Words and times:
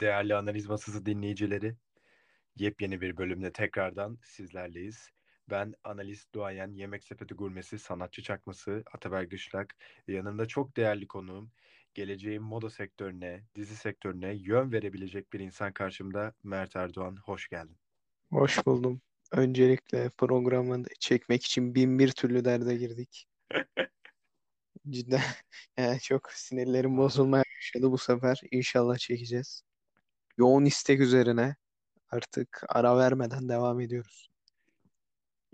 Değerli 0.00 0.34
Analiz 0.34 0.66
Masası 0.66 1.06
dinleyicileri, 1.06 1.76
yepyeni 2.56 3.00
bir 3.00 3.16
bölümde 3.16 3.52
tekrardan 3.52 4.18
sizlerleyiz. 4.22 5.08
Ben 5.50 5.74
analist, 5.84 6.34
duayen, 6.34 6.72
yemek 6.72 7.04
sepeti 7.04 7.34
gurmesi, 7.34 7.78
sanatçı 7.78 8.22
çakması 8.22 8.82
Ataberk 8.92 9.30
Dışlak. 9.30 9.76
Yanımda 10.08 10.46
çok 10.46 10.76
değerli 10.76 11.06
konuğum, 11.06 11.50
geleceğin 11.94 12.42
moda 12.42 12.70
sektörüne, 12.70 13.44
dizi 13.54 13.76
sektörüne 13.76 14.34
yön 14.34 14.72
verebilecek 14.72 15.32
bir 15.32 15.40
insan 15.40 15.72
karşımda 15.72 16.34
Mert 16.42 16.76
Erdoğan. 16.76 17.16
Hoş 17.16 17.48
geldin. 17.48 17.76
Hoş 18.30 18.66
buldum. 18.66 19.00
Öncelikle 19.32 20.10
programı 20.10 20.84
çekmek 21.00 21.44
için 21.44 21.74
bin 21.74 21.98
bir 21.98 22.12
türlü 22.12 22.44
derde 22.44 22.76
girdik. 22.76 23.26
Cidden 24.90 25.20
yani 25.78 26.00
çok 26.00 26.32
sinirlerim 26.32 26.98
bozulmaya 26.98 27.44
başladı 27.58 27.90
bu 27.90 27.98
sefer. 27.98 28.40
İnşallah 28.50 28.96
çekeceğiz. 28.96 29.69
Yoğun 30.40 30.64
istek 30.64 31.00
üzerine 31.00 31.56
artık 32.10 32.62
ara 32.68 32.98
vermeden 32.98 33.48
devam 33.48 33.80
ediyoruz. 33.80 34.30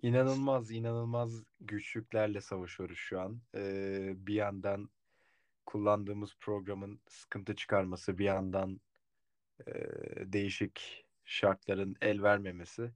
İnanılmaz, 0.02 0.70
inanılmaz 0.70 1.42
güçlüklerle 1.60 2.40
savaşıyoruz 2.40 2.98
şu 2.98 3.20
an. 3.20 3.41
Ee, 3.54 4.12
bir 4.16 4.34
yandan 4.34 4.91
kullandığımız 5.66 6.36
programın 6.41 7.00
sıkıntı 7.08 7.56
çıkarması, 7.56 8.18
bir 8.18 8.24
yandan 8.24 8.80
e, 9.66 9.72
değişik 10.32 11.06
şartların 11.24 11.96
el 12.00 12.22
vermemesi 12.22 12.91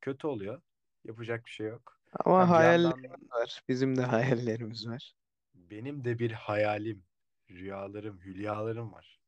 kötü 0.00 0.26
oluyor. 0.26 0.62
Yapacak 1.04 1.46
bir 1.46 1.50
şey 1.50 1.66
yok. 1.66 2.00
Ama 2.24 2.42
bir 2.42 2.48
hayallerimiz 2.48 3.04
yandan 3.04 3.40
var. 3.40 3.62
Bizim 3.68 3.96
de 3.96 4.02
hayallerimiz 4.02 4.88
var. 4.88 5.14
benim 5.54 6.04
de 6.04 6.18
bir 6.18 6.32
hayalim, 6.32 7.04
rüyalarım, 7.50 8.20
hülyalarım 8.20 8.92
var 8.92 9.20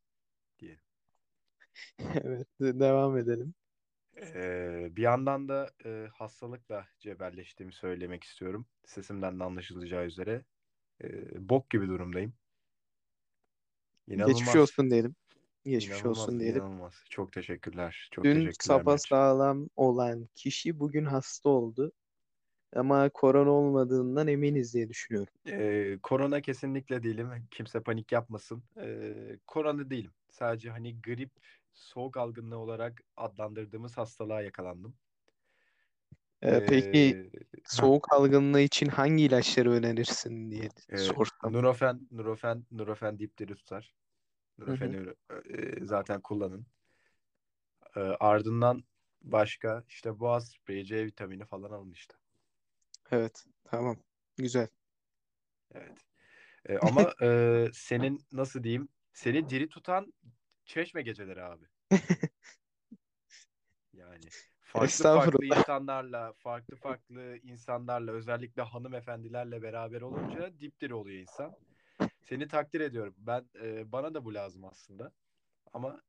diyelim. 0.58 0.93
Evet, 2.24 2.48
de- 2.60 2.80
devam 2.80 3.18
edelim. 3.18 3.54
Ee, 4.16 4.88
bir 4.90 5.02
yandan 5.02 5.48
da 5.48 5.70
e, 5.84 6.08
hastalıkla 6.12 6.86
cebelleştiğimi 7.00 7.72
söylemek 7.72 8.24
istiyorum. 8.24 8.66
Sesimden 8.84 9.40
de 9.40 9.44
anlaşılacağı 9.44 10.06
üzere. 10.06 10.44
Ee, 11.04 11.48
bok 11.48 11.70
gibi 11.70 11.88
durumdayım. 11.88 12.34
Geçmiş 14.08 14.18
İnanılmaz, 14.28 14.56
olsun 14.56 14.90
diyelim. 14.90 15.14
Geçmiş 15.64 15.98
inanılmaz, 15.98 16.18
olsun 16.18 16.40
diyelim. 16.40 16.62
inanılmaz. 16.62 16.94
Çok 17.10 17.32
teşekkürler. 17.32 18.08
Çok 18.12 18.24
Dün 18.24 18.34
teşekkürler 18.34 18.54
sapasağlam 18.60 19.68
olan 19.76 20.28
kişi 20.34 20.80
bugün 20.80 21.04
hasta 21.04 21.48
oldu. 21.48 21.92
Ama 22.76 23.08
korona 23.08 23.50
olmadığından 23.50 24.28
eminiz 24.28 24.74
diye 24.74 24.88
düşünüyorum. 24.88 25.34
Ee, 25.46 25.98
korona 26.02 26.40
kesinlikle 26.40 27.02
değilim. 27.02 27.28
Kimse 27.50 27.80
panik 27.82 28.12
yapmasın. 28.12 28.62
Ee, 28.76 29.38
korona 29.46 29.90
değilim. 29.90 30.12
Sadece 30.30 30.70
hani 30.70 31.00
grip, 31.02 31.30
soğuk 31.74 32.16
algınlığı 32.16 32.58
olarak 32.58 33.02
adlandırdığımız 33.16 33.96
hastalığa 33.96 34.42
yakalandım. 34.42 34.96
Ee, 36.42 36.66
peki 36.68 37.30
Ee, 37.34 37.40
soğuk 37.64 38.12
algınlığı 38.12 38.60
için 38.60 38.86
hangi 38.86 39.24
ilaçları 39.24 39.70
önerirsin 39.70 40.50
diye 40.50 40.68
e, 40.88 40.96
sorsam. 40.96 41.52
Nurofen, 41.52 42.08
Nurofen, 42.10 42.64
Nurofen 42.70 43.18
dipleri 43.18 43.54
tutar. 43.54 43.94
Hı 44.60 44.64
hı. 44.64 44.70
Nurofen'i 44.70 45.14
e, 45.48 45.84
zaten 45.84 46.20
kullanın. 46.20 46.66
Ee, 47.96 48.00
ardından 48.00 48.84
başka 49.22 49.84
işte 49.88 50.20
boğaz 50.20 50.48
spreyi, 50.48 50.84
C 50.84 51.04
vitamini 51.04 51.44
falan 51.44 51.70
alın 51.70 51.92
işte. 51.92 52.14
Evet, 53.10 53.44
tamam. 53.64 53.96
Güzel. 54.36 54.68
Evet. 55.74 55.98
Ee, 56.66 56.78
ama 56.78 57.14
e, 57.22 57.68
senin 57.72 58.26
nasıl 58.32 58.62
diyeyim? 58.62 58.88
Seni 59.12 59.48
diri 59.48 59.68
tutan 59.68 60.12
çeşme 60.64 61.02
geceleri 61.02 61.42
abi. 61.42 61.64
Yani 63.96 64.24
farklı 64.60 65.04
farklı 65.04 65.46
insanlarla, 65.46 66.32
farklı 66.32 66.76
farklı 66.76 67.36
insanlarla, 67.42 68.12
özellikle 68.12 68.62
hanımefendilerle 68.62 69.62
beraber 69.62 70.00
olunca 70.00 70.60
dipdiri 70.60 70.94
oluyor 70.94 71.20
insan. 71.20 71.56
Seni 72.20 72.48
takdir 72.48 72.80
ediyorum. 72.80 73.14
Ben 73.18 73.50
e, 73.62 73.92
bana 73.92 74.14
da 74.14 74.24
bu 74.24 74.34
lazım 74.34 74.64
aslında. 74.64 75.12
Ama 75.72 76.02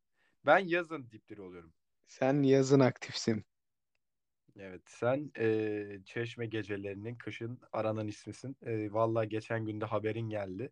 ben 0.45 0.57
yazın 0.57 1.11
dipdiri 1.11 1.41
oluyorum. 1.41 1.73
Sen 2.07 2.43
yazın 2.43 2.79
aktifsin. 2.79 3.45
Evet, 4.59 4.81
sen 4.85 5.31
e, 5.37 5.99
Çeşme 6.05 6.45
gecelerinin 6.45 7.15
kışın 7.15 7.59
aranan 7.71 8.07
ismisin. 8.07 8.57
E, 8.61 8.93
vallahi 8.93 9.29
geçen 9.29 9.65
günde 9.65 9.85
haberin 9.85 10.29
geldi. 10.29 10.71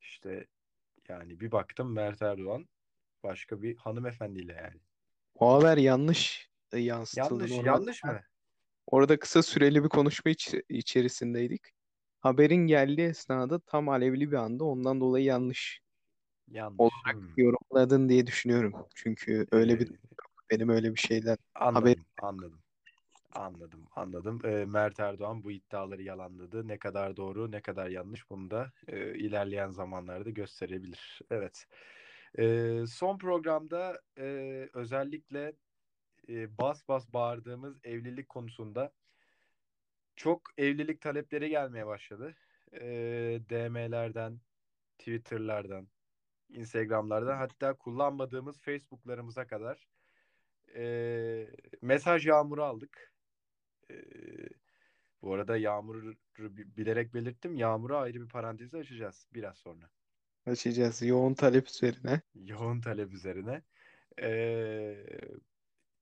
İşte 0.00 0.46
yani 1.08 1.40
bir 1.40 1.52
baktım 1.52 1.92
Mert 1.92 2.22
Erdoğan 2.22 2.68
başka 3.22 3.62
bir 3.62 3.76
hanımefendiyle 3.76 4.52
yani. 4.52 4.80
O 5.34 5.52
haber 5.52 5.76
yanlış 5.76 6.50
e, 6.72 6.78
yansıtıldı. 6.78 7.34
Yanlış, 7.34 7.50
Normalde 7.50 7.68
yanlış 7.68 8.04
mı? 8.04 8.20
orada 8.86 9.18
kısa 9.18 9.42
süreli 9.42 9.84
bir 9.84 9.88
konuşma 9.88 10.30
iç- 10.30 10.54
içerisindeydik. 10.68 11.62
Haberin 12.20 12.66
geldiği 12.66 13.06
esnada 13.08 13.60
tam 13.60 13.88
alevli 13.88 14.30
bir 14.32 14.36
anda 14.36 14.64
ondan 14.64 15.00
dolayı 15.00 15.24
yanlış 15.24 15.80
Yanlış. 16.48 16.78
olarak 16.78 17.14
Hmm. 17.22 17.28
yorumladın 17.36 18.08
diye 18.08 18.26
düşünüyorum. 18.26 18.74
Çünkü 18.94 19.46
öyle 19.52 19.80
bir 19.80 19.90
E, 19.90 19.94
benim 20.50 20.68
öyle 20.68 20.94
bir 20.94 21.00
şeyden 21.00 21.38
haberim. 21.54 21.74
anladım, 21.74 22.06
anladım. 22.22 22.62
Anladım, 23.32 23.84
anladım. 23.96 24.40
E, 24.44 24.64
Mert 24.64 25.00
Erdoğan 25.00 25.44
bu 25.44 25.50
iddiaları 25.52 26.02
yalanladı. 26.02 26.68
Ne 26.68 26.78
kadar 26.78 27.16
doğru, 27.16 27.50
ne 27.50 27.60
kadar 27.60 27.88
yanlış 27.88 28.30
bunu 28.30 28.50
da 28.50 28.72
e, 28.88 29.14
ilerleyen 29.18 29.70
zamanlarda 29.70 30.30
gösterebilir. 30.30 31.20
Evet. 31.30 31.66
E, 32.38 32.84
son 32.86 33.18
programda 33.18 34.00
e, 34.18 34.24
özellikle 34.74 35.52
e, 36.28 36.58
bas 36.58 36.88
bas 36.88 37.12
bağırdığımız 37.12 37.78
evlilik 37.84 38.28
konusunda 38.28 38.92
çok 40.16 40.42
evlilik 40.58 41.00
talepleri 41.00 41.50
gelmeye 41.50 41.86
başladı. 41.86 42.36
E, 42.72 42.80
DM'lerden, 43.50 44.40
Twitter'lardan, 44.98 45.88
Instagram'lardan 46.48 47.36
hatta 47.36 47.74
kullanmadığımız 47.74 48.60
Facebook'larımıza 48.60 49.46
kadar 49.46 49.88
e, 50.76 51.46
mesaj 51.82 52.26
yağmuru 52.26 52.64
aldık. 52.64 53.12
E, 53.90 53.94
bu 55.22 55.34
arada 55.34 55.56
Yağmur'u 55.56 56.14
bi- 56.38 56.76
bilerek 56.76 57.14
belirttim. 57.14 57.56
Yağmur'u 57.56 57.96
ayrı 57.96 58.22
bir 58.22 58.28
parantezi 58.28 58.76
açacağız 58.76 59.28
biraz 59.34 59.58
sonra. 59.58 59.90
Açacağız 60.48 61.02
yoğun 61.02 61.34
talep 61.34 61.68
üzerine. 61.68 62.20
Yoğun 62.34 62.80
talep 62.80 63.12
üzerine. 63.12 63.62
E, 64.22 65.06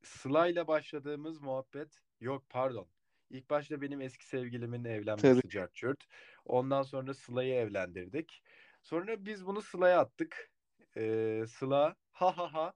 Sıla 0.02 0.46
ile 0.46 0.66
başladığımız 0.66 1.40
muhabbet 1.40 2.00
yok 2.20 2.44
pardon. 2.48 2.88
İlk 3.30 3.50
başta 3.50 3.80
benim 3.80 4.00
eski 4.00 4.26
sevgilimin 4.26 4.84
Tabii. 4.84 4.92
evlenmesi 4.92 5.48
curt. 5.74 6.04
Ondan 6.44 6.82
sonra 6.82 7.14
Sıla'yı 7.14 7.54
evlendirdik. 7.54 8.42
Sonra 8.82 9.24
biz 9.24 9.46
bunu 9.46 9.62
Sıla'ya 9.62 10.00
attık. 10.00 10.50
Ee, 10.96 11.44
Sıla 11.48 11.96
ha 12.12 12.38
ha 12.38 12.52
ha 12.52 12.72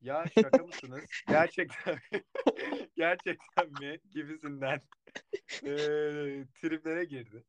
ya 0.00 0.24
şaka 0.34 0.62
mısınız? 0.62 1.04
Gerçekten 1.28 1.98
gerçekten 2.96 3.70
mi? 3.80 4.00
Gibisinden 4.10 4.80
ee, 5.62 6.44
triplere 6.54 7.04
girdi. 7.04 7.44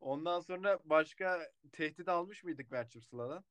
Ondan 0.00 0.40
sonra 0.40 0.78
başka 0.84 1.40
tehdit 1.72 2.08
almış 2.08 2.44
mıydık 2.44 2.70
Mert'cim 2.70 3.02
Sıla'dan? 3.02 3.44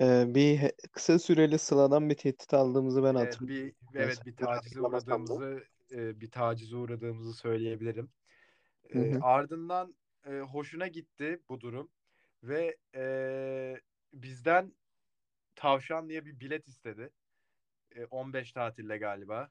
Ee, 0.00 0.24
bir 0.34 0.72
kısa 0.92 1.18
süreli 1.18 1.58
Sıla'dan 1.58 2.10
bir 2.10 2.14
tehdit 2.14 2.54
aldığımızı 2.54 3.02
ben 3.02 3.14
Evet 3.14 3.14
hatırlıyorum. 3.14 3.48
bir 3.48 3.74
evet 3.94 4.26
bir 4.26 4.36
tacize 4.36 4.80
uğradığımızı 4.80 5.64
e, 5.92 6.20
bir 6.20 6.30
tacize 6.30 6.76
uğradığımızı 6.76 7.34
söyleyebilirim. 7.34 8.10
Hı 8.92 8.98
E, 8.98 9.00
hı. 9.00 9.20
ardından 9.20 9.96
e, 10.26 10.40
hoşuna 10.40 10.88
gitti 10.88 11.40
bu 11.48 11.60
durum 11.60 11.90
ve 12.42 12.76
e, 12.94 13.80
bizden 14.12 14.74
Tavşanlı'ya 15.56 16.26
bir 16.26 16.40
bilet 16.40 16.68
istedi. 16.68 17.10
E, 17.96 18.06
15 18.06 18.52
tatille 18.52 18.98
galiba 18.98 19.50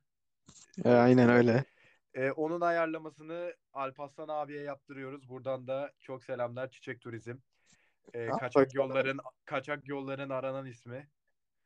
e, 0.86 0.90
aynen 0.90 1.30
öyle. 1.30 1.66
E, 2.14 2.32
onun 2.32 2.62
ayarlamasını 2.62 3.54
Alparslan 3.74 4.28
abiye 4.28 4.62
yaptırıyoruz. 4.62 5.30
Buradan 5.30 5.68
da 5.68 5.92
çok 6.00 6.24
selamlar 6.24 6.70
Çiçek 6.72 7.02
Turizm. 7.02 7.36
E, 8.14 8.30
Ah, 8.30 8.38
kaçak 8.40 8.74
yolların 8.74 9.20
kaçak 9.46 9.88
yolların 9.88 10.30
aranan 10.30 10.66
ismi. 10.66 11.10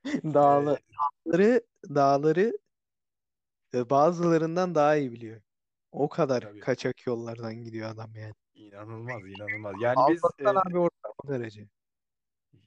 Dağlı, 0.06 0.78
E, 0.78 0.84
dağları, 1.26 1.62
dağları 1.96 2.58
e, 3.74 3.90
bazılarından 3.90 4.76
daha 4.76 4.96
iyi 4.96 5.12
biliyor. 5.12 5.42
O 5.92 6.10
kadar 6.10 6.42
tabii 6.42 6.60
kaçak 6.60 7.08
yollardan 7.08 7.54
gidiyor 7.56 7.90
adam 7.90 8.16
yani. 8.16 8.34
inanılmaz 8.56 9.22
inanılmaz. 9.28 9.76
Yani 9.82 9.98
biz 10.10 10.24
Alparslan 10.24 10.56
e, 10.56 10.60
abi 10.70 10.78
orta 10.78 11.10
o 11.24 11.28
derece. 11.28 11.68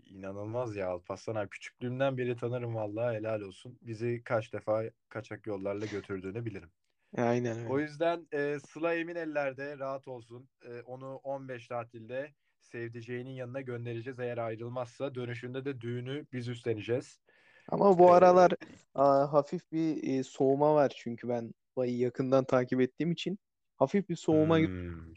İnanılmaz 0.04 0.76
ya 0.76 0.88
Alparslan 0.88 1.34
abi. 1.34 1.48
Küçüklüğümden 1.48 2.18
beri 2.18 2.36
tanırım 2.36 2.74
vallahi 2.74 3.16
helal 3.16 3.40
olsun. 3.40 3.78
Bizi 3.82 4.22
kaç 4.24 4.52
defa 4.52 4.84
kaçak 5.08 5.46
yollarla 5.46 5.86
götürdüğünü 5.86 6.44
bilirim. 6.44 6.70
Aynen 7.16 7.70
O 7.70 7.74
öyle. 7.74 7.82
yüzden 7.82 8.26
e, 8.32 8.58
Sıla 8.58 8.94
emin 8.94 9.16
ellerde 9.16 9.78
rahat 9.78 10.08
olsun. 10.08 10.48
E, 10.64 10.80
onu 10.80 11.16
15 11.16 11.68
tatilde 11.68 12.30
sevdiceğinin 12.60 13.30
yanına 13.30 13.60
göndereceğiz. 13.60 14.18
Eğer 14.18 14.38
ayrılmazsa 14.38 15.14
dönüşünde 15.14 15.64
de 15.64 15.80
düğünü 15.80 16.26
biz 16.32 16.48
üstleneceğiz. 16.48 17.20
Ama 17.68 17.98
bu 17.98 18.12
aralar 18.12 18.52
aa, 18.94 19.32
hafif 19.32 19.72
bir 19.72 20.18
e, 20.18 20.22
soğuma 20.22 20.74
var 20.74 20.92
çünkü 20.96 21.28
ben 21.28 21.54
Bayı 21.76 21.98
yakından 21.98 22.44
takip 22.44 22.80
ettiğim 22.80 23.12
için 23.12 23.38
hafif 23.76 24.08
bir 24.08 24.16
soğuma 24.16 24.58
hmm, 24.58 25.14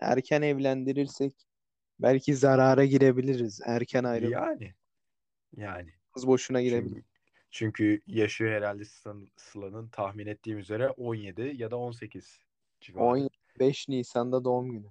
erken 0.00 0.42
evlendirirsek 0.42 1.34
belki 2.00 2.34
zarara 2.34 2.84
girebiliriz. 2.84 3.60
Erken 3.66 4.04
ayrılık 4.04 4.32
yani 4.32 4.74
yani 5.56 5.90
boşuna 6.26 6.62
girebilir. 6.62 6.94
çünkü 6.94 7.09
çünkü 7.50 8.00
yaşı 8.06 8.44
herhalde 8.44 8.84
Sıla'nın, 9.36 9.88
tahmin 9.88 10.26
ettiğim 10.26 10.58
üzere 10.58 10.88
17 10.88 11.52
ya 11.56 11.70
da 11.70 11.76
18 11.76 12.38
civarı. 12.80 13.28
15 13.60 13.88
Nisan'da 13.88 14.44
doğum 14.44 14.72
günü. 14.72 14.86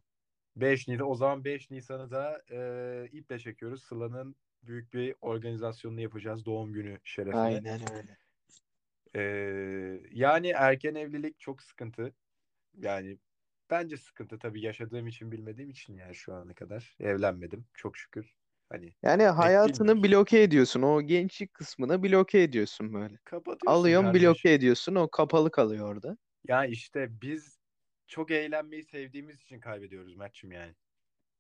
5 0.55 0.87
Nisan 0.87 1.09
o 1.09 1.15
zaman 1.15 1.45
5 1.45 1.71
Nisan'ı 1.71 2.11
da 2.11 2.41
e, 2.51 3.09
iple 3.11 3.39
çekiyoruz. 3.39 3.83
Sıla'nın 3.83 4.35
büyük 4.63 4.93
bir 4.93 5.15
organizasyonunu 5.21 6.01
yapacağız 6.01 6.45
doğum 6.45 6.73
günü 6.73 6.99
şerefine. 7.03 7.39
Aynen 7.39 7.81
öyle. 7.95 8.17
E, 9.15 9.21
yani 10.11 10.47
erken 10.47 10.95
evlilik 10.95 11.39
çok 11.39 11.61
sıkıntı. 11.61 12.13
Yani 12.77 13.17
bence 13.69 13.97
sıkıntı 13.97 14.39
tabii 14.39 14.61
yaşadığım 14.61 15.07
için 15.07 15.31
bilmediğim 15.31 15.69
için 15.69 15.97
yani 15.97 16.15
şu 16.15 16.33
ana 16.33 16.53
kadar 16.53 16.95
evlenmedim 16.99 17.65
çok 17.73 17.97
şükür. 17.97 18.35
Hani 18.69 18.93
Yani 19.03 19.23
hayatını 19.23 20.03
bloke 20.03 20.41
ediyorsun. 20.41 20.81
O 20.81 21.01
gençlik 21.01 21.53
kısmını 21.53 22.03
bloke 22.03 22.41
ediyorsun 22.43 22.93
böyle. 22.93 23.17
Kapatıyorsun 23.25 23.71
Alıyorsun 23.73 24.13
bloke 24.13 24.53
ediyorsun. 24.53 24.95
O 24.95 25.07
kapalı 25.11 25.51
kalıyor 25.51 25.89
orada. 25.95 26.17
Ya 26.47 26.65
işte 26.65 27.21
biz 27.21 27.59
çok 28.07 28.31
eğlenmeyi 28.31 28.83
sevdiğimiz 28.83 29.41
için 29.41 29.59
kaybediyoruz 29.59 30.15
Mert'cim 30.15 30.51
yani. 30.51 30.75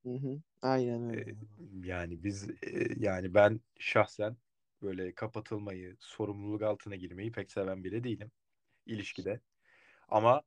Hı 0.05 0.09
hı. 0.13 0.41
Aynen 0.61 1.09
Ee, 1.13 1.17
öyle. 1.17 1.35
yani 1.87 2.23
biz 2.23 2.49
e, 2.49 2.87
yani 2.97 3.33
ben 3.33 3.61
şahsen 3.79 4.37
böyle 4.81 5.15
kapatılmayı, 5.15 5.97
sorumluluk 5.99 6.61
altına 6.61 6.95
girmeyi 6.95 7.31
pek 7.31 7.51
seven 7.51 7.83
biri 7.83 8.03
değilim 8.03 8.31
ilişkide. 8.85 9.41
Ama 10.09 10.43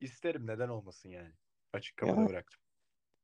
isterim 0.00 0.46
neden 0.46 0.68
olmasın 0.68 1.10
yani. 1.10 1.34
Açık 1.74 1.98
kapıda 1.98 2.16
Ya, 2.22 2.28
bıraktım. 2.28 2.61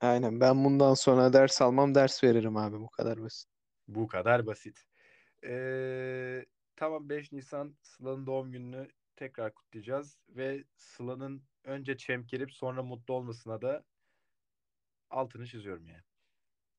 Aynen. 0.01 0.41
Ben 0.41 0.65
bundan 0.65 0.95
sonra 0.95 1.33
ders 1.33 1.63
almam, 1.63 1.95
ders 1.95 2.25
veririm 2.25 2.57
abi. 2.57 2.81
Bu 2.81 2.91
kadar 2.91 3.23
basit. 3.23 3.51
Bu 3.89 4.07
kadar 4.09 4.47
basit. 4.47 4.85
Ee, 5.45 6.47
tamam 6.77 7.09
5 7.09 7.33
Nisan 7.33 7.77
Sıla'nın 7.83 8.27
doğum 8.27 8.53
gününü 8.53 8.89
tekrar 9.17 9.55
kutlayacağız 9.55 10.19
ve 10.29 10.65
Sıla'nın 10.77 11.43
önce 11.65 11.97
çemkirip 11.97 12.53
sonra 12.53 12.83
mutlu 12.83 13.15
olmasına 13.15 13.63
da 13.63 13.85
altını 15.11 15.47
çiziyorum 15.47 15.87
yani. 15.87 16.03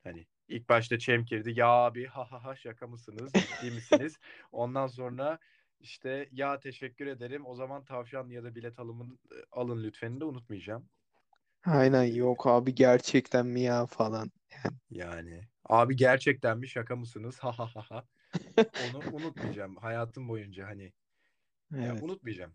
Hani 0.03 0.27
ilk 0.47 0.69
başta 0.69 0.99
çemkirdi 0.99 1.59
ya 1.59 1.67
abi 1.67 2.05
ha 2.05 2.31
ha 2.31 2.43
ha 2.43 2.55
şaka 2.55 2.87
mısınız 2.87 3.33
ciddi 3.33 3.71
misiniz? 3.71 4.19
Ondan 4.51 4.87
sonra 4.87 5.39
işte 5.79 6.29
ya 6.31 6.59
teşekkür 6.59 7.07
ederim 7.07 7.45
o 7.45 7.55
zaman 7.55 7.85
tavşan 7.85 8.29
ya 8.29 8.43
da 8.43 8.55
bilet 8.55 8.79
alımın 8.79 9.19
alın 9.51 9.83
lütfen 9.83 10.19
de 10.19 10.25
unutmayacağım. 10.25 10.89
Aynen 11.65 12.03
yok 12.03 12.47
abi 12.47 12.75
gerçekten 12.75 13.45
mi 13.45 13.61
ya 13.61 13.85
falan. 13.85 14.31
Yani, 14.89 15.31
yani 15.31 15.41
abi 15.63 15.95
gerçekten 15.95 16.57
mi 16.57 16.67
şaka 16.67 16.95
mısınız 16.95 17.39
ha 17.39 17.51
ha 17.51 17.65
ha 17.75 17.81
ha. 17.89 18.05
Onu 18.57 19.15
unutmayacağım 19.15 19.75
hayatım 19.75 20.27
boyunca 20.27 20.67
hani 20.67 20.93
evet. 21.75 22.03
unutmayacağım. 22.03 22.53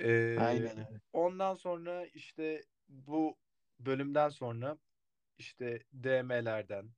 Ee, 0.00 0.36
Aynen 0.40 0.70
öyle. 0.70 1.00
ondan 1.12 1.54
sonra 1.54 2.06
işte 2.06 2.64
bu 2.88 3.36
bölümden 3.80 4.28
sonra 4.28 4.78
işte 5.38 5.82
DM'lerden 5.92 6.90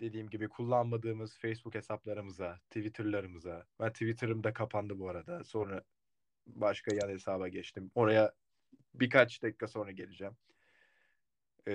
dediğim 0.00 0.30
gibi 0.30 0.48
kullanmadığımız 0.48 1.38
Facebook 1.38 1.74
hesaplarımıza, 1.74 2.58
Twitter'larımıza. 2.70 3.66
Ben 3.80 3.92
Twitter'ım 3.92 4.44
da 4.44 4.52
kapandı 4.52 4.98
bu 4.98 5.08
arada. 5.08 5.44
Sonra 5.44 5.82
başka 6.46 6.94
yan 6.94 7.08
hesaba 7.08 7.48
geçtim. 7.48 7.90
Oraya 7.94 8.32
birkaç 9.00 9.42
dakika 9.42 9.68
sonra 9.68 9.90
geleceğim. 9.90 10.36
Ee, 11.68 11.72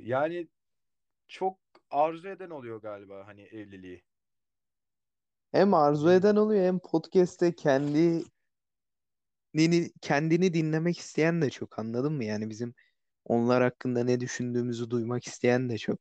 yani 0.00 0.48
çok 1.28 1.58
arzu 1.90 2.28
eden 2.28 2.50
oluyor 2.50 2.82
galiba 2.82 3.26
hani 3.26 3.42
evliliği. 3.42 4.04
Hem 5.52 5.74
arzu 5.74 6.10
eden 6.10 6.36
oluyor 6.36 6.64
hem 6.64 6.78
podcast'te 6.78 7.54
kendini 7.54 8.24
kendini 10.00 10.54
dinlemek 10.54 10.98
isteyen 10.98 11.42
de 11.42 11.50
çok 11.50 11.78
anladın 11.78 12.12
mı? 12.12 12.24
Yani 12.24 12.50
bizim 12.50 12.74
onlar 13.24 13.62
hakkında 13.62 14.04
ne 14.04 14.20
düşündüğümüzü 14.20 14.90
duymak 14.90 15.26
isteyen 15.26 15.70
de 15.70 15.78
çok. 15.78 15.98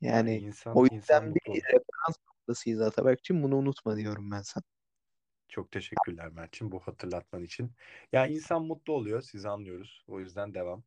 Yani 0.00 0.30
Yani 0.30 0.38
insan 0.38 0.76
o 0.76 0.86
insan 0.86 0.96
yüzden 0.96 1.28
mutlu 1.28 1.54
bir 1.54 1.62
referans 1.62 2.16
noktasıyız 2.28 2.80
Atabek'cim. 2.80 3.42
Bunu 3.42 3.56
unutma 3.56 3.96
diyorum 3.96 4.30
ben 4.30 4.42
sana. 4.42 4.64
Çok 5.48 5.70
teşekkürler 5.70 6.28
Mert'ciğim 6.28 6.72
bu 6.72 6.80
hatırlatman 6.80 7.42
için. 7.42 7.72
Yani 8.12 8.34
insan 8.34 8.64
mutlu 8.64 8.92
oluyor, 8.92 9.22
sizi 9.22 9.48
anlıyoruz. 9.48 10.04
O 10.08 10.20
yüzden 10.20 10.54
devam. 10.54 10.82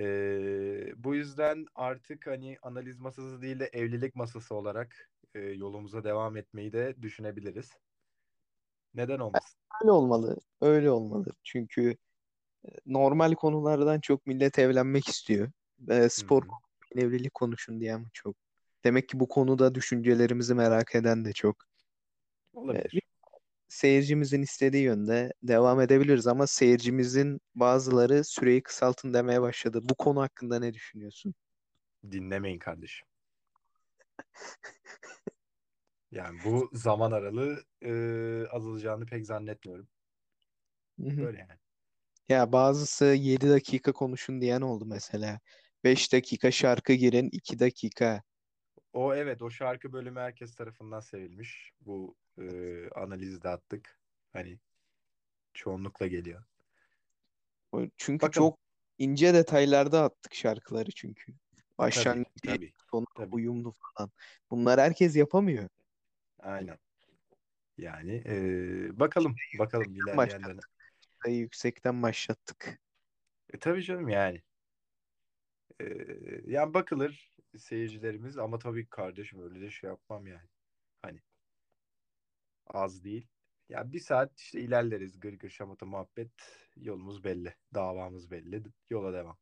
Ee, 0.00 0.92
bu 0.96 1.14
yüzden 1.14 1.66
artık 1.74 2.26
hani 2.26 2.58
analiz 2.62 2.98
masası 2.98 3.42
değil 3.42 3.60
de 3.60 3.70
evlilik 3.72 4.14
masası 4.14 4.54
olarak 4.54 5.10
e, 5.34 5.40
yolumuza 5.40 6.04
devam 6.04 6.36
etmeyi 6.36 6.72
de 6.72 6.94
düşünebiliriz. 7.02 7.70
Neden 8.94 9.18
olmasın? 9.18 9.60
Öyle 9.82 9.92
olmalı. 9.92 10.36
Öyle 10.60 10.90
olmalı. 10.90 11.26
Çünkü 11.44 11.96
normal 12.86 13.34
konulardan 13.34 14.00
çok 14.00 14.26
millet 14.26 14.58
evlenmek 14.58 15.08
istiyor. 15.08 15.50
E, 15.88 16.08
spor 16.08 16.42
hı. 16.42 16.48
konuşun, 16.48 17.08
evlilik 17.08 17.34
konuşun 17.34 17.80
diyen 17.80 18.06
çok. 18.12 18.36
Demek 18.84 19.08
ki 19.08 19.20
bu 19.20 19.28
konuda 19.28 19.74
düşüncelerimizi 19.74 20.54
merak 20.54 20.94
eden 20.94 21.24
de 21.24 21.32
çok. 21.32 21.56
E, 22.54 22.58
Olabilir. 22.58 23.02
Seyircimizin 23.74 24.42
istediği 24.42 24.82
yönde 24.82 25.32
devam 25.42 25.80
edebiliriz 25.80 26.26
ama 26.26 26.46
seyircimizin 26.46 27.40
bazıları 27.54 28.24
süreyi 28.24 28.62
kısaltın 28.62 29.14
demeye 29.14 29.42
başladı. 29.42 29.80
Bu 29.82 29.94
konu 29.94 30.22
hakkında 30.22 30.58
ne 30.58 30.74
düşünüyorsun? 30.74 31.34
Dinlemeyin 32.10 32.58
kardeşim. 32.58 33.08
Yani 36.10 36.38
bu 36.44 36.70
zaman 36.72 37.12
aralığı 37.12 37.64
e, 37.82 37.92
azalacağını 38.50 39.06
pek 39.06 39.26
zannetmiyorum. 39.26 39.88
Böyle 40.98 41.38
yani. 41.38 41.58
Ya 42.28 42.52
bazısı 42.52 43.04
7 43.04 43.48
dakika 43.48 43.92
konuşun 43.92 44.40
diyen 44.40 44.60
oldu 44.60 44.86
mesela. 44.86 45.40
5 45.84 46.12
dakika 46.12 46.50
şarkı 46.50 46.92
girin, 46.92 47.28
2 47.32 47.58
dakika. 47.58 48.22
O 48.94 49.14
evet 49.14 49.42
o 49.42 49.50
şarkı 49.50 49.92
bölümü 49.92 50.20
herkes 50.20 50.54
tarafından 50.54 51.00
sevilmiş. 51.00 51.72
Bu 51.80 52.16
e, 52.38 52.44
analizi 52.88 53.42
de 53.42 53.48
attık. 53.48 53.98
Hani 54.32 54.58
çoğunlukla 55.54 56.06
geliyor. 56.06 56.44
Çünkü 57.96 58.26
Bakalım. 58.26 58.48
çok 58.48 58.58
ince 58.98 59.34
detaylarda 59.34 60.02
attık 60.02 60.34
şarkıları 60.34 60.90
çünkü. 60.90 61.34
Tabii 62.46 62.72
sonu 62.90 63.06
tabii. 63.16 63.34
uyumlu 63.34 63.72
falan. 63.72 64.10
Bunlar 64.50 64.80
herkes 64.80 65.16
yapamıyor. 65.16 65.68
Aynen. 66.38 66.78
Yani 67.78 68.22
e, 68.26 68.98
bakalım 69.00 69.36
bakalım 69.58 69.94
ilerleyen 69.94 70.16
Başlattık. 70.16 70.48
dönem. 70.48 70.60
Sayı 71.24 71.36
yüksekten 71.36 72.02
başlattık. 72.02 72.80
E, 73.52 73.58
tabii 73.58 73.82
canım 73.82 74.08
yani. 74.08 74.42
E, 75.80 75.84
yani 76.46 76.74
bakılır 76.74 77.33
seyircilerimiz 77.58 78.38
ama 78.38 78.58
tabii 78.58 78.86
kardeşim 78.86 79.42
öyle 79.42 79.60
de 79.60 79.70
şey 79.70 79.90
yapmam 79.90 80.26
yani. 80.26 80.48
Hani 81.02 81.20
az 82.66 83.04
değil. 83.04 83.26
Ya 83.68 83.92
bir 83.92 84.00
saat 84.00 84.38
işte 84.40 84.60
ilerleriz 84.60 85.20
gır 85.20 85.32
gır 85.32 85.50
şamata 85.50 85.86
muhabbet 85.86 86.30
yolumuz 86.76 87.24
belli. 87.24 87.54
Davamız 87.74 88.30
belli. 88.30 88.62
Yola 88.90 89.12
devam. 89.12 89.38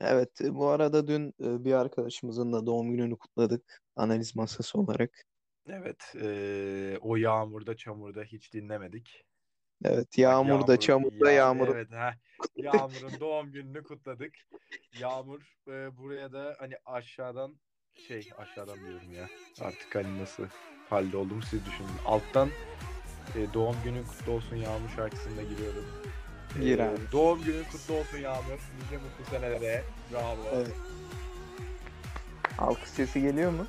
Evet, 0.00 0.40
e, 0.40 0.54
bu 0.54 0.66
arada 0.66 1.06
dün 1.06 1.28
e, 1.28 1.64
bir 1.64 1.72
arkadaşımızın 1.72 2.52
da 2.52 2.66
doğum 2.66 2.90
gününü 2.90 3.16
kutladık 3.18 3.82
analiz 3.96 4.36
masası 4.36 4.78
olarak. 4.78 5.24
Evet 5.68 6.14
e, 6.20 6.98
o 7.00 7.16
yağmurda 7.16 7.76
çamurda 7.76 8.22
hiç 8.22 8.54
dinlemedik. 8.54 9.24
Evet, 9.84 10.18
yağmurda, 10.18 10.72
Yağmur 10.72 10.80
çamurda, 10.80 11.30
ya 11.30 11.36
yağmurun 11.36 11.72
evet 11.72 11.92
ha 11.92 12.14
Yağmur'un 12.56 13.20
doğum 13.20 13.52
gününü 13.52 13.82
kutladık. 13.82 14.34
Yağmur 15.00 15.40
e, 15.68 15.96
buraya 15.96 16.32
da 16.32 16.56
hani 16.58 16.74
aşağıdan 16.86 17.56
şey 18.06 18.30
aşağıdan 18.38 18.76
diyorum 18.80 19.12
ya. 19.12 19.28
Artık 19.60 19.94
hani 19.94 20.18
nasıl 20.22 20.46
halde 20.90 21.16
olduğumu 21.16 21.42
siz 21.42 21.66
düşünün. 21.66 21.88
Alttan 22.06 22.48
e, 23.34 23.54
doğum 23.54 23.76
günün 23.84 24.04
kutlu 24.04 24.32
olsun 24.32 24.56
Yağmur 24.56 24.88
şarkısında 24.96 25.42
giriyorum. 25.42 25.84
E, 26.60 26.64
gir 26.64 26.78
abi. 26.78 26.98
doğum 27.12 27.44
günün 27.44 27.64
kutlu 27.64 27.94
olsun 27.94 28.18
Yağmur. 28.18 28.58
Nice 28.82 28.96
mutlu 28.96 29.24
senelere. 29.30 29.84
Bravo. 30.12 30.42
Evet. 30.54 30.76
Alkış 32.58 32.88
sesi 32.88 33.20
geliyor 33.22 33.50
mu? 33.52 33.66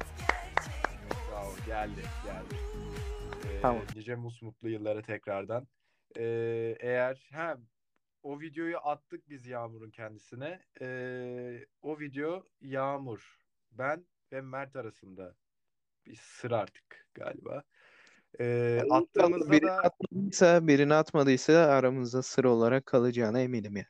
Bravo. 1.31 1.55
Geldi. 1.65 2.01
Geldi. 2.25 2.55
E, 3.49 3.61
Tamam. 3.61 3.81
nice 3.95 4.15
musmutlu 4.15 4.69
yıllara 4.69 5.01
tekrardan. 5.01 5.67
E, 6.17 6.23
eğer 6.79 7.29
ha 7.31 7.57
o 8.23 8.39
videoyu 8.39 8.77
attık 8.77 9.29
biz 9.29 9.47
Yağmur'un 9.47 9.89
kendisine. 9.89 10.59
Ee, 10.81 11.65
o 11.81 11.99
video 11.99 12.43
Yağmur, 12.61 13.37
ben 13.71 14.05
ve 14.31 14.41
Mert 14.41 14.75
arasında 14.75 15.35
bir 16.05 16.15
sır 16.15 16.51
artık 16.51 17.07
galiba. 17.13 17.63
Ee, 18.39 18.81
attığımızda 18.89 19.51
birini 19.51 19.67
da 19.67 19.77
atmadıysa, 19.77 20.67
birini 20.67 20.93
atmadıysa 20.93 21.53
aramızda 21.53 22.23
sır 22.23 22.43
olarak 22.43 22.85
kalacağına 22.85 23.41
eminim 23.41 23.77
ya. 23.77 23.85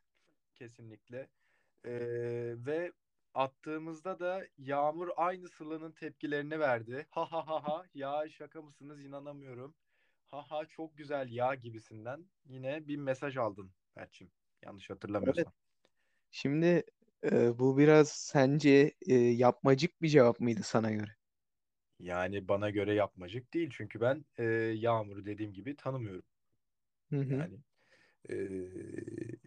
kesinlikle 0.56 1.28
Ee, 1.86 1.92
ve 2.66 2.92
attığımızda 3.34 4.20
da 4.20 4.46
Yağmur 4.58 5.10
aynı 5.16 5.50
Sıla'nın 5.50 5.92
tepkilerini 5.92 6.60
verdi. 6.60 7.08
Ha 7.10 7.32
ha 7.32 7.48
ha 7.48 7.68
ha 7.68 7.86
ya 7.94 8.30
şaka 8.30 8.62
mısınız 8.62 9.06
inanamıyorum. 9.06 9.76
Ha 10.32 10.44
ha 10.52 10.66
çok 10.66 10.98
güzel 10.98 11.32
ya 11.32 11.56
gibisinden 11.56 12.30
yine 12.46 12.88
bir 12.88 12.98
mesaj 12.98 13.38
aldın 13.38 13.74
Berçim. 13.96 14.32
Yanlış 14.62 14.90
Evet. 15.24 15.48
hatırlamıyorsam. 15.48 15.54
Şimdi 16.32 16.84
e, 17.26 17.60
bu 17.60 17.78
biraz 17.78 18.10
sence 18.10 18.96
e, 19.08 19.16
yapmacık 19.16 20.02
bir 20.02 20.10
cevap 20.10 20.40
mıydı 20.40 20.62
sana 20.64 20.92
göre? 20.92 21.12
Yani 22.00 22.48
bana 22.48 22.70
göre 22.70 22.94
yapmacık 22.94 23.54
değil 23.54 23.70
çünkü 23.74 24.02
ben 24.02 24.26
e, 24.38 24.44
Yağmur'u 24.76 25.26
dediğim 25.26 25.54
gibi 25.54 25.76
tanımıyorum. 25.76 26.24
Hı 27.10 27.16
hı. 27.20 27.48
Yani 27.48 27.60
e, 28.30 28.36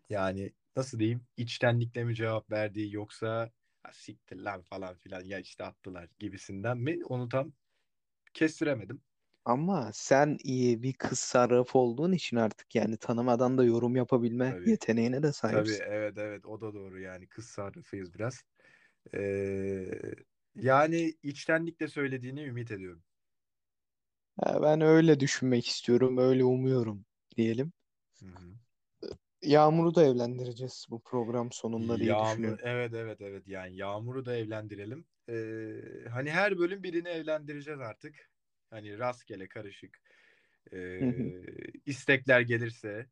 yani 0.08 0.52
nasıl 0.76 0.98
diyeyim 0.98 1.26
içtenlikle 1.36 2.04
mi 2.04 2.14
cevap 2.14 2.50
verdiği 2.50 2.94
yoksa 2.94 3.52
ha, 3.82 3.92
siktir 3.92 4.36
lan 4.36 4.62
falan 4.62 4.96
filan 4.98 5.24
ya 5.24 5.38
işte 5.38 5.64
attılar 5.64 6.08
gibisinden 6.18 6.78
mi 6.78 7.04
onu 7.04 7.28
tam 7.28 7.52
kestiremedim. 8.34 9.02
Ama 9.44 9.90
sen 9.94 10.38
iyi 10.44 10.82
bir 10.82 10.92
kız 10.92 11.18
sarrafı 11.18 11.78
olduğun 11.78 12.12
için 12.12 12.36
artık 12.36 12.74
yani 12.74 12.96
tanımadan 12.96 13.58
da 13.58 13.64
yorum 13.64 13.96
yapabilme 13.96 14.46
Tabii. 14.50 14.66
yeteneğine 14.66 15.22
de 15.22 15.32
Tabii 15.46 15.72
sahipsin. 15.72 15.84
evet 15.84 16.18
evet 16.18 16.46
o 16.46 16.60
da 16.60 16.74
doğru 16.74 17.00
yani 17.00 17.28
kız 17.28 17.46
sarrafıyız 17.46 18.14
biraz. 18.14 18.44
Ee, 19.14 19.90
yani 20.56 21.14
içtenlikle 21.22 21.88
söylediğini 21.88 22.42
ümit 22.44 22.70
ediyorum. 22.70 23.04
Ya 24.46 24.62
ben 24.62 24.80
öyle 24.80 25.20
düşünmek 25.20 25.66
istiyorum, 25.66 26.18
öyle 26.18 26.44
umuyorum 26.44 27.04
diyelim. 27.36 27.72
Hı 28.20 28.26
hı. 28.26 28.54
Yağmur'u 29.42 29.94
da 29.94 30.04
evlendireceğiz 30.04 30.86
bu 30.90 31.00
program 31.02 31.52
sonunda 31.52 32.00
diye 32.00 32.08
Yağmur 32.08 32.18
düşünüyorum. 32.18 32.60
evet 32.62 32.92
evet 32.94 33.20
evet 33.20 33.48
yani 33.48 33.76
Yağmur'u 33.76 34.24
da 34.26 34.36
evlendirelim. 34.36 35.04
Ee, 35.28 36.08
hani 36.10 36.30
her 36.30 36.58
bölüm 36.58 36.82
birini 36.82 37.08
evlendireceğiz 37.08 37.80
artık. 37.80 38.31
Hani 38.72 38.98
rastgele 38.98 39.48
karışık. 39.48 40.00
Ee, 40.72 41.12
istekler 41.86 42.40
gelirse 42.40 43.06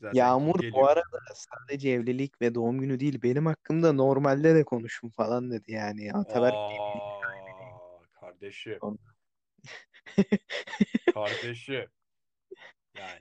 zaten 0.00 0.18
Yağmur 0.18 0.54
bu 0.54 0.60
geliyor. 0.60 0.88
arada 0.88 1.18
sadece 1.34 1.90
evlilik 1.90 2.40
ve 2.40 2.54
doğum 2.54 2.80
günü 2.80 3.00
değil 3.00 3.22
benim 3.22 3.46
hakkımda 3.46 3.92
normalde 3.92 4.54
de 4.54 4.64
konuşun 4.64 5.08
falan 5.08 5.50
dedi 5.50 5.72
yani. 5.72 6.12
Ataberk 6.12 6.54
Aa 6.54 7.20
kardeşi 8.12 8.78
kardeşi 11.14 11.88
yani. 12.98 13.20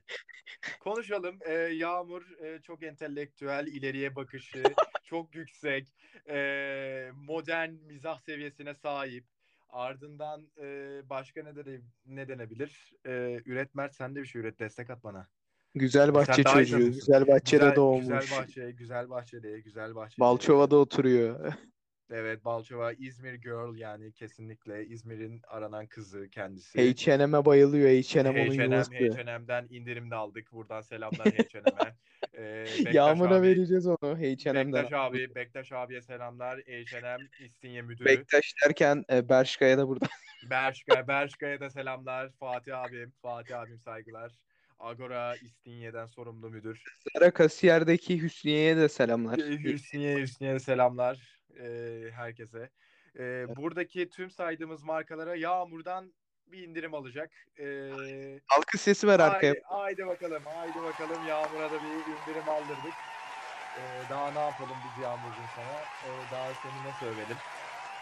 Konuşalım. 0.79 1.39
Ee, 1.45 1.53
Yağmur 1.53 2.39
e, 2.39 2.61
çok 2.61 2.83
entelektüel, 2.83 3.67
ileriye 3.67 4.15
bakışı 4.15 4.63
çok 5.03 5.35
yüksek, 5.35 5.87
e, 6.29 7.11
modern 7.15 7.69
mizah 7.69 8.19
seviyesine 8.19 8.73
sahip. 8.73 9.32
Ardından 9.73 10.47
e, 10.61 10.65
başka 11.09 11.43
ne, 11.43 11.55
dene, 11.55 11.79
ne 12.05 12.27
denebilir? 12.27 12.93
E, 13.05 13.41
üret 13.45 13.75
Mert 13.75 13.95
sen 13.95 14.15
de 14.15 14.21
bir 14.21 14.25
şey 14.25 14.41
üret, 14.41 14.59
destek 14.59 14.89
at 14.89 15.03
bana. 15.03 15.27
Güzel 15.75 16.01
E, 16.01 16.05
sen 16.05 16.13
bahçe 16.13 16.41
iyi 16.41 16.43
çocuğu, 16.43 16.91
güzel 16.91 17.27
bahçede 17.27 17.39
Güzel, 17.55 17.69
güzel 17.69 17.75
doğmuş. 17.75 18.31
bahçe, 18.31 18.71
güzel 18.71 19.09
bahçede, 19.09 19.59
güzel 19.59 19.95
bahçede. 19.95 20.19
Balçova'da 20.19 20.75
oturuyor. 20.75 21.53
Evet, 22.11 22.45
Balçova, 22.45 22.93
İzmir 22.93 23.33
Girl 23.33 23.75
yani 23.75 24.13
kesinlikle 24.13 24.85
İzmir'in 24.85 25.41
aranan 25.47 25.87
kızı 25.87 26.29
kendisi. 26.29 26.93
H&M'e 26.93 27.45
bayılıyor. 27.45 27.89
H&M 27.89 28.29
onun 28.29 28.51
H&M, 28.51 28.63
yuvası. 28.63 28.93
H&M'den 28.93 29.67
indirimde 29.69 30.15
aldık. 30.15 30.51
Buradan 30.51 30.81
selamlar 30.81 31.27
H&M'e. 31.27 31.95
Ee, 32.37 32.65
Bektaş 32.77 32.95
Yağmur'a 32.95 33.35
abi, 33.35 33.47
vereceğiz 33.47 33.87
onu 33.87 33.97
H&M'den. 34.01 34.73
Bektaş 34.73 34.93
abi, 34.93 35.35
Bektaş 35.35 35.71
abiye 35.71 36.01
selamlar. 36.01 36.59
H&M 36.59 37.27
İstinye 37.39 37.81
müdürü. 37.81 38.05
Bektaş 38.05 38.53
derken 38.65 39.03
e, 39.11 39.29
Bershka'ya 39.29 39.77
da 39.77 39.87
burada. 39.87 40.05
Berşka, 40.49 41.07
Berşka'ya 41.07 41.59
da 41.59 41.69
selamlar. 41.69 42.31
Fatih 42.39 42.79
abim, 42.79 43.13
Fatih 43.21 43.59
abim 43.59 43.79
saygılar. 43.79 44.31
Agora 44.79 45.35
İstinye'den 45.35 46.05
sorumlu 46.05 46.49
müdür. 46.49 46.83
Sara 47.13 47.31
Kasiyer'deki 47.31 48.21
Hüsniye'ye 48.21 48.77
de 48.77 48.89
selamlar. 48.89 49.37
Hüsniye, 49.37 50.17
Hüsniye'ye 50.17 50.59
selamlar 50.59 51.43
ee, 51.59 52.09
herkese. 52.11 52.69
Ee, 53.19 53.45
buradaki 53.55 54.09
tüm 54.09 54.31
saydığımız 54.31 54.83
markalara 54.83 55.35
Yağmur'dan 55.35 56.13
bir 56.51 56.67
indirim 56.67 56.93
alacak. 56.93 57.31
Ee, 57.59 58.39
Alkış 58.57 58.81
sesi 58.81 59.07
ver 59.07 59.19
arkaya. 59.19 59.53
Haydi, 59.53 59.61
haydi 59.63 60.07
bakalım, 60.07 60.41
haydi 60.45 60.77
bakalım. 60.83 61.27
Yağmur'a 61.27 61.71
da 61.71 61.75
bir 61.75 61.87
indirim 61.87 62.49
aldırdık. 62.49 62.93
Ee, 63.77 64.09
daha 64.09 64.31
ne 64.31 64.39
yapalım 64.39 64.75
biz 64.85 65.03
Yağmur'cum 65.03 65.45
sana? 65.55 65.79
Ee, 66.05 66.31
daha 66.31 66.53
seni 66.53 66.87
ne 66.87 66.93
söyledim? 66.99 67.37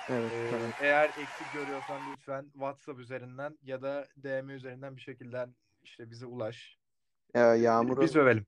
Evet, 0.10 0.32
Ee, 0.34 0.86
eğer 0.86 1.06
eksik 1.06 1.54
görüyorsan 1.54 2.02
lütfen 2.12 2.44
WhatsApp 2.54 3.00
üzerinden 3.00 3.58
ya 3.64 3.82
da 3.82 4.08
DM 4.24 4.54
üzerinden 4.54 4.96
bir 4.96 5.02
şekilde 5.02 5.48
işte 5.84 6.12
bize 6.12 6.26
ulaş. 6.26 6.78
Ya 7.36 7.56
Ee, 7.56 7.60
Yağmur'un 7.60 8.04
biz 8.04 8.16
övelim. 8.16 8.46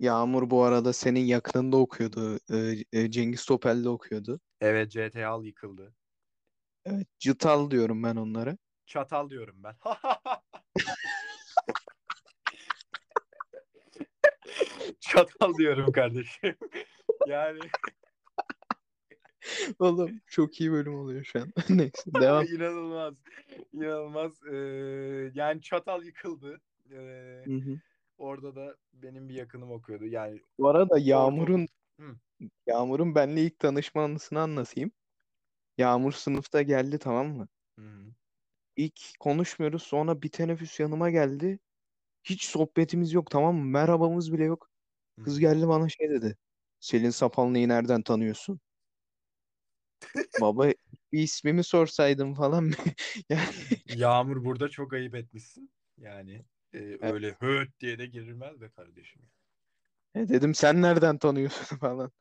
Yağmur 0.00 0.50
bu 0.50 0.62
arada 0.62 0.92
senin 0.92 1.20
yakınında 1.20 1.76
okuyordu. 1.76 2.38
E, 2.50 2.84
e, 2.92 3.10
Cengiz 3.10 3.44
Topel'de 3.44 3.88
okuyordu. 3.88 4.40
Evet 4.60 4.90
CTA 4.90 5.40
yıkıldı. 5.42 5.94
Evet, 6.86 7.08
cıtal 7.18 7.70
diyorum 7.70 8.02
ben 8.02 8.16
onlara. 8.16 8.56
Çatal 8.86 9.30
diyorum 9.30 9.62
ben. 9.64 9.74
Çatal 15.00 15.54
diyorum 15.58 15.92
kardeşim. 15.92 16.56
yani 17.26 17.60
Oğlum 19.78 20.20
çok 20.26 20.60
iyi 20.60 20.72
bölüm 20.72 20.94
oluyor 20.94 21.24
şu 21.24 21.40
an. 21.40 21.52
Neyse 21.68 22.10
devam. 22.20 22.44
inanılmaz. 22.44 23.14
İnanılmaz. 23.72 24.42
Ee, 24.46 24.56
yani 25.34 25.62
çatal 25.62 26.04
yıkıldı. 26.04 26.60
Ee, 26.90 27.42
Hı 27.44 27.54
hı. 27.54 27.80
orada 28.18 28.56
da 28.56 28.76
benim 28.92 29.28
bir 29.28 29.34
yakınım 29.34 29.70
okuyordu. 29.70 30.06
Yani 30.06 30.40
Bu 30.58 30.68
arada 30.68 30.98
Yağmur'un 30.98 31.68
Hı. 32.00 32.16
Yağmur'un 32.66 33.14
benle 33.14 33.42
ilk 33.42 33.58
tanışma 33.58 34.04
anısını 34.04 34.40
anlatayım. 34.40 34.92
Yağmur 35.78 36.12
sınıfta 36.12 36.62
geldi 36.62 36.98
tamam 36.98 37.28
mı? 37.28 37.48
Hı 37.78 37.84
hı. 37.84 38.04
İlk 38.76 39.00
konuşmuyoruz 39.20 39.82
sonra 39.82 40.22
bir 40.22 40.28
teneffüs 40.28 40.80
yanıma 40.80 41.10
geldi. 41.10 41.58
Hiç 42.24 42.44
sohbetimiz 42.44 43.12
yok 43.12 43.30
tamam 43.30 43.56
mı? 43.56 43.64
Merhabamız 43.64 44.32
bile 44.32 44.44
yok. 44.44 44.70
Kız 45.24 45.40
geldi 45.40 45.68
bana 45.68 45.88
şey 45.88 46.10
dedi. 46.10 46.36
Selin 46.80 47.10
Sapanlı'yı 47.10 47.68
nereden 47.68 48.02
tanıyorsun? 48.02 48.60
Baba 50.40 50.66
bir 51.12 51.22
ismimi 51.22 51.64
sorsaydın 51.64 52.34
falan. 52.34 52.72
Yani 53.28 53.42
Yağmur 53.86 54.44
burada 54.44 54.68
çok 54.68 54.92
ayıp 54.92 55.14
etmişsin. 55.14 55.70
Yani 55.98 56.44
e, 56.72 56.78
Evet. 56.78 57.02
öyle 57.02 57.36
höt 57.40 57.80
diye 57.80 57.98
de 57.98 58.06
girilmez 58.06 58.60
be 58.60 58.70
kardeşim. 58.70 59.22
E 60.14 60.28
dedim 60.28 60.54
sen 60.54 60.82
nereden 60.82 61.18
tanıyorsun 61.18 61.76
falan. 61.76 62.12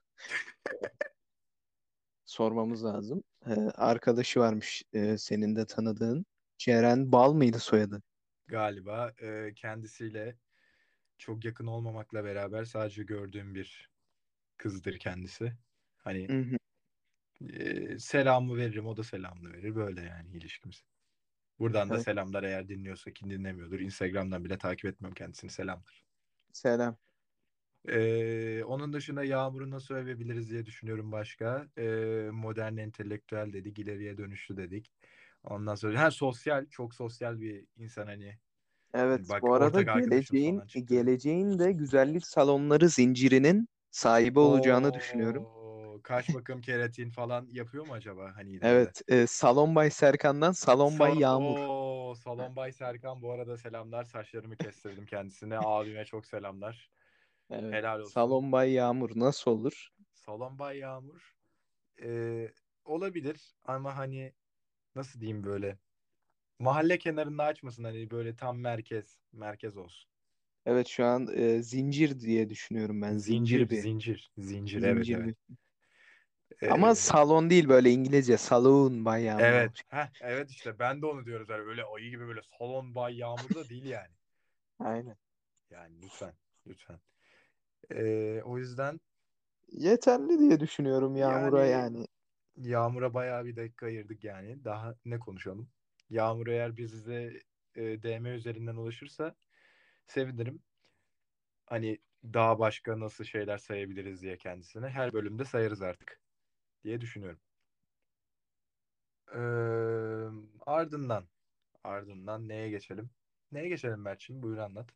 Sormamız 2.25 2.85
lazım. 2.85 3.23
E, 3.45 3.53
arkadaşı 3.75 4.39
varmış 4.39 4.83
e, 4.93 5.17
senin 5.17 5.55
de 5.55 5.65
tanıdığın. 5.65 6.25
Ceren 6.65 7.11
Bal 7.11 7.33
mıydı 7.33 7.59
soyadı? 7.59 8.01
Galiba 8.47 9.13
e, 9.21 9.53
kendisiyle 9.55 10.37
çok 11.17 11.45
yakın 11.45 11.67
olmamakla 11.67 12.25
beraber 12.25 12.65
sadece 12.65 13.03
gördüğüm 13.03 13.55
bir 13.55 13.91
kızdır 14.57 14.99
kendisi. 14.99 15.53
Hani 15.97 16.29
Hı 16.29 16.37
hı. 16.39 16.57
e, 17.53 17.99
selamı 17.99 18.57
veririm, 18.57 18.85
o 18.87 18.97
da 18.97 19.03
selamını 19.03 19.53
verir. 19.53 19.75
Böyle 19.75 20.01
yani 20.01 20.31
ilişkimiz. 20.37 20.83
Buradan 21.59 21.91
da 21.91 21.99
Evet. 21.99 21.99
selamlar 21.99 22.43
eğer 22.43 22.69
dinliyorsa 22.69 23.11
kim 23.13 23.31
dinlemiyordur. 23.31 23.79
Instagram'dan 23.81 24.45
bile 24.45 24.57
takip 24.57 24.85
etmiyorum 24.85 25.15
kendisini. 25.15 25.51
Selamlar. 25.51 26.05
Selam. 26.53 26.97
Ee, 27.87 28.63
onun 28.63 28.93
dışında 28.93 29.23
Yağmur'u 29.23 29.71
nasıl 29.71 29.95
övebiliriz 29.95 30.49
diye 30.51 30.65
düşünüyorum 30.65 31.11
başka. 31.11 31.67
Ee, 31.77 32.29
modern 32.33 32.77
entelektüel 32.77 33.53
dedik, 33.53 33.79
ileriye 33.79 34.17
dönüşlü 34.17 34.57
dedik. 34.57 34.91
Ondan 35.43 35.75
sonra 35.75 36.01
ha 36.01 36.11
sosyal, 36.11 36.65
çok 36.69 36.95
sosyal 36.95 37.39
bir 37.39 37.65
insan 37.77 38.05
hani. 38.05 38.37
Evet, 38.93 39.29
Bak 39.29 39.41
bu 39.41 39.53
arada 39.53 39.81
geleceğin 39.81 40.61
geleceğin 40.85 41.59
de 41.59 41.71
güzellik 41.71 42.25
salonları 42.25 42.89
zincirinin 42.89 43.67
sahibi 43.91 44.39
olacağını 44.39 44.93
düşünüyorum. 44.93 45.45
Oo, 45.45 46.01
kaş 46.03 46.33
bakım 46.33 46.61
keratin 46.61 47.09
falan 47.09 47.47
yapıyor 47.51 47.85
mu 47.85 47.93
acaba 47.93 48.31
hani? 48.35 48.59
Evet, 48.61 49.01
e, 49.07 49.27
Salon 49.27 49.75
Bay 49.75 49.89
Serkan'dan 49.89 50.51
Salon 50.51 50.99
Bay 50.99 51.11
Salon, 51.11 51.21
Yağmur. 51.21 51.57
Oo, 51.57 52.15
Salon 52.15 52.55
Bay 52.55 52.71
Serkan 52.71 53.21
bu 53.21 53.31
arada 53.31 53.57
selamlar. 53.57 54.03
Saçlarımı 54.03 54.57
kestirdim 54.57 55.05
kendisine. 55.05 55.57
Abime 55.59 56.05
çok 56.05 56.25
selamlar. 56.25 56.91
Evet, 57.49 57.73
Helal 57.73 57.99
olsun. 57.99 58.11
Salon 58.11 58.51
Bay 58.51 58.71
Yağmur 58.71 59.11
nasıl 59.15 59.51
olur? 59.51 59.89
Salon 60.13 60.59
Bay 60.59 60.77
Yağmur. 60.77 61.35
Ee, 62.01 62.51
olabilir 62.85 63.55
ama 63.65 63.97
hani 63.97 64.33
nasıl 64.95 65.19
diyeyim 65.19 65.43
böyle 65.43 65.77
Mahalle 66.59 66.97
kenarında 66.97 67.43
açmasın 67.43 67.83
hani 67.83 68.11
böyle 68.11 68.35
tam 68.35 68.59
merkez. 68.59 69.17
Merkez 69.33 69.77
olsun. 69.77 70.09
Evet 70.65 70.87
şu 70.87 71.05
an 71.05 71.27
e, 71.37 71.63
zincir 71.63 72.19
diye 72.19 72.49
düşünüyorum 72.49 73.01
ben. 73.01 73.17
Zincir, 73.17 73.57
Zincir, 73.57 73.69
bir. 73.69 73.81
zincir, 73.81 74.31
zincir. 74.37 74.83
Evet, 74.83 75.05
Zincir 75.05 75.17
evet. 75.17 75.35
bir. 75.49 75.57
Ee, 76.61 76.69
Ama 76.69 76.95
salon 76.95 77.49
değil 77.49 77.69
böyle 77.69 77.91
İngilizce. 77.91 78.37
Salon 78.37 79.05
Bay 79.05 79.23
Yağmur 79.23 79.43
evet. 79.43 79.71
Heh, 79.87 80.09
evet 80.21 80.51
işte 80.51 80.79
ben 80.79 81.01
de 81.01 81.05
onu 81.05 81.25
diyorum. 81.25 81.47
Yani 81.49 81.61
öyle 81.61 81.83
ayı 81.83 82.09
gibi 82.09 82.27
böyle 82.27 82.41
salon 82.59 82.95
bay 82.95 83.17
yağmur 83.17 83.55
da 83.55 83.69
değil 83.69 83.85
yani. 83.85 84.13
Aynen. 84.79 85.17
Yani 85.71 86.01
lütfen, 86.01 86.33
lütfen. 86.67 86.99
Ee, 87.91 88.41
o 88.45 88.57
yüzden 88.57 88.99
Yeterli 89.71 90.39
diye 90.39 90.59
düşünüyorum 90.59 91.15
Yağmur'a 91.15 91.65
yani 91.65 91.97
yani. 91.97 92.07
Yağmur'a 92.57 93.13
bayağı 93.13 93.45
bir 93.45 93.55
dakika 93.55 93.85
ayırdık 93.85 94.23
yani. 94.23 94.63
Daha 94.63 94.95
ne 95.05 95.19
konuşalım? 95.19 95.69
Yağmur 96.09 96.47
eğer 96.47 96.77
bize 96.77 97.39
e, 97.75 98.03
DM 98.03 98.25
üzerinden 98.25 98.75
ulaşırsa 98.75 99.35
sevinirim. 100.07 100.61
Hani 101.65 101.99
daha 102.23 102.59
başka 102.59 102.99
nasıl 102.99 103.23
şeyler 103.23 103.57
sayabiliriz 103.57 104.21
diye 104.21 104.37
kendisine. 104.37 104.89
Her 104.89 105.13
bölümde 105.13 105.45
sayarız 105.45 105.81
artık 105.81 106.19
diye 106.83 107.01
düşünüyorum. 107.01 107.39
Ee, 109.35 109.39
ardından 110.65 111.27
ardından 111.83 112.47
neye 112.47 112.69
geçelim? 112.69 113.09
Neye 113.51 113.69
geçelim 113.69 114.01
Mert'ciğim? 114.01 114.43
Buyur 114.43 114.57
anlat. 114.57 114.89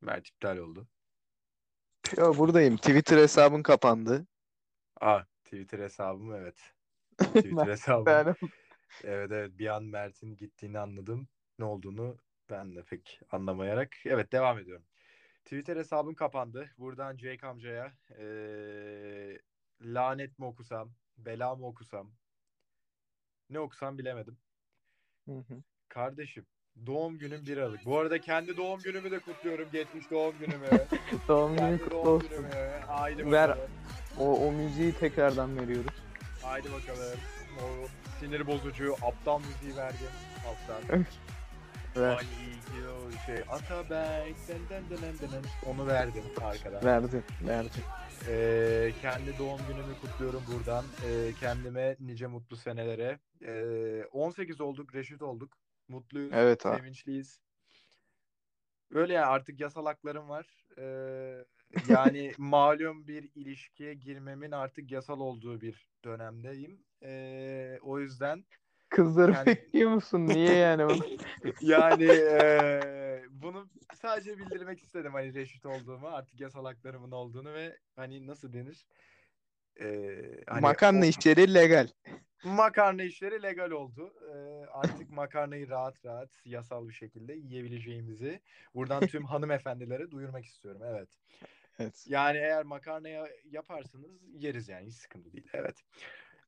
Mert 0.00 0.28
iptal 0.28 0.56
oldu. 0.56 0.88
Ya 2.16 2.38
buradayım. 2.38 2.76
Twitter 2.76 3.18
hesabın 3.18 3.62
kapandı. 3.62 4.26
Aa, 5.00 5.20
Twitter 5.44 5.78
hesabım 5.78 6.34
evet. 6.34 6.72
Twitter 7.18 7.68
hesabım. 7.68 8.12
yani 8.12 8.34
Evet 9.04 9.30
evet 9.32 9.58
bir 9.58 9.66
an 9.66 9.84
Mert'in 9.84 10.36
gittiğini 10.36 10.78
anladım. 10.78 11.28
Ne 11.58 11.64
olduğunu 11.64 12.16
ben 12.50 12.76
de 12.76 12.82
pek 12.82 13.20
anlamayarak. 13.30 13.96
Evet 14.04 14.32
devam 14.32 14.58
ediyorum. 14.58 14.84
Twitter 15.44 15.76
hesabım 15.76 16.14
kapandı. 16.14 16.70
Buradan 16.78 17.16
Jake 17.16 17.46
amcaya 17.46 17.92
eee, 18.18 19.38
lanet 19.80 20.38
mi 20.38 20.44
okusam, 20.44 20.92
bela 21.18 21.54
mı 21.54 21.66
okusam, 21.66 22.12
ne 23.50 23.60
okusam 23.60 23.98
bilemedim. 23.98 24.38
Hı 25.28 25.32
hı. 25.32 25.62
Kardeşim 25.88 26.46
doğum 26.86 27.18
günüm 27.18 27.46
1 27.46 27.56
Aralık. 27.56 27.84
Bu 27.84 27.98
arada 27.98 28.20
kendi 28.20 28.56
doğum 28.56 28.80
günümü 28.80 29.10
de 29.10 29.18
kutluyorum. 29.18 29.70
Geçmiş 29.72 30.10
doğum 30.10 30.38
günümü. 30.38 30.66
Doğum 31.28 31.56
kendi 31.56 31.78
kutlu 31.78 31.96
olsun. 31.96 32.28
günümü. 32.30 32.48
Haydi 32.86 33.32
Ver. 33.32 33.58
O, 34.20 34.46
o 34.46 34.52
müziği 34.52 34.92
tekrardan 34.92 35.60
veriyoruz. 35.60 35.92
Haydi 36.42 36.68
bakalım. 36.72 37.18
O 37.60 37.86
sinir 38.20 38.46
bozucu 38.46 38.94
aptal 39.02 39.40
müziği 39.40 39.76
verdim 39.76 40.06
alttan. 40.48 41.06
Ver. 41.96 42.16
Ay 42.16 42.24
iyi 42.24 42.54
ki 42.60 42.88
o 42.88 43.26
şey 43.26 43.36
Atabek 43.48 44.36
den 44.48 44.68
den 44.70 44.90
den 44.90 45.02
den 45.02 45.32
den. 45.32 45.42
onu 45.66 45.86
verdim 45.86 46.24
arkadan. 46.42 46.84
Verdi. 46.84 47.22
Verdi. 47.42 47.78
Ee, 48.28 48.92
kendi 49.02 49.38
doğum 49.38 49.60
günümü 49.68 50.00
kutluyorum 50.00 50.42
buradan. 50.54 50.84
Ee, 51.06 51.32
kendime 51.40 51.96
nice 52.00 52.26
mutlu 52.26 52.56
senelere. 52.56 53.18
Ee, 53.42 54.04
18 54.12 54.60
olduk, 54.60 54.94
reşit 54.94 55.22
olduk. 55.22 55.52
Mutluyuz, 55.88 56.32
Evet 56.34 56.62
sevinçliyiz. 56.62 57.40
Öyle 58.94 59.12
ya 59.12 59.26
artık 59.26 59.60
yasal 59.60 59.86
haklarım 59.86 60.28
var. 60.28 60.46
Ee, 60.78 61.44
yani 61.88 62.32
malum 62.38 63.06
bir 63.08 63.30
ilişkiye 63.34 63.94
girmemin 63.94 64.50
artık 64.50 64.90
yasal 64.90 65.20
olduğu 65.20 65.60
bir 65.60 65.86
dönemdeyim. 66.04 66.84
Ee, 67.02 67.78
o 67.82 68.00
yüzden 68.00 68.44
Kızları 68.88 69.32
Kend- 69.32 69.46
bekliyor 69.46 69.90
musun? 69.90 70.26
Niye 70.26 70.52
yani 70.54 70.82
bunu? 70.84 70.98
yani 71.62 72.04
eee, 72.04 73.24
bunu 73.30 73.70
sadece 73.94 74.38
bildirmek 74.38 74.82
istedim 74.82 75.12
hani 75.12 75.34
reşit 75.34 75.66
olduğumu 75.66 76.08
artık 76.08 76.40
yasal 76.40 76.64
haklarımın 76.64 77.10
olduğunu 77.10 77.54
ve 77.54 77.78
hani 77.96 78.26
nasıl 78.26 78.52
denir 78.52 78.86
Eee, 79.80 80.44
hani 80.46 80.60
Makarna 80.60 81.06
o- 81.06 81.08
işleri 81.08 81.54
legal. 81.54 81.88
makarna 82.44 83.02
işleri 83.02 83.42
legal 83.42 83.70
oldu 83.70 84.14
Eee, 84.28 84.66
artık 84.72 85.10
makarnayı 85.10 85.68
rahat 85.68 86.04
rahat 86.04 86.42
yasal 86.44 86.88
bir 86.88 86.92
şekilde 86.92 87.34
yiyebileceğimizi 87.34 88.40
buradan 88.74 89.06
tüm 89.06 89.24
hanımefendilere 89.24 90.10
duyurmak 90.10 90.44
istiyorum 90.44 90.82
evet 90.84 91.08
Evet. 91.78 92.04
yani 92.08 92.38
eğer 92.38 92.64
makarnaya 92.64 93.28
yaparsanız 93.44 94.10
yeriz 94.34 94.68
yani 94.68 94.86
hiç 94.86 94.94
sıkıntı 94.94 95.32
değil 95.32 95.48
evet 95.52 95.84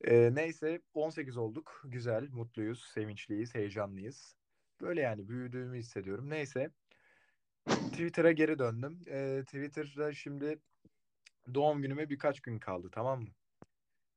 Eee, 0.05 0.35
neyse 0.35 0.81
18 0.95 1.37
olduk 1.37 1.83
güzel 1.85 2.29
mutluyuz 2.29 2.85
sevinçliyiz 2.85 3.55
heyecanlıyız 3.55 4.38
Böyle 4.81 5.01
yani 5.01 5.29
büyüdüğümü 5.29 5.79
hissediyorum. 5.79 6.31
Neyse. 6.31 6.71
Twitter'a 7.67 8.33
geri 8.33 8.59
döndüm. 8.59 9.01
Ee, 9.09 9.43
Twitter'da 9.45 10.12
şimdi 10.12 10.59
doğum 11.55 11.83
günüme 11.83 12.11
birkaç 12.11 12.41
gün 12.41 12.59
kaldı 12.59 12.88
tamam 12.93 13.21
mı? 13.23 13.29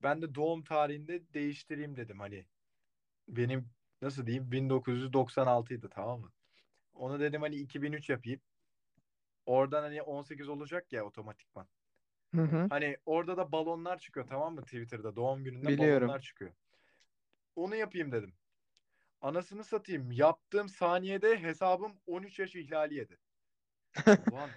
Ben 0.03 0.21
de 0.21 0.35
doğum 0.35 0.63
tarihinde 0.63 1.33
değiştireyim 1.33 1.95
dedim 1.95 2.19
hani. 2.19 2.45
Benim 3.27 3.69
nasıl 4.01 4.25
diyeyim 4.25 4.51
1996 4.51 5.73
idi 5.73 5.87
tamam 5.91 6.21
mı? 6.21 6.31
Onu 6.93 7.19
dedim 7.19 7.41
hani 7.41 7.55
2003 7.55 8.09
yapayım. 8.09 8.41
Oradan 9.45 9.83
hani 9.83 10.01
18 10.01 10.49
olacak 10.49 10.93
ya 10.93 11.05
otomatikman. 11.05 11.67
Hı 12.35 12.41
hı. 12.41 12.67
Hani 12.69 12.97
orada 13.05 13.37
da 13.37 13.51
balonlar 13.51 13.99
çıkıyor 13.99 14.27
tamam 14.27 14.55
mı 14.55 14.61
Twitter'da 14.61 15.15
doğum 15.15 15.43
gününde 15.43 15.67
Biliyorum. 15.67 16.07
balonlar 16.07 16.21
çıkıyor. 16.21 16.51
Onu 17.55 17.75
yapayım 17.75 18.11
dedim. 18.11 18.33
Anasını 19.21 19.63
satayım. 19.63 20.11
Yaptığım 20.11 20.69
saniyede 20.69 21.39
hesabım 21.41 21.93
13 22.07 22.39
yaş 22.39 22.55
ihlali 22.55 22.95
yedi. 22.95 23.17
Ulan 24.31 24.49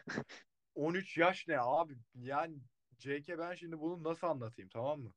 13 0.75 1.19
yaş 1.19 1.49
ne 1.49 1.61
abi? 1.61 1.99
Yani 2.15 2.59
CK 2.99 3.39
ben 3.39 3.55
şimdi 3.55 3.81
bunu 3.81 4.03
nasıl 4.05 4.27
anlatayım 4.27 4.69
tamam 4.69 5.01
mı? 5.01 5.13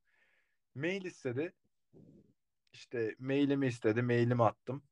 Mail 0.76 1.06
istedi. 1.06 1.54
İşte 2.74 3.16
mailimi 3.20 3.68
istedi. 3.68 4.02
Mailimi 4.02 4.44
attım. 4.44 4.84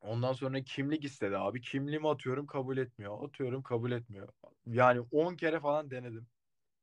Ondan 0.00 0.32
sonra 0.32 0.62
kimlik 0.62 1.04
istedi 1.04 1.38
abi. 1.38 1.60
Kimliğimi 1.60 2.08
atıyorum 2.08 2.46
kabul 2.46 2.76
etmiyor. 2.78 3.24
Atıyorum 3.24 3.62
kabul 3.62 3.92
etmiyor. 3.92 4.28
Yani 4.66 5.00
10 5.12 5.34
kere 5.34 5.60
falan 5.60 5.90
denedim. 5.90 6.26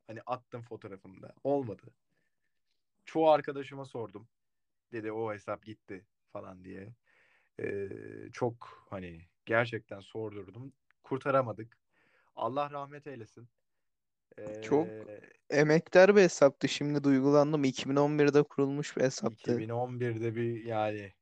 Hani 0.08 0.19
attım 0.25 0.62
fotoğrafını 0.62 1.21
da. 1.21 1.34
Olmadı. 1.43 1.82
Çoğu 3.06 3.30
arkadaşıma 3.30 3.86
sordum. 3.86 4.28
Dedi 4.91 5.12
o 5.12 5.34
hesap 5.34 5.65
gitti 5.65 6.06
falan 6.34 6.63
diye. 6.63 6.93
Ee, 7.60 7.89
çok 8.34 8.86
hani 8.89 9.21
gerçekten 9.45 9.99
sordurdum. 9.99 10.73
Kurtaramadık. 11.04 11.78
Allah 12.36 12.71
rahmet 12.71 13.08
eylesin. 13.08 13.49
Çok 14.62 14.88
Ee, 14.88 15.19
emektar 15.49 16.15
bir 16.15 16.21
hesaptı. 16.21 16.67
Şimdi 16.67 17.04
duygulandım. 17.04 17.63
2011'de 17.63 18.43
kurulmuş 18.43 18.97
bir 18.97 19.01
hesaptı. 19.01 19.51
2011'de 19.51 20.36
bir 20.36 20.63
yani 20.65 21.13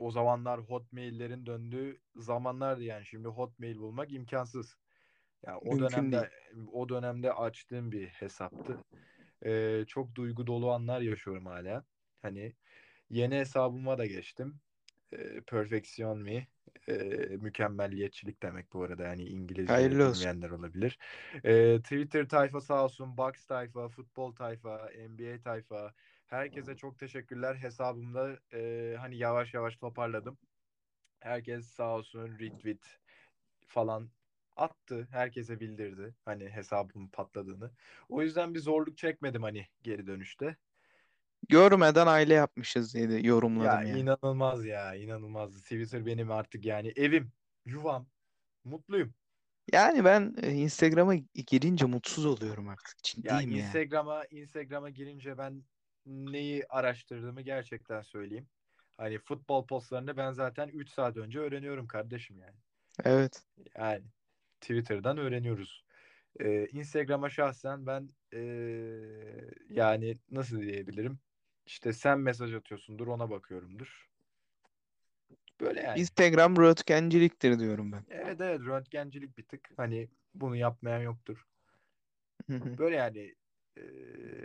o 0.00 0.10
zamanlar 0.10 0.60
Hotmail'lerin 0.60 1.46
döndüğü 1.46 2.00
zamanlardı 2.16 2.82
yani 2.82 3.06
şimdi 3.06 3.28
Hotmail 3.28 3.78
bulmak 3.78 4.12
imkansız. 4.12 4.76
Yani 5.46 5.56
o 5.56 5.70
Mümkün 5.76 6.12
dönemde 6.12 6.30
o 6.72 6.88
dönemde 6.88 7.32
açtığım 7.32 7.92
bir 7.92 8.06
hesaptı. 8.06 8.78
Ee, 9.44 9.84
çok 9.86 10.14
duygu 10.14 10.46
dolu 10.46 10.72
anlar 10.72 11.00
yaşıyorum 11.00 11.46
hala. 11.46 11.84
Hani 12.22 12.52
yeni 13.10 13.34
hesabıma 13.34 13.98
da 13.98 14.06
geçtim. 14.06 14.60
Ee, 15.12 15.40
Perfection 15.40 16.18
Me. 16.18 16.46
Ee, 16.88 16.94
mükemmelliyetçilik 17.40 18.42
demek 18.42 18.72
bu 18.72 18.82
arada 18.82 19.02
yani 19.02 19.24
İngilizce 19.24 19.72
Hayırlı 19.72 20.12
bilmeyenler 20.14 20.50
olabilir. 20.50 20.98
Ee, 21.44 21.78
Twitter 21.82 22.28
tayfa 22.28 22.60
sağ 22.60 22.84
olsun, 22.84 23.16
Bucks 23.16 23.46
tayfa, 23.46 23.88
futbol 23.88 24.32
tayfa, 24.32 24.90
NBA 25.08 25.40
tayfa. 25.40 25.94
Herkese 26.30 26.76
çok 26.76 26.98
teşekkürler. 26.98 27.54
Hesabımda 27.54 28.38
e, 28.52 28.94
hani 28.98 29.16
yavaş 29.16 29.54
yavaş 29.54 29.76
toparladım. 29.76 30.38
Herkes 31.20 31.66
sağ 31.66 31.96
olsun 31.96 32.38
retweet 32.38 32.98
falan 33.68 34.10
attı. 34.56 35.08
Herkese 35.10 35.60
bildirdi 35.60 36.14
hani 36.24 36.48
hesabımın 36.50 37.08
patladığını. 37.08 37.70
O 38.08 38.22
yüzden 38.22 38.54
bir 38.54 38.60
zorluk 38.60 38.98
çekmedim 38.98 39.42
hani 39.42 39.66
geri 39.82 40.06
dönüşte. 40.06 40.56
Görmeden 41.48 42.06
aile 42.06 42.34
yapmışız 42.34 42.94
diye 42.94 43.10
de 43.10 43.14
Ya 43.14 43.26
yorumladım 43.26 43.86
yani. 43.86 43.98
inanılmaz 44.00 44.64
ya 44.64 44.94
inanılmaz. 44.94 45.62
Twitter 45.62 46.06
benim 46.06 46.30
artık 46.30 46.64
yani 46.64 46.92
evim, 46.96 47.32
yuvam. 47.66 48.06
Mutluyum. 48.64 49.14
Yani 49.72 50.04
ben 50.04 50.34
e, 50.42 50.52
Instagram'a 50.52 51.14
girince 51.46 51.84
mutsuz 51.86 52.26
oluyorum 52.26 52.68
artık. 52.68 53.04
Ya 53.22 53.42
Ciddiyim 53.42 53.50
yani. 53.50 53.58
Instagram'a 53.58 54.24
Instagram'a 54.24 54.90
girince 54.90 55.38
ben 55.38 55.64
neyi 56.06 56.66
araştırdığımı 56.68 57.40
gerçekten 57.40 58.02
söyleyeyim. 58.02 58.46
Hani 58.96 59.18
futbol 59.18 59.66
postlarını 59.66 60.16
ben 60.16 60.32
zaten 60.32 60.68
3 60.68 60.90
saat 60.90 61.16
önce 61.16 61.38
öğreniyorum 61.38 61.86
kardeşim 61.86 62.38
yani. 62.38 62.56
Evet. 63.04 63.42
Yani 63.78 64.02
Twitter'dan 64.60 65.18
öğreniyoruz. 65.18 65.84
Ee, 66.40 66.66
Instagram'a 66.66 67.30
şahsen 67.30 67.86
ben 67.86 68.10
ee, 68.32 68.40
yani 69.70 70.18
nasıl 70.30 70.60
diyebilirim? 70.60 71.18
İşte 71.66 71.92
sen 71.92 72.18
mesaj 72.18 72.54
atıyorsundur 72.54 73.06
ona 73.06 73.30
bakıyorumdur. 73.30 74.10
Böyle 75.60 75.80
yani. 75.80 76.00
Instagram 76.00 76.56
röntgenciliktir 76.56 77.58
diyorum 77.58 77.92
ben. 77.92 78.04
Evet 78.10 78.40
evet 78.40 78.60
röntgencilik 78.60 79.38
bir 79.38 79.42
tık. 79.42 79.70
Hani 79.76 80.08
bunu 80.34 80.56
yapmayan 80.56 81.00
yoktur. 81.00 81.46
Böyle 82.48 82.96
yani 82.96 83.34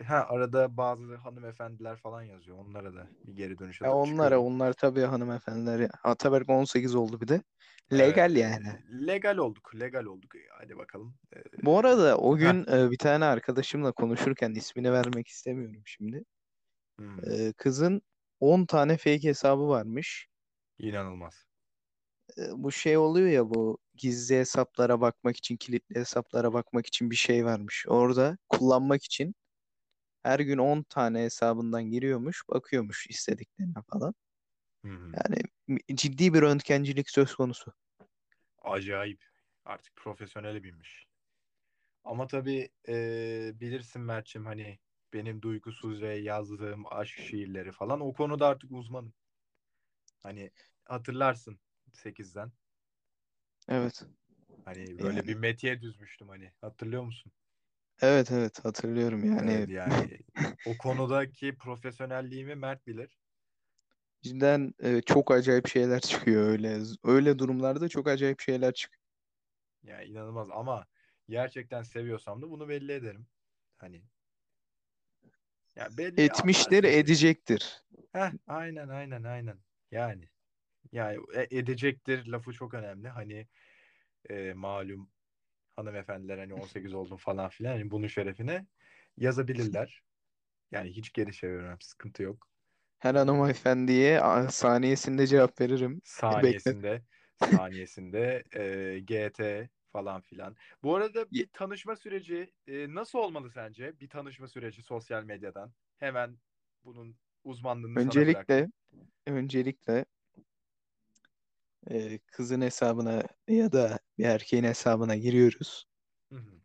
ha 0.08 0.26
arada 0.30 0.78
bazı 0.78 1.16
hanımefendiler 1.16 1.98
falan 1.98 2.22
yazıyor. 2.24 2.58
Onlara 2.58 2.94
da 2.94 3.08
bir 3.24 3.34
geri 3.36 3.58
dönüş 3.60 3.82
Ya 3.84 3.92
atıp 3.92 4.04
onlara 4.04 4.06
çıkıyorum. 4.06 4.40
onlar 4.40 4.74
tabii 4.74 5.02
hanımefendiler. 5.02 5.90
Ataberk 6.04 6.50
18 6.50 6.96
oldu 6.96 7.22
bir 7.22 7.28
de. 7.28 7.42
Evet, 7.98 8.00
Legal 8.00 8.36
e, 8.36 8.40
yani. 8.40 8.68
legal 9.08 9.38
olduk. 9.38 9.72
Legal 9.80 10.06
olduk. 10.06 10.34
Hadi 10.60 10.78
bakalım. 10.78 11.18
Bu 11.64 11.78
arada 11.80 12.18
o 12.18 12.36
gün 12.38 12.66
e, 12.72 12.92
bir 12.92 12.98
tane 12.98 13.26
arkadaşımla 13.26 13.92
konuşurken 13.92 14.52
ismini 14.52 14.92
vermek 14.92 15.28
istemiyorum 15.28 15.82
şimdi. 15.86 16.24
Hmm, 17.00 17.52
kızın 17.58 18.02
10 18.40 18.66
tane 18.66 18.98
fake 18.98 19.24
hesabı 19.24 19.68
varmış. 19.68 20.28
inanılmaz. 20.78 21.46
Bu 22.38 22.72
şey 22.72 22.98
oluyor 22.98 23.28
ya 23.28 23.50
bu 23.50 23.78
gizli 23.96 24.36
hesaplara 24.36 25.02
bakmak 25.02 25.38
için, 25.38 25.58
kilitli 25.58 25.96
hesaplara 25.96 26.54
bakmak 26.54 26.88
için 26.88 27.12
bir 27.12 27.16
şey 27.16 27.46
varmış. 27.46 27.86
Orada 27.88 28.38
kullanmak 28.50 29.04
için 29.04 29.36
her 30.24 30.40
gün 30.40 30.58
10 30.58 30.84
tane 30.84 31.24
hesabından 31.24 31.84
giriyormuş, 31.84 32.44
bakıyormuş 32.50 33.08
istediklerine 33.08 33.74
falan. 33.92 34.14
Hı 34.86 34.92
hı. 34.92 35.12
Yani 35.16 35.78
ciddi 35.98 36.34
bir 36.34 36.42
röntgencilik 36.42 37.10
söz 37.10 37.36
konusu. 37.36 37.74
Acayip. 38.62 39.24
Artık 39.66 39.96
profesyonele 39.96 40.64
binmiş. 40.64 41.08
Ama 42.04 42.28
tabii 42.28 42.70
e, 42.88 42.96
bilirsin 43.60 44.02
Mert'cim 44.02 44.46
hani 44.46 44.80
benim 45.14 45.42
duygusuz 45.42 46.02
ve 46.02 46.16
yazdığım 46.16 46.94
aşk 46.94 47.18
şiirleri 47.18 47.72
falan 47.72 48.02
o 48.02 48.14
konuda 48.14 48.48
artık 48.48 48.72
uzmanım. 48.72 49.14
Hani 50.24 50.52
hatırlarsın 50.86 51.60
8'den. 51.96 52.52
Evet. 53.68 54.04
Hani 54.66 55.00
böyle 55.00 55.28
Yani 55.28 55.28
bir 55.28 55.36
metiye 55.36 55.82
düzmüştüm 55.82 56.30
hani. 56.30 56.52
Hatırlıyor 56.62 57.04
musun? 57.04 57.32
evet 58.02 58.32
evet 58.32 58.66
hatırlıyorum 58.66 59.24
yani 59.26 59.52
Evet 59.52 59.70
yani 59.70 60.20
o 60.66 60.78
konudaki 60.78 61.58
profesyonelliğimi 61.58 62.56
Mert 62.56 62.88
bilir. 62.88 63.18
cidden 64.22 64.74
e, 64.80 65.02
çok 65.02 65.32
acayip 65.32 65.68
şeyler 65.68 66.02
çıkıyor 66.02 66.48
öyle. 66.50 66.80
Öyle 67.04 67.40
durumlarda 67.40 67.90
çok 67.90 68.08
acayip 68.08 68.40
şeyler 68.42 68.74
çıkıyor. 68.74 69.02
Yani 69.84 70.06
inanılmaz 70.06 70.50
ama 70.52 70.88
gerçekten 71.30 71.82
seviyorsam 71.84 72.42
da 72.42 72.50
bunu 72.50 72.70
belli 72.70 72.92
ederim. 72.92 73.28
Hani 73.78 74.04
ya 75.76 75.98
belli 75.98 76.22
Etmiştir, 76.22 76.84
edecektir. 76.84 77.84
Heh, 78.14 78.32
aynen 78.48 78.88
aynen 78.90 79.24
aynen. 79.24 79.60
Yani 79.92 80.30
yani 80.96 81.20
e- 81.36 81.58
edecektir 81.60 82.28
lafı 82.28 82.54
çok 82.54 82.74
önemli. 82.74 83.10
Hani 83.10 83.48
e, 84.30 84.54
malum 84.54 85.10
hanımefendiler 85.76 86.38
hani 86.38 86.54
18 86.54 86.94
oldum 86.94 87.18
falan 87.18 87.50
filan 87.50 87.72
hani 87.72 87.92
bunun 87.92 88.08
şerefine 88.08 88.66
yazabilirler. 89.18 90.04
Yani 90.72 90.90
hiç 90.92 91.14
geri 91.14 91.34
çevirmem 91.34 91.82
sıkıntı 91.82 92.24
yok. 92.24 92.48
Her 93.00 93.16
hanımefendiye 93.16 94.22
saniyesinde 94.50 95.28
cevap 95.28 95.62
veririm. 95.62 96.02
Saniyesinde 96.06 97.02
saniyesinde 97.38 98.44
e, 98.56 99.00
GT 99.00 99.70
falan 99.92 100.22
filan. 100.22 100.56
Bu 100.84 100.96
arada 100.96 101.32
bir 101.32 101.48
tanışma 101.54 101.96
süreci 101.96 102.54
e, 102.68 102.96
nasıl 102.96 103.20
olmalı 103.20 103.50
sence? 103.52 104.00
Bir 104.00 104.10
tanışma 104.10 104.48
süreci 104.48 104.84
sosyal 104.84 105.24
medyadan. 105.24 105.74
Hemen 105.98 106.38
bunun 106.84 107.18
uzmanlığını 107.44 108.00
sana 108.00 108.16
Öncelikle 108.16 108.28
bıraktım. 108.28 108.74
öncelikle 109.28 110.06
e, 111.92 112.20
kızın 112.20 112.62
hesabına 112.62 113.24
ya 113.48 113.72
da 113.72 114.00
bir 114.18 114.26
erkeğin 114.26 114.64
hesabına 114.64 115.16
giriyoruz. 115.16 115.86
Hı 116.32 116.36
hı, 116.36 116.62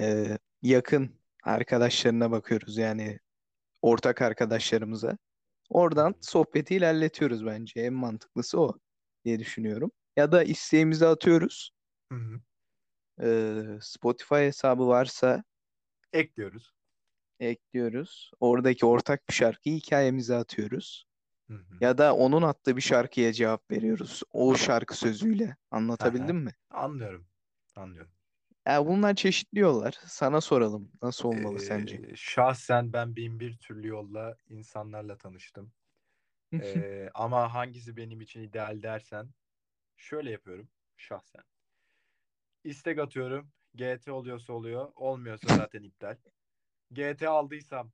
E, 0.00 0.38
yakın 0.62 1.20
arkadaşlarına 1.44 2.30
bakıyoruz 2.30 2.76
yani 2.76 3.18
ortak 3.82 4.22
arkadaşlarımıza. 4.22 5.18
Oradan 5.70 6.14
sohbeti 6.22 6.76
ilerletiyoruz 6.76 7.46
bence. 7.46 7.80
En 7.80 7.94
mantıklısı 7.94 8.60
o 8.60 8.78
diye 9.24 9.40
düşünüyorum. 9.40 9.92
Ya 10.16 10.32
da 10.32 10.44
isteğimizi 10.44 11.06
atıyoruz. 11.06 11.70
hı 12.12 12.18
hı. 12.18 12.40
Ee, 13.22 13.78
Spotify 13.80 14.34
hesabı 14.34 14.86
varsa 14.88 15.44
Ekliyoruz. 16.12 16.72
ekliyoruz. 17.40 18.30
Oradaki 18.40 18.86
ortak 18.86 19.28
bir 19.28 19.34
şarkıyı 19.34 19.76
hikayemize 19.76 20.34
atıyoruz. 20.36 21.06
Hı 21.48 21.54
hı. 21.54 21.80
Ya 21.80 21.98
da 21.98 22.16
onun 22.16 22.42
attığı 22.42 22.76
bir 22.76 22.82
şarkıya 22.82 23.32
cevap 23.32 23.70
veriyoruz. 23.70 24.22
O 24.32 24.54
şarkı 24.56 24.96
sözüyle. 24.96 25.56
Aha, 25.98 26.10
Anlatabildim 26.10 26.36
mi? 26.36 26.52
anlıyorum. 26.70 27.26
Anlıyorum. 27.76 28.12
Ya 28.66 28.86
bunlar 28.86 29.14
çeşitli 29.14 29.58
yollar. 29.58 29.98
Sana 30.06 30.40
soralım. 30.40 30.92
Nasıl 31.02 31.28
olmalı 31.28 31.60
sence? 31.60 32.00
Ee, 32.00 32.16
şahsen 32.16 32.92
ben 32.92 33.16
bin 33.16 33.40
bir 33.40 33.58
türlü 33.58 33.88
yolla 33.88 34.36
insanlarla 34.48 35.18
tanıştım. 35.18 35.72
Ee, 36.60 37.10
ama 37.14 37.54
hangisi 37.54 37.96
benim 37.96 38.20
için 38.20 38.42
ideal 38.42 38.82
dersen 38.82 39.30
şöyle 39.96 40.30
yapıyorum 40.32 40.70
şahsen. 40.96 41.42
İstek 42.64 42.98
atıyorum. 42.98 43.52
GT 43.74 44.12
oluyorsa 44.12 44.52
oluyor. 44.52 44.92
Olmuyorsa 44.94 45.50
zaten 45.50 45.82
iptal. 45.82 46.16
GT 46.92 47.28
aldıysam 47.28 47.92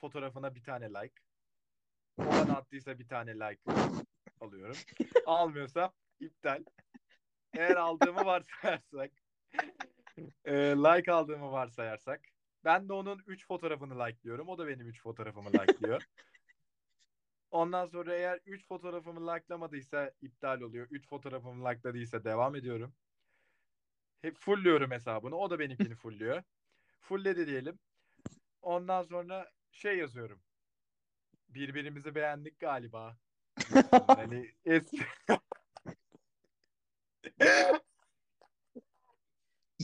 fotoğrafına 0.00 0.54
bir 0.54 0.62
tane 0.62 0.88
like. 0.88 1.22
Bana 2.18 2.56
attıysa 2.56 2.98
bir 2.98 3.08
tane 3.08 3.34
like 3.34 3.60
alıyorum. 4.40 4.76
Almıyorsam 5.26 5.92
iptal. 6.20 6.64
Eğer 7.52 7.76
aldığımı 7.76 8.24
varsayarsak 8.24 9.10
e, 10.44 10.52
like 10.54 11.12
aldığımı 11.12 11.52
varsayarsak 11.52 12.20
ben 12.64 12.88
de 12.88 12.92
onun 12.92 13.22
3 13.26 13.46
fotoğrafını 13.46 13.98
like'lıyorum. 13.98 14.48
O 14.48 14.58
da 14.58 14.66
benim 14.66 14.86
3 14.88 15.02
fotoğrafımı 15.02 15.48
like'lıyor. 15.48 16.02
Ondan 17.50 17.86
sonra 17.86 18.14
eğer 18.14 18.40
3 18.46 18.66
fotoğrafımı 18.66 19.34
likelamadıysa 19.34 20.12
iptal 20.22 20.60
oluyor. 20.60 20.86
3 20.90 21.08
fotoğrafımı 21.08 21.64
likeladıysa 21.64 22.24
devam 22.24 22.56
ediyorum. 22.56 22.94
Hep 24.22 24.36
fullliyorum 24.36 24.90
hesabını. 24.90 25.36
O 25.36 25.50
da 25.50 25.58
benimkini 25.58 25.94
fullliyor. 25.94 26.42
Fullledi 27.00 27.46
diyelim. 27.46 27.78
Ondan 28.62 29.02
sonra 29.02 29.50
şey 29.70 29.98
yazıyorum. 29.98 30.40
Birbirimizi 31.54 32.14
beğendik 32.14 32.60
galiba. 32.60 33.16
Hani 34.06 34.50
eski 34.64 34.98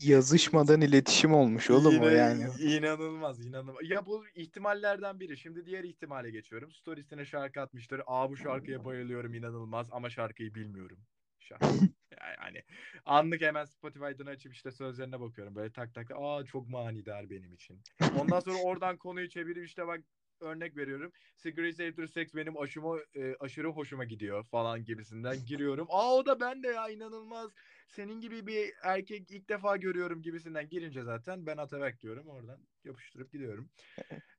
Yazışmadan 0.02 0.80
iletişim 0.80 1.34
olmuş 1.34 1.70
oğlum 1.70 2.00
o 2.00 2.04
Yine 2.04 2.14
yani. 2.18 2.44
inanılmaz 2.60 3.46
inanılmaz. 3.46 3.82
Ya 3.82 4.06
bu 4.06 4.24
ihtimallerden 4.34 5.20
biri. 5.20 5.36
Şimdi 5.36 5.66
diğer 5.66 5.84
ihtimale 5.84 6.30
geçiyorum. 6.30 6.72
Storiesine 6.72 7.24
şarkı 7.24 7.60
atmıştır. 7.60 8.02
Aa 8.06 8.30
bu 8.30 8.36
şarkıya 8.36 8.84
bayılıyorum 8.84 9.34
inanılmaz 9.34 9.88
ama 9.92 10.10
şarkıyı 10.10 10.54
bilmiyorum. 10.54 10.98
Şahsen. 11.40 11.90
Yani 12.40 12.62
anlık 13.04 13.40
hemen 13.40 13.64
Spotify'dan 13.64 14.26
açıp 14.26 14.54
işte 14.54 14.70
sözlerine 14.70 15.20
bakıyorum. 15.20 15.54
Böyle 15.54 15.72
tak 15.72 15.94
tak. 15.94 16.10
Aa 16.14 16.44
çok 16.44 16.68
manidar 16.68 17.30
benim 17.30 17.52
için. 17.52 17.80
Ondan 18.20 18.40
sonra 18.40 18.58
oradan 18.62 18.96
konuyu 18.96 19.28
çevirip 19.28 19.66
işte 19.66 19.86
bak 19.86 20.00
örnek 20.42 20.76
veriyorum. 20.76 21.12
Cigarettes 21.36 21.88
After 21.88 22.06
Sex 22.06 22.34
benim 22.34 22.58
aşıma, 22.58 22.98
e, 23.14 23.34
aşırı 23.40 23.68
hoşuma 23.68 24.04
gidiyor 24.04 24.44
falan 24.44 24.84
gibisinden 24.84 25.44
giriyorum. 25.44 25.86
Aa 25.90 26.14
o 26.14 26.26
da 26.26 26.40
ben 26.40 26.62
de 26.62 26.68
ya 26.68 26.88
inanılmaz. 26.88 27.50
Senin 27.88 28.20
gibi 28.20 28.46
bir 28.46 28.72
erkek 28.82 29.30
ilk 29.30 29.48
defa 29.48 29.76
görüyorum 29.76 30.22
gibisinden 30.22 30.68
girince 30.68 31.02
zaten 31.02 31.46
ben 31.46 31.56
Atabek 31.56 32.00
diyorum. 32.00 32.26
Oradan 32.28 32.66
yapıştırıp 32.84 33.32
gidiyorum. 33.32 33.70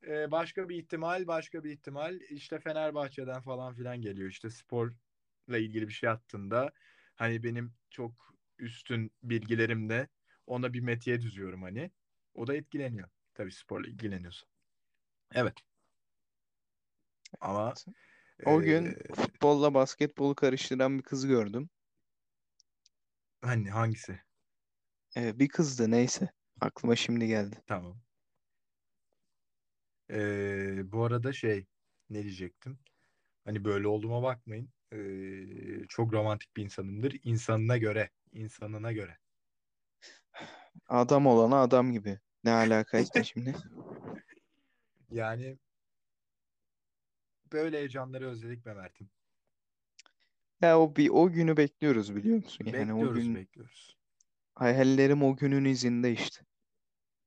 Ee, 0.08 0.32
başka 0.32 0.70
bir 0.70 0.76
ihtimal, 0.78 1.28
başka 1.28 1.64
bir 1.64 1.72
ihtimal 1.72 2.20
işte 2.30 2.60
Fenerbahçe'den 2.60 3.42
falan 3.42 3.74
filan 3.74 4.02
geliyor. 4.02 4.30
İşte 4.30 4.50
sporla 4.50 5.58
ilgili 5.58 5.88
bir 5.88 5.94
şey 5.94 6.10
attığında 6.10 6.72
hani 7.16 7.44
benim 7.44 7.74
çok 7.90 8.36
üstün 8.60 9.12
bilgilerimle 9.24 10.08
ona 10.48 10.74
bir 10.74 10.80
metiye 10.82 11.22
düzüyorum 11.22 11.62
hani. 11.64 11.92
O 12.34 12.48
da 12.48 12.56
etkileniyor. 12.56 13.10
Tabii 13.34 13.52
sporla 13.52 13.88
ilgileniyorsa. 13.88 14.48
Evet. 15.32 15.71
Ama 17.40 17.74
O 18.46 18.62
e, 18.62 18.66
gün 18.66 18.98
futbolla 19.16 19.74
basketbolu 19.74 20.36
karıştıran 20.36 20.98
bir 20.98 21.04
kız 21.04 21.28
gördüm. 21.28 21.70
hani 23.42 23.70
hangisi? 23.70 24.20
Ee, 25.18 25.40
bir 25.40 25.48
kızdı 25.48 25.92
neyse. 25.92 26.30
Aklıma 26.62 26.96
şimdi 26.96 27.28
geldi. 27.28 27.56
Tamam. 27.68 27.98
Ee, 30.12 30.92
bu 30.92 31.06
arada 31.06 31.34
şey 31.34 31.66
ne 32.10 32.24
diyecektim? 32.24 32.80
Hani 33.46 33.66
böyle 33.66 33.88
olduğuma 33.88 34.24
bakmayın. 34.24 34.70
Ee, 34.94 35.88
çok 35.90 36.14
romantik 36.14 36.58
bir 36.58 36.64
insanımdır. 36.64 37.20
İnsanına 37.24 37.78
göre, 37.78 38.10
insanına 38.34 38.92
göre. 38.92 39.18
Adam 40.88 41.28
olana 41.28 41.62
adam 41.62 41.92
gibi. 41.92 42.20
Ne 42.44 42.52
alakaysa 42.52 43.24
şimdi. 43.24 43.56
Yani 45.12 45.58
böyle 47.54 47.78
heyecanları 47.78 48.28
özledik 48.28 48.66
be 48.66 48.74
Mert'im. 48.74 49.10
Ya 50.62 50.80
o 50.80 50.96
bir 50.96 51.10
o 51.10 51.32
günü 51.32 51.58
bekliyoruz 51.58 52.16
biliyor 52.16 52.36
musun? 52.38 52.66
Yani 52.66 52.94
o 52.94 52.98
Bekliyoruz, 52.98 53.14
gün 53.14 53.36
bekliyoruz. 53.36 53.98
hayallerim 54.56 55.24
o 55.24 55.36
günün 55.36 55.66
izinde 55.66 56.12
işte. 56.12 56.46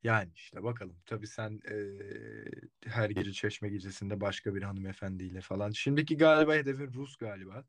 Yani 0.02 0.30
işte 0.34 0.62
bakalım. 0.62 0.96
Tabii 1.06 1.26
sen 1.26 1.60
eee, 1.70 2.50
her 2.84 3.10
gece 3.10 3.32
Çeşme 3.32 3.68
gecesinde 3.68 4.20
başka 4.20 4.54
bir 4.54 4.62
hanımefendiyle 4.62 5.40
falan. 5.40 5.70
Şimdiki 5.70 6.16
galiba 6.16 6.54
hedefin 6.54 6.92
Rus 6.92 7.16
galiba. 7.16 7.64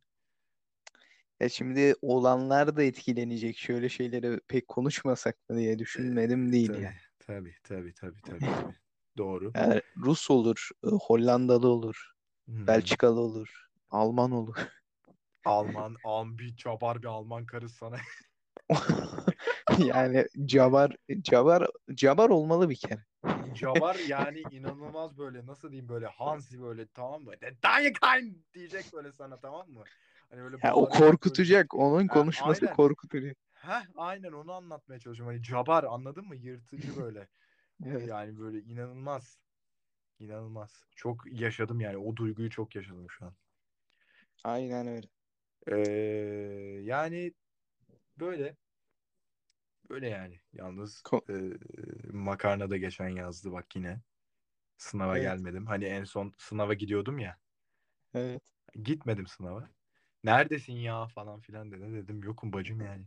Ya 1.39 1.49
şimdi 1.49 1.95
olanlar 2.01 2.75
da 2.77 2.83
etkilenecek. 2.83 3.57
Şöyle 3.57 3.89
şeyleri 3.89 4.39
pek 4.47 4.67
konuşmasak 4.67 5.49
mı 5.49 5.57
diye 5.57 5.79
düşünmedim 5.79 6.51
değil 6.51 6.69
tabii, 6.69 6.83
yani. 6.83 6.95
tabii, 7.19 7.55
tabii, 7.63 7.93
tabii, 7.93 8.21
tabii, 8.23 8.51
tabii. 8.51 8.75
Doğru. 9.17 9.53
Yani 9.55 9.81
Rus 9.97 10.31
olur, 10.31 10.69
e, 10.85 10.87
Hollandalı 10.87 11.67
olur, 11.67 12.14
Hı. 12.47 12.53
Belçikalı 12.67 13.19
olur, 13.19 13.67
Alman 13.89 14.31
olur. 14.31 14.55
Alman, 15.45 16.37
bir 16.37 16.55
çabar 16.55 17.01
bir 17.01 17.07
Alman 17.07 17.45
karı 17.45 17.69
sana. 17.69 17.97
Yani 19.79 20.25
cabar, 20.45 20.95
cabar, 21.21 21.67
cabar 21.93 22.29
olmalı 22.29 22.69
bir 22.69 22.75
kere. 22.75 22.99
Cabar 23.53 23.95
yani 24.07 24.39
inanılmaz 24.39 25.17
böyle 25.17 25.45
nasıl 25.45 25.71
diyeyim 25.71 25.89
böyle 25.89 26.07
Hansi 26.07 26.61
böyle 26.61 26.87
tamam 26.87 27.23
mı? 27.23 27.31
Dayıkayn 27.63 28.45
diyecek 28.53 28.93
böyle 28.93 29.11
sana 29.11 29.39
tamam 29.39 29.69
mı? 29.69 29.83
Hani 30.29 30.41
böyle 30.41 30.63
Ya 30.63 30.73
o 30.75 30.81
bağıracak 30.81 30.99
çocuk. 30.99 30.99
korkutacak, 30.99 31.73
onun 31.75 32.07
Ha, 32.07 32.13
konuşması 32.13 32.65
aynen. 32.65 32.75
korkutacak. 32.77 33.37
Heh, 33.53 33.83
aynen 33.95 34.31
onu 34.31 34.53
anlatmaya 34.53 34.99
çalışıyorum. 34.99 35.35
Hani 35.35 35.43
cabar 35.43 35.83
anladın 35.83 36.25
mı? 36.27 36.35
Yırtıcı 36.35 36.95
böyle. 36.95 37.27
Evet, 37.85 38.09
Yani 38.09 38.39
böyle 38.39 38.59
inanılmaz. 38.59 39.39
İnanılmaz. 40.19 40.85
Çok 40.95 41.23
yaşadım 41.31 41.79
yani. 41.79 41.97
O 41.97 42.15
duyguyu 42.15 42.49
çok 42.49 42.75
yaşadım 42.75 43.07
şu 43.09 43.25
an. 43.25 43.35
aynen 44.43 44.87
öyle. 44.87 45.07
Ee, 45.67 46.81
yani 46.83 47.33
böyle. 48.19 48.55
Böyle 49.89 50.09
yani. 50.09 50.39
Yalnız 50.53 51.01
Ko- 51.01 51.25
e, 51.31 51.57
makarna 52.13 52.69
da 52.69 52.77
geçen 52.77 53.09
yazdı 53.09 53.51
bak 53.51 53.75
yine. 53.75 54.01
Sınava 54.77 55.17
evet, 55.17 55.23
gelmedim. 55.23 55.65
Hani 55.67 55.85
en 55.85 56.03
son 56.03 56.33
sınava 56.37 56.73
gidiyordum 56.73 57.19
ya. 57.19 57.37
evet. 58.13 58.41
Gitmedim 58.83 59.27
sınava. 59.27 59.69
Neredesin 60.23 60.73
ya 60.73 61.07
falan 61.07 61.39
filan 61.39 61.71
dedi. 61.71 61.93
Dedim 61.93 62.23
yokum 62.23 62.53
bacım 62.53 62.81
yani. 62.81 63.05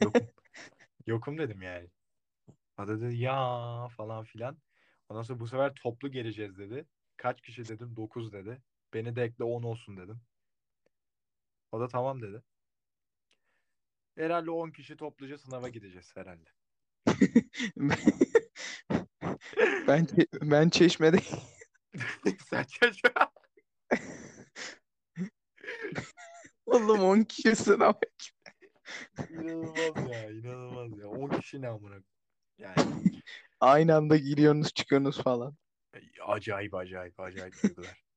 Yokum. 0.00 0.28
Yokum 1.06 1.38
dedim 1.38 1.62
yani. 1.62 1.88
O 2.78 2.88
da 2.88 3.00
dedi 3.00 3.16
ya 3.16 3.88
falan 3.96 4.24
filan. 4.24 4.58
Ondan 5.12 5.22
sonra 5.22 5.40
bu 5.40 5.46
sefer 5.46 5.74
toplu 5.74 6.10
geleceğiz 6.10 6.58
dedi. 6.58 6.86
Kaç 7.16 7.40
kişi 7.40 7.68
dedim 7.68 7.96
9 7.96 8.32
dedi. 8.32 8.62
Beni 8.94 9.16
de 9.16 9.22
ekle 9.22 9.44
10 9.44 9.62
olsun 9.62 9.96
dedim. 9.96 10.20
O 11.72 11.80
da 11.80 11.88
tamam 11.88 12.22
dedi. 12.22 12.42
Herhalde 14.16 14.50
10 14.50 14.70
kişi 14.70 14.96
topluca 14.96 15.38
sınava 15.38 15.68
gideceğiz 15.68 16.16
herhalde. 16.16 16.50
Ben 19.88 20.06
ben 20.42 20.68
Çeşme'de 20.68 21.18
Sen 22.50 22.64
çocuğa. 22.64 23.32
oğlum 26.66 27.00
10 27.00 27.22
kişi 27.22 27.56
sınav. 27.56 27.92
İnanılmaz 29.30 30.10
ya 30.10 30.30
inanılmaz 30.30 30.98
ya. 30.98 31.08
10 31.08 31.40
kişi 31.40 31.62
ne 31.62 31.68
amına. 31.68 32.02
Yani 32.62 33.02
Aynı 33.60 33.94
anda 33.96 34.16
giriyorsunuz 34.16 34.74
çıkıyorsunuz 34.74 35.22
falan. 35.22 35.54
acayip 36.26 36.74
acayip 36.74 37.20
acayip 37.20 37.62
duygular. 37.62 38.02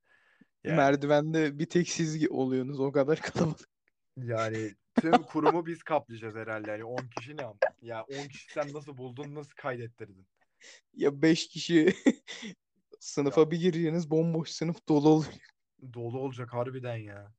Yani 0.64 0.76
Merdivende 0.78 1.60
bir 1.60 1.66
tek 1.66 1.90
siz 1.90 2.32
oluyorsunuz 2.32 2.80
o 2.80 2.92
kadar 2.92 3.22
kalabalık. 3.22 3.70
yani 4.18 4.76
tüm 5.02 5.12
kurumu 5.24 5.66
biz 5.66 5.84
kaplayacağız 5.84 6.36
herhalde. 6.36 6.72
Yani 6.72 6.84
10 6.84 6.98
kişi 7.18 7.38
ne 7.38 7.46
am? 7.46 7.58
Ya 7.82 8.04
10 8.04 8.28
kişi 8.28 8.52
sen 8.52 8.74
nasıl 8.74 8.98
buldun 8.98 9.36
nasıl 9.36 9.52
kaydettirdin? 9.56 10.28
Ya 10.94 11.22
5 11.22 11.48
kişi 11.48 11.94
Ya 12.06 13.00
sınıfa 13.00 13.52
bir 13.52 13.58
gireceğiniz 13.60 14.10
bomboş 14.12 14.50
sınıf 14.50 14.88
dolu 14.90 15.10
oluyor. 15.10 15.34
dolu 15.94 16.20
olacak 16.20 16.54
harbiden 16.54 16.98
ya. 16.98 17.32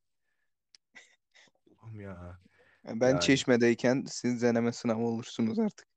Allah'ım 1.81 2.01
ya. 2.01 2.39
Ben 2.85 3.09
Yani 3.09 3.19
Çeşme'deyken 3.21 4.05
siz 4.07 4.41
deneme 4.41 4.71
sınavı 4.71 5.01
olursunuz 5.01 5.59
artık. 5.59 5.87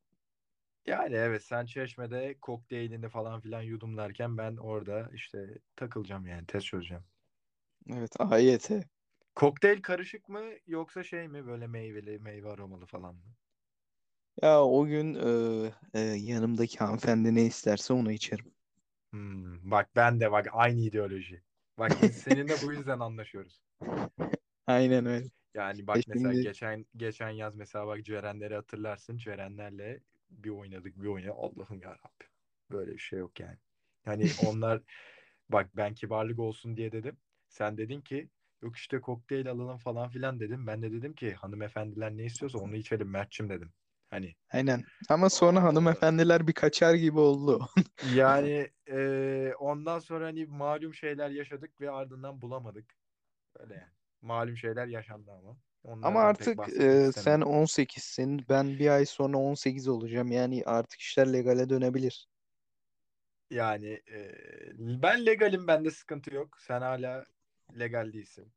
Yani 0.87 1.15
evet 1.15 1.45
sen 1.45 1.65
Çeşme'de 1.67 2.39
kokteylini 2.41 3.09
falan 3.09 3.41
filan 3.41 3.63
yudumlarken 3.63 4.39
ben 4.39 4.57
orada 4.57 5.11
işte 5.15 5.59
takılacağım 5.77 6.27
yani 6.27 6.47
test 6.47 6.67
çözeceğim. 6.67 7.05
Evet 7.91 8.21
AYT. 8.21 8.85
Kokteyl 9.35 9.83
karışık 9.83 10.29
mı 10.29 10.43
yoksa 10.67 11.03
şey 11.05 11.29
mi 11.29 11.47
böyle 11.47 11.67
meyveli 11.67 12.19
meyve 12.19 12.49
aromalı 12.51 12.87
falan 12.87 13.15
mı? 13.15 13.35
Ya 14.43 14.65
o 14.65 14.87
gün 14.87 15.15
e, 15.15 15.73
e, 15.95 16.01
yanımdaki 16.01 16.79
hanımefendi 16.79 17.35
ne 17.35 17.43
isterse 17.45 17.93
onu 17.93 18.13
içerim. 18.13 18.53
Hmm, 19.13 19.71
bak 19.71 19.91
ben 19.97 20.21
de 20.21 20.33
bak 20.33 20.47
aynı 20.53 20.81
ideoloji. 20.81 21.43
Bak 21.79 22.01
biz 22.01 22.15
seninle 22.17 22.61
bu 22.61 22.73
yüzden 22.73 23.01
anlaşıyoruz. 23.01 23.63
Aynen 24.67 25.07
öyle. 25.07 25.27
Yani 25.55 25.87
E 25.95 26.01
bak 26.01 26.07
mesela 26.07 26.35
şimdi 26.35 26.35
geçen 26.35 26.87
geçen 26.97 27.31
yaz 27.31 27.55
mesela 27.57 27.87
bak 27.87 28.05
Cerenleri 28.05 28.55
hatırlarsın. 28.55 29.17
Cerenlerle 29.17 30.01
bir 30.31 30.51
oynadık 30.51 31.03
bir 31.03 31.07
oynadık. 31.07 31.35
Allah'ım 31.37 31.81
ya 31.81 31.91
Rabbim. 31.91 32.29
Böyle 32.71 32.93
bir 32.93 32.99
şey 32.99 33.19
yok 33.19 33.41
yani. 33.41 33.57
Hani 34.05 34.31
onlar 34.47 34.83
bak 35.49 35.77
ben 35.77 35.95
kibarlık 35.95 36.39
olsun 36.39 36.77
diye 36.77 36.93
dedim. 36.93 37.17
Sen 37.49 37.77
dedin 37.77 38.01
ki 38.01 38.29
yok 38.63 38.77
işte 38.77 39.01
kokteyl 39.01 39.51
alalım 39.51 39.79
falan 39.79 40.11
filan 40.11 40.41
dedim. 40.41 40.67
Ben 40.67 40.83
de 40.83 40.93
dedim 40.93 41.15
ki 41.15 41.35
hanımefendiler 41.35 42.17
ne 42.17 42.25
istiyorsa 42.25 42.59
onu 42.59 42.77
içelim 42.77 43.11
Mert'cim 43.11 43.49
dedim. 43.49 43.73
Hani 44.11 44.35
aynen. 44.53 44.85
Ama 45.09 45.31
sonra 45.31 45.63
hanımefendiler 45.63 46.47
bir 46.47 46.53
kaçar 46.53 46.95
gibi 46.95 47.19
oldu. 47.19 47.69
yani 48.15 48.71
e, 48.89 49.53
ondan 49.59 49.99
sonra 49.99 50.27
hani 50.27 50.47
malum 50.47 50.95
şeyler 50.95 51.31
yaşadık 51.31 51.81
ve 51.81 51.91
ardından 51.91 52.43
bulamadık. 52.43 52.95
Öyle 53.59 53.75
yani. 53.75 53.93
Malum 54.23 54.57
şeyler 54.57 54.87
yaşandı 54.87 55.33
ama. 55.33 55.57
Ama 56.03 56.21
Onlardan 56.21 56.37
pek 56.37 56.57
artık 56.57 56.59
bahsetmek 56.59 57.07
e, 57.09 57.13
sen 57.13 57.41
istemiyorum. 57.41 57.43
18'sin. 57.43 58.47
Ben 58.49 58.79
bir 58.79 58.89
ay 58.89 59.07
sonra 59.07 59.37
18 59.39 59.89
olacağım. 59.89 60.33
Yani 60.33 60.63
artık 60.67 61.01
işler 61.01 61.33
legale 61.33 61.71
dönebilir. 61.71 62.29
Yani 63.51 64.03
e, 64.13 64.33
ben 64.79 65.27
legalim 65.27 65.67
bende 65.67 65.91
sıkıntı 65.91 66.35
yok. 66.35 66.59
Sen 66.61 66.81
hala 66.81 67.27
legal 67.79 68.13
değilsin. 68.13 68.53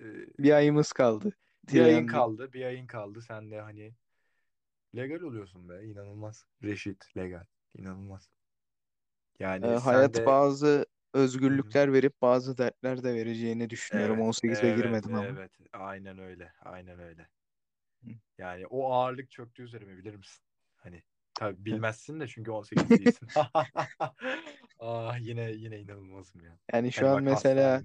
E, 0.00 0.04
Bir 0.38 0.52
ayımız 0.52 0.92
kaldı. 0.92 1.32
bir 1.64 1.80
ayın 1.80 2.06
kaldı. 2.06 2.52
Bir 2.52 2.64
ayın 2.64 2.86
kaldı. 2.86 3.22
Sen 3.22 3.50
de 3.50 3.60
hani 3.60 3.94
legal 4.96 5.20
oluyorsun 5.20 5.68
be. 5.68 5.84
İnanılmaz. 5.84 6.46
Reşit 6.62 7.16
legal. 7.16 7.44
İnanılmaz. 7.74 8.30
E, 9.62 9.66
Yani 9.66 9.78
sen 9.78 9.82
hayat 9.84 10.14
de 10.14 10.26
bazı. 10.26 10.86
Özgürlükler 11.14 11.92
verip 11.92 12.22
bazı 12.22 12.58
dertler 12.58 13.04
de 13.04 13.14
vereceğini 13.14 13.70
düşünüyorum. 13.70 14.20
evet, 14.20 14.28
18'e 14.28 14.70
evet, 14.70 14.76
girmedim 14.76 15.14
ama. 15.14 15.38
evet. 15.38 15.52
Aynen 15.72 16.18
öyle. 16.18 16.52
Aynen 16.64 16.98
öyle. 16.98 17.28
Hı. 18.04 18.10
Yani 18.38 18.66
o 18.66 18.92
ağırlık 18.92 19.30
çöktü 19.30 19.62
üzerime 19.62 19.96
bilir 19.98 20.14
misin? 20.14 20.44
Hani 20.76 21.02
tabii 21.34 21.64
bilmezsin 21.64 22.20
de 22.20 22.28
çünkü 22.28 22.50
18 22.50 22.94
değilsin. 22.96 23.28
Ah 24.78 25.18
yine 25.20 25.50
yine 25.52 25.80
inanılmazım 25.80 26.44
ya. 26.44 26.58
Yani 26.72 26.92
şu 26.92 27.08
Hani 27.08 27.08
an 27.08 27.20
bak 27.24 27.24
mesela 27.24 27.84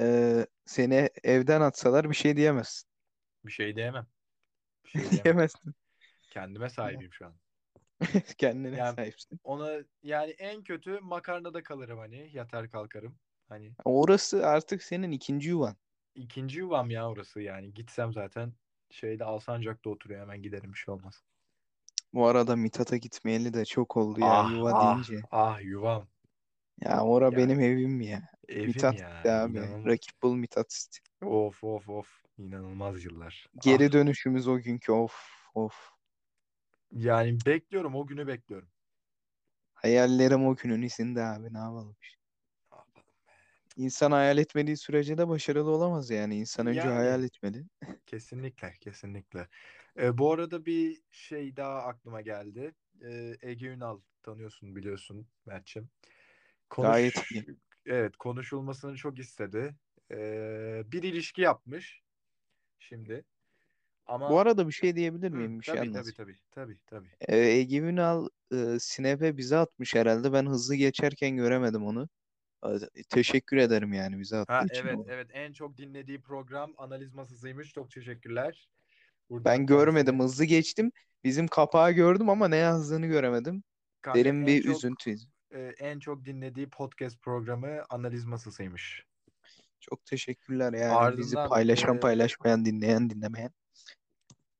e, 0.00 0.46
seni 0.66 1.10
evden 1.24 1.60
atsalar 1.60 2.10
bir 2.10 2.14
şey 2.16 2.36
diyemezsin. 2.36 2.88
Bir 3.44 3.50
şey 3.52 3.76
diyemem. 3.76 4.06
Bir 4.84 4.90
şey 4.90 5.10
diyemem. 5.10 5.24
Diyemezsin. 5.24 5.74
Kendime 6.30 6.70
Ya, 6.70 6.70
sahibiyim 6.70 7.12
şu 7.12 7.26
an. 7.26 7.36
Kendine 8.38 8.76
Yani 8.76 8.96
sahipsin. 8.96 9.40
ona 9.44 9.72
yani 10.02 10.30
en 10.30 10.62
kötü 10.64 11.00
makarnada 11.00 11.62
kalırım 11.62 11.98
hani 11.98 12.30
yatar 12.32 12.70
kalkarım. 12.70 13.18
Hani 13.48 13.76
Orası 13.84 14.46
artık 14.46 14.82
senin 14.82 15.10
ikinci 15.12 15.48
yuvan. 15.48 15.76
ikinci 16.14 16.58
yuvam 16.58 16.90
ya 16.90 17.08
orası 17.10 17.40
yani. 17.40 17.74
Gitsem 17.74 18.12
zaten 18.12 18.52
şeyde 18.90 19.24
Alsancak'ta 19.24 19.90
oturuyor 19.90 20.20
hemen 20.20 20.42
giderim 20.42 20.72
bir 20.72 20.78
şey 20.78 20.94
olmaz. 20.94 21.24
Bu 22.12 22.26
arada 22.26 22.56
Mithat'a 22.56 22.96
gitmeyeli 22.96 23.54
de 23.54 23.64
çok 23.64 23.96
oldu 23.96 24.20
ya 24.20 24.40
Ah 24.40 24.40
yuva 24.40 24.78
ah 24.80 24.80
deyince. 24.80 25.22
ah 25.30 25.58
yuvam. 25.62 26.08
Ya 26.80 27.04
ora 27.04 27.30
Ya 27.30 27.36
benim 27.36 27.60
evim 27.60 28.00
ya. 28.00 28.22
evim 28.48 28.90
Mithat 28.90 28.96
ya 28.98 29.10
iste 29.16 29.32
abi. 29.32 29.58
inanılmaz. 29.58 29.86
Rakip 29.86 30.22
bul 30.22 30.34
Mithat 30.34 30.72
iste. 30.72 30.98
Of 31.22 31.64
of 31.64 31.88
of 31.88 32.22
inanılmaz 32.38 33.04
yıllar. 33.04 33.46
Geri 33.58 33.92
Ah 33.92 33.92
dönüşümüz 33.92 34.48
o 34.48 34.58
günkü 34.58 34.92
of 34.92 35.14
of. 35.54 35.95
Yani 36.96 37.38
bekliyorum 37.46 37.94
o 37.94 38.06
günü 38.06 38.26
bekliyorum. 38.26 38.68
Hayallerim 39.74 40.46
o 40.46 40.56
günün 40.56 40.82
izinde 40.82 41.22
abi 41.22 41.54
ne 41.54 41.58
yapalım. 41.58 41.96
İnsan 43.76 44.12
hayal 44.12 44.38
etmediği 44.38 44.76
sürece 44.76 45.18
de 45.18 45.28
başarılı 45.28 45.70
olamaz 45.70 46.10
yani. 46.10 46.36
İnsan 46.36 46.66
önce 46.66 46.80
hayal 46.80 47.06
Yani 47.06 47.24
etmeli. 47.24 47.64
kesinlikle 48.06 48.72
kesinlikle. 48.80 49.48
Ee, 49.98 50.18
bu 50.18 50.32
arada 50.32 50.66
bir 50.66 51.02
şey 51.10 51.56
daha 51.56 51.82
aklıma 51.82 52.20
geldi. 52.20 52.74
Ee, 53.02 53.36
Ege 53.42 53.66
Ünal 53.66 54.00
tanıyorsun 54.22 54.76
biliyorsun 54.76 55.28
Mert'ciğim. 55.46 55.90
Gayet 56.80 57.14
Konuş 57.14 57.32
iyi. 57.32 57.46
evet 57.86 58.16
konuşulmasını 58.16 58.96
çok 58.96 59.18
istedi. 59.18 59.74
Ee, 60.10 60.82
bir 60.86 61.02
ilişki 61.02 61.42
yapmış. 61.42 62.02
şimdi. 62.78 63.24
Bu 64.28 64.38
Ama 64.38 64.38
arada 64.38 64.66
bir 64.68 64.72
şey 64.72 64.96
diyebilir 64.96 65.30
hı, 65.32 65.36
miyim? 65.36 65.60
Bir 65.60 65.64
şey 65.66 65.80
tabii 65.80 65.90
tabii 65.90 66.12
anlatayım. 66.12 66.14
tabii 66.14 66.38
tabii 66.50 66.78
tabii. 66.86 67.16
Ee, 67.20 67.36
Ege 67.38 67.78
Ünal 67.78 68.28
e, 68.52 68.76
Snap'e 68.80 69.36
bize 69.36 69.56
atmış 69.56 69.94
herhalde. 69.94 70.32
Ben 70.32 70.46
hızlı 70.46 70.74
geçerken 70.74 71.36
göremedim 71.36 71.86
onu. 71.86 72.08
Ee, 72.66 72.68
Teşekkür 73.10 73.56
ederim 73.56 73.92
yani 73.92 74.18
bize 74.20 74.36
attığı 74.38 74.52
Ha 74.54 74.66
için. 74.66 74.88
evet 74.88 74.98
evet 75.08 75.30
en 75.32 75.52
çok 75.52 75.76
dinlediği 75.76 76.22
program 76.22 76.74
analiz 76.76 77.14
masasıymış. 77.14 77.72
Çok 77.72 77.90
teşekkürler. 77.90 78.68
Buradan 79.30 79.44
Ben 79.44 79.66
görmedim, 79.66 80.18
kendisine 80.18 80.20
hızlı 80.20 80.44
geçtim. 80.44 80.92
Bizim 81.24 81.48
kapağı 81.48 81.92
gördüm 81.92 82.28
ama 82.30 82.48
ne 82.48 82.56
yazdığını 82.56 83.06
göremedim. 83.06 83.64
kanka 84.02 84.18
Derin 84.18 84.40
en 84.40 84.46
bir 84.46 84.58
çok 84.58 84.70
üzüntü. 84.76 85.16
e, 85.50 85.60
en 85.78 85.98
çok 86.00 86.24
dinlediği 86.24 86.70
podcast 86.70 87.22
programı 87.22 87.84
analiz 87.90 88.24
masasıymış. 88.24 89.06
Çok 89.80 90.04
teşekkürler 90.06 90.72
yani 90.72 91.16
bizi 91.16 91.36
Ardından 91.36 91.48
paylaşan 91.48 91.98
e, 91.98 92.00
paylaşmayan 92.00 92.64
dinleyen 92.64 93.10
dinlemeyen. 93.10 93.50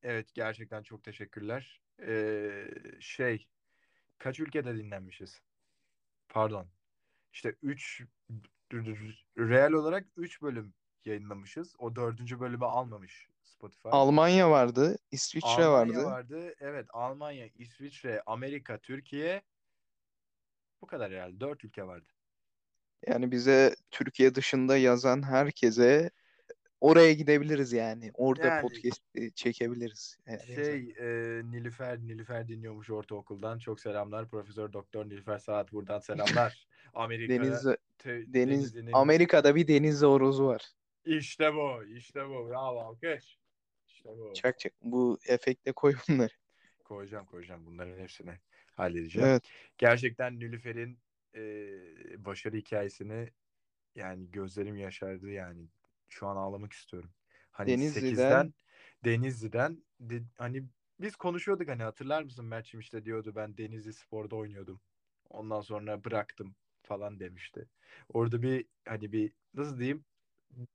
Evet 0.06 0.34
gerçekten 0.34 0.82
çok 0.82 1.04
teşekkürler. 1.04 1.80
E, 2.02 2.64
şey 3.00 3.46
kaç 4.18 4.40
ülkede 4.40 4.74
dinlenmişiz? 4.74 5.40
Pardon. 6.28 6.68
İşte 7.32 7.54
3 7.62 8.04
real 9.38 9.72
olarak 9.72 10.06
3 10.16 10.42
bölüm 10.42 10.74
yayınlamışız. 11.04 11.74
O 11.78 11.96
dördüncü 11.96 12.40
bölümü 12.40 12.64
almamış 12.64 13.28
Spotify. 13.42 13.88
Almanya 13.92 14.50
vardı, 14.50 14.98
İsviçre 15.10 15.64
Almanya 15.64 16.04
vardı. 16.04 16.04
vardı. 16.04 16.54
Evet 16.60 16.86
Almanya, 16.90 17.48
İsviçre, 17.54 18.22
Amerika, 18.26 18.78
Türkiye. 18.78 19.42
Bu 20.82 20.86
kadar 20.86 21.12
herhalde. 21.12 21.40
Dört 21.40 21.64
ülke 21.64 21.86
vardı. 21.86 22.08
Yani 23.06 23.30
bize 23.30 23.76
Türkiye 23.90 24.34
dışında 24.34 24.76
yazan 24.76 25.22
herkese 25.22 26.10
oraya 26.80 27.12
gidebiliriz 27.12 27.72
yani. 27.72 28.10
Orada 28.14 28.46
Yani 28.46 28.62
podcast 28.62 29.02
çekebiliriz 29.34 30.18
eğer 30.26 30.46
yazar. 30.48 30.64
şey 30.64 30.94
e, 30.98 31.42
Nilüfer 31.44 31.98
Nilüfer 31.98 32.48
dinliyormuş 32.48 32.90
ortaokuldan. 32.90 33.58
Çok 33.58 33.80
selamlar. 33.80 34.28
Profesör 34.28 34.72
Doktor 34.72 35.06
Nilüfer 35.06 35.38
Saat 35.38 35.72
buradan 35.72 35.98
selamlar. 35.98 36.66
Amerika 36.94 37.34
Deniz 37.34 37.66
te- 37.98 38.32
Deniz 38.34 38.34
denizinin 38.34 38.92
Amerika'da 38.92 39.54
bir 39.54 39.68
deniz 39.68 40.02
horozu 40.02 40.46
var. 40.46 40.62
işte 41.04 41.54
bu. 41.54 41.84
işte 41.84 42.28
bu. 42.28 42.48
Bravo 42.48 42.78
alkış. 42.80 43.38
İşte 43.88 44.08
bu. 44.18 44.32
Çak 44.34 44.58
çak 44.58 44.72
bu 44.82 45.18
efekte 45.28 45.72
koy 45.72 45.94
bunları. 46.08 46.32
Koyacağım 46.84 47.26
koyacağım 47.26 47.66
bunların 47.66 47.98
hepsini 47.98 48.30
halledeceğim. 48.74 49.28
Evet. 49.28 49.42
Gerçekten 49.78 50.38
Nilüfer'in 50.40 50.98
e, 51.34 51.40
başarı 52.24 52.56
hikayesini 52.56 53.30
yani 53.94 54.30
gözlerim 54.30 54.76
yaşardı 54.76 55.30
yani. 55.30 55.68
Şu 56.08 56.26
an 56.26 56.36
ağlamak 56.36 56.72
istiyorum. 56.72 57.10
Hani 57.50 57.70
Denizli'den 57.70 58.00
8'den 58.00 58.54
Denizli'den 59.04 59.84
de- 60.00 60.22
hani 60.38 60.64
biz 61.00 61.16
konuşuyorduk 61.16 61.68
hani 61.68 61.82
hatırlar 61.82 62.22
mısın 62.22 62.44
Mert'cim 62.44 62.80
işte 62.80 63.04
diyordu 63.04 63.32
ben 63.36 63.56
Denizli 63.56 63.92
Spor'da 63.92 64.36
oynuyordum. 64.36 64.80
Ondan 65.30 65.60
sonra 65.60 66.04
bıraktım 66.04 66.54
falan 66.82 67.20
demişti. 67.20 67.68
Orada 68.08 68.42
bir 68.42 68.66
hani 68.88 69.12
bir 69.12 69.32
nasıl 69.54 69.78
diyeyim 69.78 70.04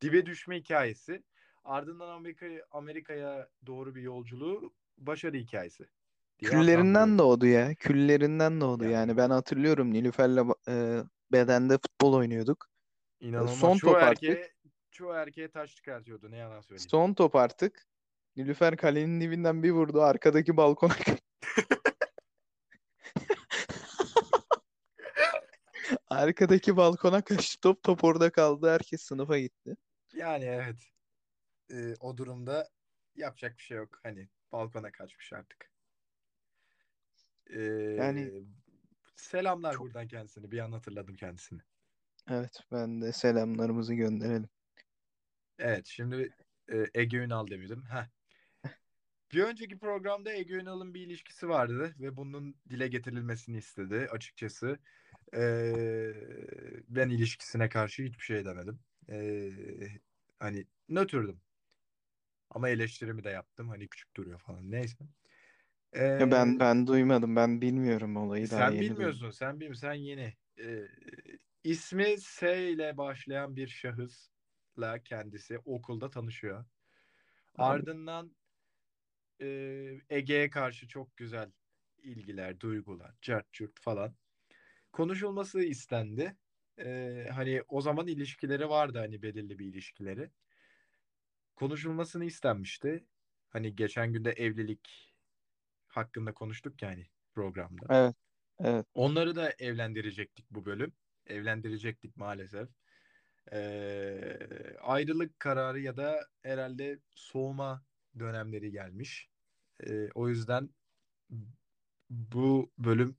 dibe 0.02 0.26
düşme 0.26 0.58
hikayesi. 0.60 1.24
Ardından 1.64 2.08
Amerika 2.10 2.48
Amerika'ya 2.72 3.50
doğru 3.66 3.96
bir 3.96 4.02
yolculuğu 4.02 4.74
başarı 4.98 5.38
hikayesi 5.38 5.86
küllerinden 6.42 7.18
doğdu 7.18 7.46
ya. 7.46 7.76
Küllerinden 7.76 8.62
doğdu 8.62 8.84
Yani 8.84 8.94
yani. 8.94 9.18
Ben 9.18 9.30
hatırlıyorum 9.30 9.94
Nilüfer'le 9.94 10.44
e, 10.68 11.04
bedende 11.32 11.78
futbol 11.78 12.14
oynuyorduk. 12.14 12.68
İnanılmaz. 13.20 13.58
son 13.58 13.78
Çoğu 13.78 13.94
top 13.94 14.04
artık. 14.04 14.56
Çoğu 14.92 15.14
erkeğe 15.14 15.52
taş 15.52 15.76
çıkartıyordu 15.76 16.32
ne 16.32 16.38
yalan 16.38 16.62
söyleyeyim. 16.62 16.90
Son 16.90 17.14
top 17.14 17.36
artık. 17.36 17.88
Nilüfer 18.36 18.78
kalenin 18.78 19.22
dibinden 19.22 19.64
bir 19.64 19.72
vurdu. 19.72 20.02
Arkadaki 20.02 20.58
balkona 20.58 20.94
arkadaki 26.10 26.78
balkona 26.78 27.22
kaçtı 27.22 27.62
top. 27.62 27.84
Top 27.84 28.04
orada 28.04 28.32
kaldı. 28.32 28.72
Herkes 28.72 29.02
sınıfa 29.02 29.40
gitti. 29.40 29.78
Yani 30.14 30.46
evet. 30.46 30.84
Ee, 31.72 31.94
o 32.00 32.18
durumda 32.18 32.70
yapacak 33.16 33.58
bir 33.58 33.64
şey 33.64 33.78
yok. 33.78 34.00
Hani 34.04 34.30
balkona 34.52 34.92
kaçmış 34.92 35.34
artık. 35.34 35.72
Yani 37.98 38.22
Ee, 38.22 38.44
selamlar 39.16 39.74
çok 39.74 39.82
buradan 39.82 40.08
kendisini. 40.08 40.52
Bir 40.52 40.60
an 40.60 40.72
hatırladım 40.72 41.16
kendisini. 41.16 41.62
evet 42.30 42.60
ben 42.72 43.02
de 43.02 43.12
selamlarımızı 43.12 43.94
gönderelim. 43.94 44.50
Evet 45.62 45.88
şimdi 45.88 46.34
e, 46.74 46.86
Ege 46.94 47.18
Ünal 47.18 47.48
demedim. 47.48 47.84
Heh. 47.90 48.08
Bir 49.34 49.44
önceki 49.44 49.80
programda 49.80 50.34
Ege 50.34 50.54
Ünal'ın 50.56 50.94
bir 50.94 51.02
ilişkisi 51.02 51.50
vardı 51.50 51.96
ve 52.00 52.18
bunun 52.18 52.56
dile 52.70 52.88
getirilmesini 52.88 53.58
istedi 53.58 54.08
açıkçası. 54.12 54.80
Ee, 55.36 56.14
ben 56.90 57.10
ilişkisine 57.10 57.70
karşı 57.70 58.04
hiçbir 58.04 58.24
şey 58.24 58.46
demedim. 58.46 58.80
Ee, 59.10 59.52
hani 60.40 60.68
nötrdüm. 60.90 61.42
Ama 62.50 62.70
eleştirimi 62.70 63.24
de 63.24 63.30
yaptım. 63.30 63.70
Hani 63.70 63.88
küçük 63.90 64.16
duruyor 64.16 64.40
falan. 64.40 64.72
Neyse. 64.72 64.98
Ya 66.20 66.32
ben 66.32 66.60
Ee, 66.60 66.60
ben 66.60 66.88
duymadım. 66.88 67.36
Ben 67.36 67.62
bilmiyorum 67.62 68.18
olayı 68.18 68.50
daha 68.50 68.68
sen 68.68 68.72
yeni 68.72 68.96
duydum. 68.98 69.22
bilmiyorsun. 69.22 69.30
Sen 69.32 69.56
bilmiyorsun. 69.60 69.82
Sen 69.82 69.94
yeni. 69.94 70.34
Ee, 70.60 70.88
ismi 71.64 72.18
S 72.20 72.70
ile 72.72 72.98
başlayan 72.98 73.56
bir 73.56 73.68
şahısla 74.82 75.04
kendisi 75.04 75.60
okulda 75.66 76.10
tanışıyor. 76.10 76.66
Ardından 77.58 78.36
e, 79.42 79.48
Ege'ye 80.10 80.50
karşı 80.50 80.88
çok 80.88 81.18
güzel 81.18 81.52
ilgiler, 82.04 82.60
duygular, 82.60 83.14
cart 83.22 83.54
curt 83.54 83.80
falan. 83.80 84.16
Konuşulması 84.92 85.62
istendi. 85.64 86.36
Ee, 86.80 87.28
hani 87.32 87.62
o 87.68 87.82
zaman 87.82 88.08
ilişkileri 88.08 88.70
vardı 88.70 88.98
hani 89.00 89.22
belirli 89.22 89.60
bir 89.60 89.66
ilişkileri. 89.66 90.30
Konuşulmasını 91.56 92.26
istenmişti. 92.26 93.06
Hani 93.50 93.76
geçen 93.76 94.14
günde 94.14 94.32
evlilik 94.32 95.14
hakkında 95.88 96.34
konuştuk 96.34 96.82
yani 96.82 97.08
programda. 97.34 97.86
Evet. 97.90 98.16
Evet. 98.60 98.86
Onları 98.94 99.36
da 99.36 99.54
evlendirecektik 99.60 100.46
bu 100.52 100.66
bölüm. 100.66 100.94
Evlendirecektik 101.28 102.18
maalesef. 102.18 102.70
Ee, 103.54 104.38
ayrılık 104.82 105.40
kararı 105.40 105.80
ya 105.82 105.98
da 105.98 106.28
herhalde 106.44 107.00
soğuma 107.16 107.86
dönemleri 108.20 108.72
gelmiş. 108.72 109.30
Ee, 109.88 110.10
o 110.16 110.30
yüzden 110.30 110.70
bu 112.10 112.72
bölüm 112.78 113.18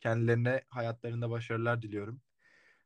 kendilerine 0.00 0.64
hayatlarında 0.68 1.30
başarılar 1.30 1.82
diliyorum. 1.82 2.22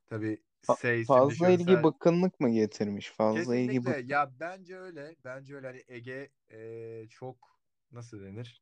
Tabii 0.07 0.43
Fa- 0.67 0.77
S 0.77 0.99
isimli 1.01 1.35
fazla 1.35 1.49
ilgi 1.49 1.83
şahısa 1.83 1.83
bıkkınlık 1.83 2.39
mı 2.39 2.49
getirmiş? 2.49 3.11
Fazla 3.11 3.55
ilgi 3.55 3.85
kesinlikle 3.85 3.85
bıkkın. 3.85 4.01
ya 4.07 4.39
bence 4.39 4.77
öyle. 4.77 5.15
Bence 5.23 5.55
öyle 5.55 5.67
hani 5.67 5.83
Ege 5.87 6.31
e, 6.51 7.07
çok 7.09 7.59
nasıl 7.91 8.21
denir? 8.21 8.61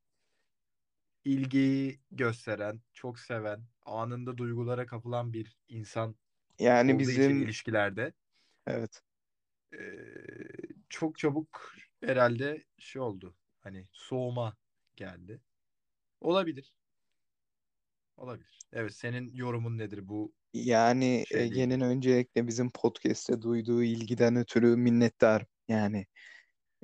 ilgiyi 1.23 1.99
gösteren, 2.11 2.81
çok 2.93 3.19
seven, 3.19 3.67
anında 3.85 4.37
duygulara 4.37 4.85
kapılan 4.85 5.33
bir 5.33 5.57
insan 5.67 6.15
Yani 6.59 6.95
olduğu 6.95 7.11
için 7.11 7.21
bizim 7.21 7.41
ilişkilerde 7.43 8.13
evet. 8.67 9.01
eee, 9.73 10.51
çok 10.89 11.17
çabuk 11.17 11.73
herhalde 12.03 12.65
şey 12.77 13.01
oldu. 13.01 13.35
Hani 13.61 13.87
soğuma 13.91 14.57
geldi. 14.95 15.41
Olabilir. 16.21 16.73
Olabilir. 18.17 18.59
Evet, 18.73 18.93
senin 18.95 19.33
yorumun 19.33 19.77
nedir 19.77 20.09
bu 20.09 20.33
Yani 20.53 21.25
şeyle 21.27 21.43
Ege'nin 21.43 21.79
ilgili? 21.79 21.83
öncelikle 21.83 22.47
bizim 22.47 22.69
podcast'e 22.71 23.41
duyduğu 23.41 23.83
ilgiden 23.83 24.35
ötürü 24.35 24.75
minnettarım. 24.75 25.47
Yani 25.67 26.05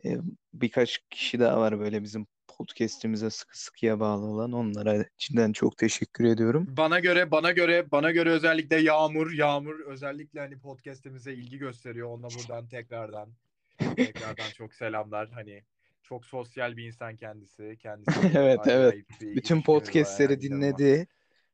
e, 0.06 0.18
birkaç 0.54 1.00
kişi 1.10 1.40
daha 1.40 1.60
var 1.60 1.80
böyle 1.80 2.04
bizim 2.04 2.28
podcast'imize 2.58 3.30
sıkı 3.30 3.60
sıkıya 3.60 4.00
bağlı 4.00 4.26
olan. 4.26 4.52
Onlara 4.52 5.06
cidden 5.18 5.52
çok 5.52 5.78
teşekkür 5.78 6.26
ediyorum. 6.26 6.68
Bana 6.70 7.00
göre, 7.00 7.32
bana 7.32 7.52
göre, 7.52 7.92
bana 7.92 8.12
göre 8.12 8.30
özellikle 8.30 8.76
Yağmur, 8.76 9.32
Yağmur 9.32 9.80
özellikle 9.80 10.40
hani 10.40 10.60
podcast'imize 10.60 11.34
ilgi 11.34 11.58
gösteriyor. 11.58 12.08
Ona 12.08 12.28
buradan 12.30 12.68
tekrardan 12.68 13.30
tekrardan 13.96 14.50
çok 14.58 14.74
selamlar. 14.74 15.30
Hani 15.30 15.64
çok 16.04 16.26
sosyal 16.26 16.78
bir 16.78 16.86
insan 16.86 17.16
kendisi. 17.16 17.78
Kendisiyle 17.80 18.32
Evet 18.40 18.60
evet. 18.68 18.96
Bütün 19.22 19.62
podcast'leri 19.62 20.42
dinledi. 20.42 21.08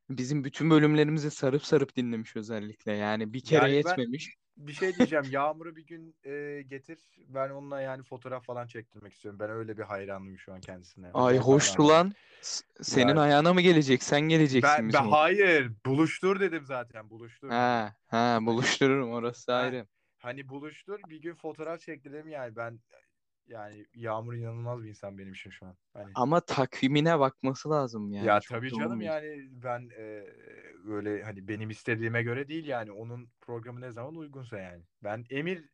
Bizim 0.10 0.44
bütün 0.44 0.70
bölümlerimizi 0.70 1.32
sarıp 1.32 1.66
sarıp 1.66 1.96
dinlemiş 1.96 2.36
özellikle. 2.36 2.92
Yani 2.92 3.34
bir 3.34 3.44
kere 3.44 3.62
Yani 3.62 3.76
yetmemiş. 3.76 4.41
Bir 4.58 4.74
şey 4.74 4.96
diyeceğim. 4.96 5.30
Yağmur'u 5.30 5.76
bir 5.76 5.86
gün 5.86 6.16
e, 6.26 6.62
getir. 6.62 7.00
Ben 7.28 7.50
onunla 7.50 7.82
yani 7.82 8.04
fotoğraf 8.04 8.46
falan 8.46 8.68
çektirmek 8.68 9.14
istiyorum. 9.14 9.40
Ben 9.40 9.50
öyle 9.50 9.78
bir 9.78 9.84
hayranım 9.84 10.38
şu 10.38 10.54
an 10.54 10.62
kendisine. 10.62 11.08
Ay 11.14 11.38
hoştu 11.38 11.84
hayranım. 11.84 11.90
lan. 11.90 12.14
S- 12.42 12.66
Senin 12.84 13.16
Ya 13.16 13.16
ayağına 13.16 13.54
mı 13.54 13.62
gelecek? 13.62 14.04
Sen 14.04 14.22
geleceksin 14.22 14.86
ben, 14.86 14.94
ben 14.94 15.10
hayır 15.10 15.72
buluştur 15.86 16.40
dedim 16.40 16.66
zaten 16.66 17.10
buluştur. 17.10 17.50
Ha, 17.50 17.96
ha 18.08 18.18
Hani 18.34 18.46
buluştururum 18.46 19.12
orası 19.12 19.52
ha 19.52 19.58
ayrı. 19.58 19.88
hani 20.18 20.50
buluştur 20.50 21.00
bir 21.10 21.22
gün 21.22 21.36
fotoğraf 21.36 21.80
çektirelim 21.82 22.28
yani 22.28 22.56
ben 22.56 22.80
yani 23.48 23.86
Yağmur 23.96 24.34
inanılmaz 24.34 24.84
bir 24.84 24.90
insan 24.90 25.18
benim 25.18 25.34
için 25.34 25.50
şu 25.50 25.66
an. 25.66 25.76
Hani 25.94 26.12
Ama 26.16 26.40
takvimine 26.40 27.20
bakması 27.20 27.70
lazım 27.70 28.12
yani. 28.14 28.28
ya 28.28 28.40
Çok 28.40 28.58
tabii 28.58 28.70
canım 28.74 29.00
bir- 29.00 29.06
yani 29.06 29.50
ben 29.64 29.90
e, 29.98 30.26
böyle 30.86 31.24
hani 31.24 31.48
benim 31.48 31.70
istediğime 31.70 32.24
göre 32.24 32.48
değil 32.48 32.66
yani 32.66 32.92
onun 32.92 33.30
programı 33.42 33.82
ne 33.82 33.92
zaman 33.92 34.16
uygunsa 34.16 34.58
yani. 34.58 34.84
Ben 35.04 35.26
emir 35.30 35.70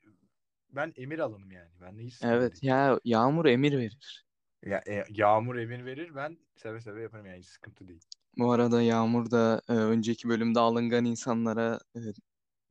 ben 0.70 0.94
emir 0.96 1.20
alınım 1.20 1.52
yani. 1.52 1.70
Ben 1.82 2.00
hiç 2.00 2.14
sıkıntı 2.14 2.36
Evet 2.36 2.64
ya 2.64 3.00
Yağmur 3.04 3.46
emir 3.46 3.78
verir. 3.78 4.26
Ya, 4.66 4.82
e, 4.88 5.04
Yağmur 5.10 5.56
emir 5.56 5.86
verir 5.86 6.16
ben 6.16 6.38
seve 6.56 6.82
seve 6.82 7.02
yaparım 7.02 7.26
yani 7.26 7.40
hiç 7.40 7.48
sıkıntı 7.48 7.88
değil. 7.88 8.02
Bu 8.38 8.52
arada 8.52 8.82
Yağmur 8.82 9.32
da 9.32 9.62
e, 9.70 9.74
önceki 9.74 10.30
bölümde 10.30 10.60
alıngan 10.60 11.06
insanlara 11.06 11.80
e, 11.96 12.00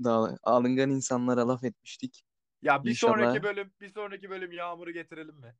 da 0.05 0.39
alıngan 0.43 0.91
insanlara 0.91 1.49
laf 1.49 1.65
etmiştik. 1.65 2.23
Ya 2.67 2.85
bir 2.85 2.91
İnşallah- 2.91 3.13
sonraki 3.17 3.43
bölüm 3.43 3.73
bir 3.81 3.89
sonraki 3.89 4.31
bölüm 4.31 4.53
Yağmur'u 4.53 4.91
getirelim 4.93 5.35
mi? 5.37 5.55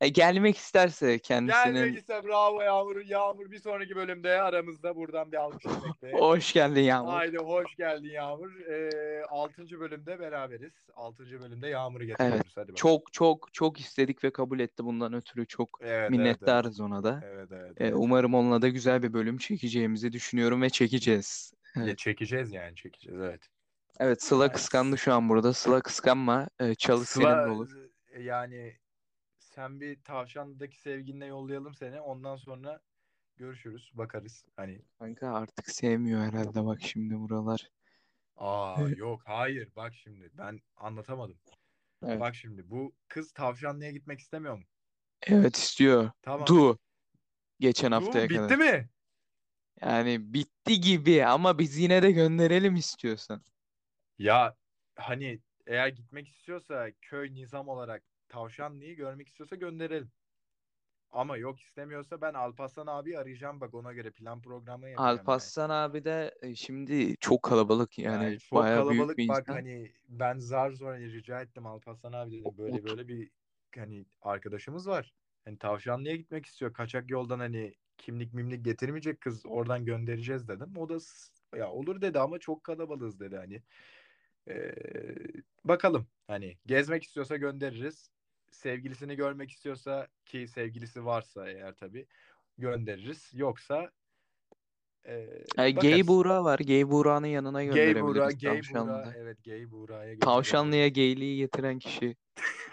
E, 0.00 0.08
gelmek 0.08 0.56
isterse 0.56 1.18
kendisinin 1.18 1.74
Gelmek 1.74 1.98
ise 1.98 2.24
bravo 2.24 2.60
Yağmur. 2.62 2.96
Yağmur 3.04 3.50
bir 3.50 3.58
sonraki 3.58 3.96
bölümde 3.96 4.42
aramızda 4.42 4.96
buradan 4.96 5.32
bir 5.32 5.36
alkış 5.36 5.64
hoş 6.12 6.52
geldin 6.52 6.80
Yağmur. 6.80 7.10
Haydi 7.10 7.36
hoş 7.38 7.76
geldin 7.76 8.08
Yağmur. 8.10 8.60
Ee, 8.60 9.24
6. 9.28 9.80
bölümde 9.80 10.20
beraberiz. 10.20 10.72
6. 10.94 11.24
bölümde 11.40 11.68
Yağmur'u 11.68 12.04
getiriyoruz. 12.04 12.40
Hadi 12.54 12.62
bakalım. 12.62 12.74
Çok 12.74 13.12
çok 13.12 13.54
çok 13.54 13.80
istedik 13.80 14.24
ve 14.24 14.30
kabul 14.30 14.60
etti 14.60 14.84
bundan 14.84 15.12
ötürü 15.12 15.46
çok 15.46 15.78
evet, 15.80 15.92
evet, 15.92 16.10
minnettarız 16.10 16.80
ona 16.80 17.04
da. 17.04 17.20
Evet, 17.24 17.48
evet, 17.52 17.62
evet, 17.66 17.80
E, 17.80 17.84
evet. 17.84 17.94
umarım 17.96 18.34
onunla 18.34 18.62
da 18.62 18.68
güzel 18.68 19.02
bir 19.02 19.12
bölüm 19.12 19.38
çekeceğimizi 19.38 20.12
düşünüyorum 20.12 20.62
ve 20.62 20.70
çekeceğiz. 20.70 21.52
Ya 21.76 21.82
Evet, 21.84 21.98
çekeceğiz 21.98 22.52
yani 22.52 22.76
çekeceğiz 22.76 23.20
evet. 23.20 23.48
Evet 24.00 24.22
Sıla 24.22 24.52
kıskandı 24.52 24.98
şu 24.98 25.14
an 25.14 25.28
burada. 25.28 25.52
Sıla 25.52 25.80
kıskanma. 25.80 26.48
E, 26.60 26.74
çalı 26.74 27.04
senin 27.04 27.24
de 27.26 27.30
Sıla 27.30 27.52
olur. 27.54 27.76
e, 28.08 28.22
yani 28.22 28.76
sen 29.38 29.80
bir 29.80 30.02
tavşandaki 30.02 30.80
sevginle 30.80 31.26
yollayalım 31.26 31.74
seni. 31.74 32.00
Ondan 32.00 32.36
sonra 32.36 32.80
görüşürüz. 33.36 33.90
Bakarız. 33.94 34.44
Hani 34.56 34.82
Kanka 34.98 35.32
artık 35.34 35.70
sevmiyor 35.70 36.20
herhalde 36.20 36.64
bak 36.64 36.78
şimdi 36.82 37.18
buralar. 37.18 37.70
aa 38.36 38.76
yok 38.96 39.22
hayır 39.24 39.68
bak 39.76 39.94
şimdi 39.94 40.30
ben 40.38 40.60
anlatamadım. 40.76 41.36
Evet. 42.06 42.20
Bak 42.20 42.34
şimdi 42.34 42.70
bu 42.70 42.92
kız 43.08 43.32
tavşanlığa 43.32 43.90
gitmek 43.90 44.20
istemiyor 44.20 44.56
mu? 44.58 44.64
Evet 45.22 45.56
istiyor. 45.56 46.10
Tamam. 46.22 46.46
Du. 46.46 46.78
Geçen 47.60 47.90
Du, 47.90 47.94
haftaya 47.96 48.24
bitti 48.28 48.36
kadar. 48.36 48.56
mi? 48.56 48.88
Yani 49.80 50.34
bitti 50.34 50.80
gibi 50.80 51.24
ama 51.26 51.58
biz 51.58 51.78
yine 51.78 52.02
de 52.02 52.10
gönderelim 52.12 52.76
istiyorsan. 52.76 53.42
Ya 54.20 54.56
hani 54.94 55.40
eğer 55.66 55.88
gitmek 55.88 56.28
istiyorsa 56.28 56.90
köy 57.00 57.34
nizam 57.34 57.68
olarak 57.68 58.02
Tavşanlı'yı 58.28 58.96
görmek 58.96 59.28
istiyorsa 59.28 59.56
gönderelim. 59.56 60.10
Ama 61.10 61.36
yok 61.36 61.60
istemiyorsa 61.60 62.20
ben 62.20 62.34
Alparslan 62.34 62.86
abi 62.86 63.18
arayacağım 63.18 63.60
bak 63.60 63.74
ona 63.74 63.92
göre 63.92 64.10
plan 64.10 64.42
programı 64.42 64.88
yapacağım 64.88 65.16
yani. 65.16 65.20
Alparslan 65.20 65.70
abi 65.70 66.04
de 66.04 66.34
e, 66.42 66.54
şimdi 66.54 67.16
çok 67.20 67.42
kalabalık 67.42 67.98
yani, 67.98 68.24
Yani 68.24 68.38
çok 68.38 68.58
bayağı 68.58 68.76
büyük 68.76 68.86
kalabalık 68.86 69.18
bir 69.18 69.28
bak 69.28 69.40
insan. 69.40 69.54
hani 69.54 69.92
ben 70.08 70.38
zar 70.38 70.70
zor 70.70 70.92
hani 70.92 71.12
rica 71.12 71.40
ettim 71.42 71.66
Alparslan 71.66 72.12
abi 72.12 72.30
dedim 72.30 72.58
böyle 72.58 72.76
Ot- 72.76 72.84
böyle 72.84 73.08
bir 73.08 73.30
hani 73.76 74.04
arkadaşımız 74.22 74.88
var. 74.88 75.12
Hani 75.44 75.58
Tavşanlı'ya 75.58 76.16
gitmek 76.16 76.46
istiyor. 76.46 76.72
Kaçak 76.72 77.10
yoldan 77.10 77.38
hani 77.38 77.74
kimlik 77.98 78.34
mimlik 78.34 78.64
getirmeyecek 78.64 79.20
kız 79.20 79.46
oradan 79.46 79.84
göndereceğiz 79.84 80.48
dedim. 80.48 80.76
O 80.76 80.88
da 80.88 80.98
ya 81.56 81.70
olur 81.70 82.00
dedi 82.00 82.18
ama 82.18 82.38
çok 82.38 82.64
kalabalığız 82.64 83.20
dedi 83.20 83.36
hani. 83.36 83.62
Ee, 84.50 84.74
bakalım 85.64 86.06
hani 86.26 86.58
gezmek 86.66 87.02
istiyorsa 87.02 87.36
göndeririz. 87.36 88.10
Sevgilisini 88.50 89.16
görmek 89.16 89.50
istiyorsa 89.50 90.08
ki 90.26 90.48
sevgilisi 90.48 91.04
varsa 91.04 91.50
eğer 91.50 91.74
tabii 91.74 92.06
göndeririz. 92.58 93.30
Yoksa 93.34 93.90
e, 95.04 95.28
E, 95.58 95.70
Gay. 95.70 96.06
Buğra 96.06 96.44
var. 96.44 96.58
Gay 96.58 96.90
Buğra'nın 96.90 97.26
yanına 97.26 97.64
Gay 97.64 97.72
Buğra, 97.72 98.30
gönderebiliriz 98.30 98.38
Gay 98.38 98.60
Buğra, 98.86 99.14
evet 99.16 99.44
Gay 99.44 99.70
Buğra'ya. 99.70 100.18
Tavşanlı'ya 100.18 100.88
gayliği 100.88 101.36
getiren 101.36 101.78
kişi 101.78 102.16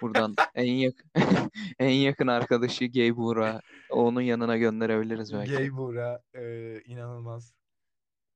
buradan 0.02 0.36
en 0.56 0.74
yakın 0.74 1.10
en 1.80 1.94
yakın 1.94 2.28
arkadaşı 2.28 2.86
Gay 2.86 3.16
Buğra. 3.16 3.62
Onun 3.90 4.22
yanına 4.22 4.58
gönderebiliriz 4.58 5.34
belki. 5.34 5.52
Gay 5.52 5.72
Buğra 5.72 6.24
e, 6.34 6.82
inanılmaz 6.86 7.54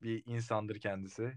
bir 0.02 0.24
insandır 0.26 0.80
kendisi. 0.80 1.34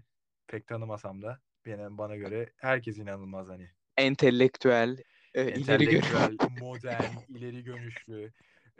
Pek 0.47 0.67
tanımasam 0.67 1.21
da 1.21 1.39
benim 1.65 1.97
bana 1.97 2.15
göre 2.15 2.49
herkes 2.57 2.97
inanılmaz 2.97 3.49
hani. 3.49 3.69
Entelektüel, 3.97 4.97
e, 5.33 5.51
ileri 5.59 5.85
görüşlü. 5.85 6.37
Modern, 6.59 7.03
ileri 7.29 7.63
görüşlü, 7.63 8.31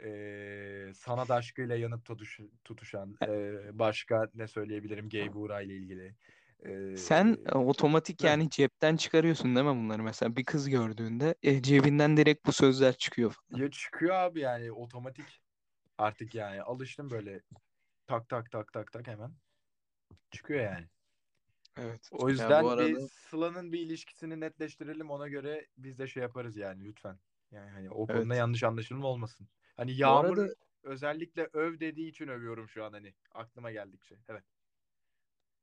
e, 0.04 0.94
sanat 0.94 1.30
aşkıyla 1.30 1.76
yanıp 1.76 2.04
tutuş, 2.04 2.40
tutuşan, 2.64 3.16
e, 3.26 3.52
başka 3.72 4.30
ne 4.34 4.48
söyleyebilirim 4.48 5.08
Gay 5.08 5.32
Buğra 5.32 5.60
ile 5.60 5.76
ilgili. 5.76 6.14
E, 6.64 6.96
Sen 6.96 7.38
e, 7.46 7.52
otomatik 7.52 8.22
Heh. 8.22 8.28
yani 8.28 8.50
cepten 8.50 8.96
çıkarıyorsun 8.96 9.56
değil 9.56 9.66
mi 9.66 9.76
bunları? 9.76 10.02
Mesela 10.02 10.36
bir 10.36 10.44
kız 10.44 10.68
gördüğünde 10.68 11.34
e, 11.42 11.62
cebinden 11.62 12.16
direkt 12.16 12.46
bu 12.46 12.52
sözler 12.52 12.96
çıkıyor 12.96 13.32
falan. 13.32 13.62
Ya 13.62 13.70
çıkıyor 13.70 14.14
abi 14.14 14.40
yani 14.40 14.72
otomatik 14.72 15.42
artık 15.98 16.34
yani 16.34 16.62
alıştım 16.62 17.10
böyle 17.10 17.40
tak 18.06 18.28
tak 18.28 18.50
tak 18.50 18.72
tak 18.72 18.92
tak 18.92 19.06
hemen 19.06 19.32
çıkıyor 20.30 20.60
yani. 20.60 20.86
Evet. 21.76 22.08
O 22.12 22.28
yüzden 22.28 22.64
bu 22.64 22.68
bir 22.68 22.72
arada 22.72 23.08
Sıla'nın 23.08 23.72
bir 23.72 23.80
ilişkisini 23.80 24.40
netleştirelim 24.40 25.10
ona 25.10 25.28
göre 25.28 25.66
biz 25.76 25.98
de 25.98 26.06
şey 26.06 26.22
yaparız 26.22 26.56
yani 26.56 26.84
lütfen. 26.84 27.18
Yani 27.50 27.70
hani 27.70 27.90
o 27.90 28.06
Evet. 28.08 28.20
konuda 28.20 28.34
yanlış 28.34 28.62
anlaşılma 28.62 29.06
olmasın. 29.08 29.48
Hani 29.76 29.90
bu 29.90 30.00
Yağmur 30.00 30.38
arada 30.38 30.54
özellikle 30.82 31.48
öv 31.52 31.80
dediği 31.80 32.08
için 32.08 32.28
övüyorum 32.28 32.68
şu 32.68 32.84
an 32.84 32.92
hani 32.92 33.14
aklıma 33.34 33.70
geldikçe. 33.70 34.16
Evet. 34.28 34.44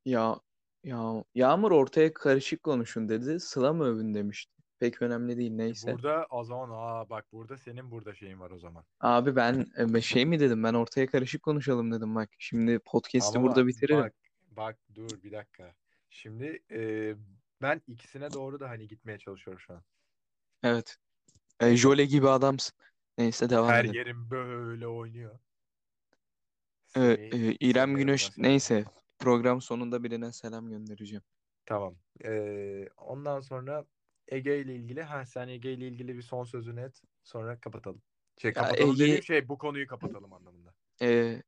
ya 0.05 0.39
ya 0.83 1.23
Yağmur 1.35 1.71
ortaya 1.71 2.13
karışık 2.13 2.63
konuşun 2.63 3.09
dedi. 3.09 3.39
Sıla 3.39 3.73
mı 3.73 3.83
övün 3.83 4.13
demişti. 4.13 4.53
Pek 4.79 5.01
önemli 5.01 5.37
değil 5.37 5.51
neyse. 5.51 5.93
Burada 5.93 6.27
o 6.29 6.43
zaman 6.43 6.69
aa 6.73 7.09
bak 7.09 7.25
burada 7.31 7.57
senin 7.57 7.91
burada 7.91 8.13
şeyin 8.13 8.39
var 8.39 8.51
o 8.51 8.59
zaman. 8.59 8.83
Abi 8.99 9.35
ben 9.35 9.65
e, 9.95 10.01
şey 10.01 10.25
mi 10.25 10.39
dedim 10.39 10.63
ben 10.63 10.73
ortaya 10.73 11.07
karışık 11.07 11.43
konuşalım 11.43 11.91
dedim 11.91 12.15
bak. 12.15 12.29
Şimdi 12.37 12.79
podcast'i 12.79 13.37
Ama 13.37 13.47
burada 13.47 13.61
bak, 13.61 13.67
bitiririm. 13.67 13.99
bak 13.99 14.13
bak 14.51 14.77
dur 14.95 15.23
bir 15.23 15.31
dakika. 15.31 15.75
Şimdi 16.13 16.63
e, 16.71 17.15
ben 17.61 17.81
ikisine 17.87 18.33
doğru 18.33 18.59
da 18.59 18.69
hani 18.69 18.87
gitmeye 18.87 19.17
çalışıyorum 19.19 19.59
şu 19.59 19.73
an. 19.73 19.83
Evet. 20.63 20.97
E. 21.59 21.75
Jole 21.75 22.05
gibi 22.05 22.29
adamsın. 22.29 22.73
Neyse 23.17 23.49
devam 23.49 23.69
Her 23.69 23.85
edelim. 23.85 23.95
yerim 23.95 24.29
böyle 24.29 24.87
oynuyor. 24.87 25.39
Seni 26.85 27.03
e, 27.31 27.55
İrem 27.59 27.95
Güneş 27.95 28.23
başladım. 28.23 28.43
neyse 28.43 28.85
program 29.19 29.61
sonunda 29.61 30.03
birine 30.03 30.31
selam 30.31 30.69
göndereceğim. 30.69 31.23
Tamam. 31.65 31.95
Ee, 32.25 32.87
ondan 32.97 33.39
sonra 33.39 33.85
Ege 34.27 34.59
ile 34.59 34.75
ilgili 34.75 35.01
ha 35.01 35.25
sen 35.25 35.47
Ege 35.47 35.73
ile 35.73 35.87
ilgili 35.87 36.17
bir 36.17 36.21
son 36.21 36.43
sözünü 36.43 36.81
et. 36.81 37.01
Sonra 37.23 37.59
kapatalım. 37.59 38.01
Şey 38.37 38.49
Ya 38.49 38.53
kapatalım 38.53 38.89
Ege 38.89 39.03
dediğim 39.03 39.23
şey 39.23 39.49
bu 39.49 39.57
konuyu 39.57 39.87
kapatalım 39.87 40.33
anlamında. 40.33 40.73
e, 41.01 41.41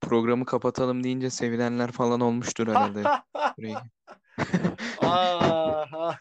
programı 0.00 0.44
kapatalım 0.44 1.04
deyince 1.04 1.30
sevilenler 1.30 1.92
falan 1.92 2.20
olmuştur 2.20 2.68
herhalde. 2.68 3.02
Ah, 5.02 6.18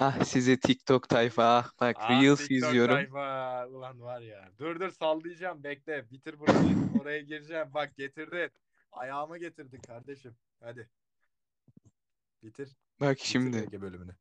Ah 0.00 0.24
size 0.24 0.56
TikTok 0.60 1.08
tayfa 1.08 1.42
ah 1.44 1.70
bak 1.80 1.96
ah, 1.98 2.10
Reels 2.10 2.38
TikTok 2.38 2.68
izliyorum. 2.68 2.94
tayfa. 2.94 3.66
Ulan 3.68 4.00
var 4.00 4.20
ya. 4.20 4.48
Dur 4.58 4.80
dur 4.80 4.90
sallayacağım 4.90 5.64
bekle. 5.64 6.10
Bitir 6.10 6.40
burayı. 6.40 6.76
Oraya 7.00 7.20
gireceğim. 7.20 7.66
Bak 7.74 7.96
getirdin. 7.96 8.50
Ayağıma 8.92 9.38
getirdin 9.38 9.80
kardeşim. 9.86 10.34
Hadi. 10.60 10.88
Bitir. 12.42 12.68
Bak 13.00 13.16
Bitir 13.16 13.26
şimdi 13.26 13.56
Ege 13.56 13.80
bölümünü. 13.80 14.12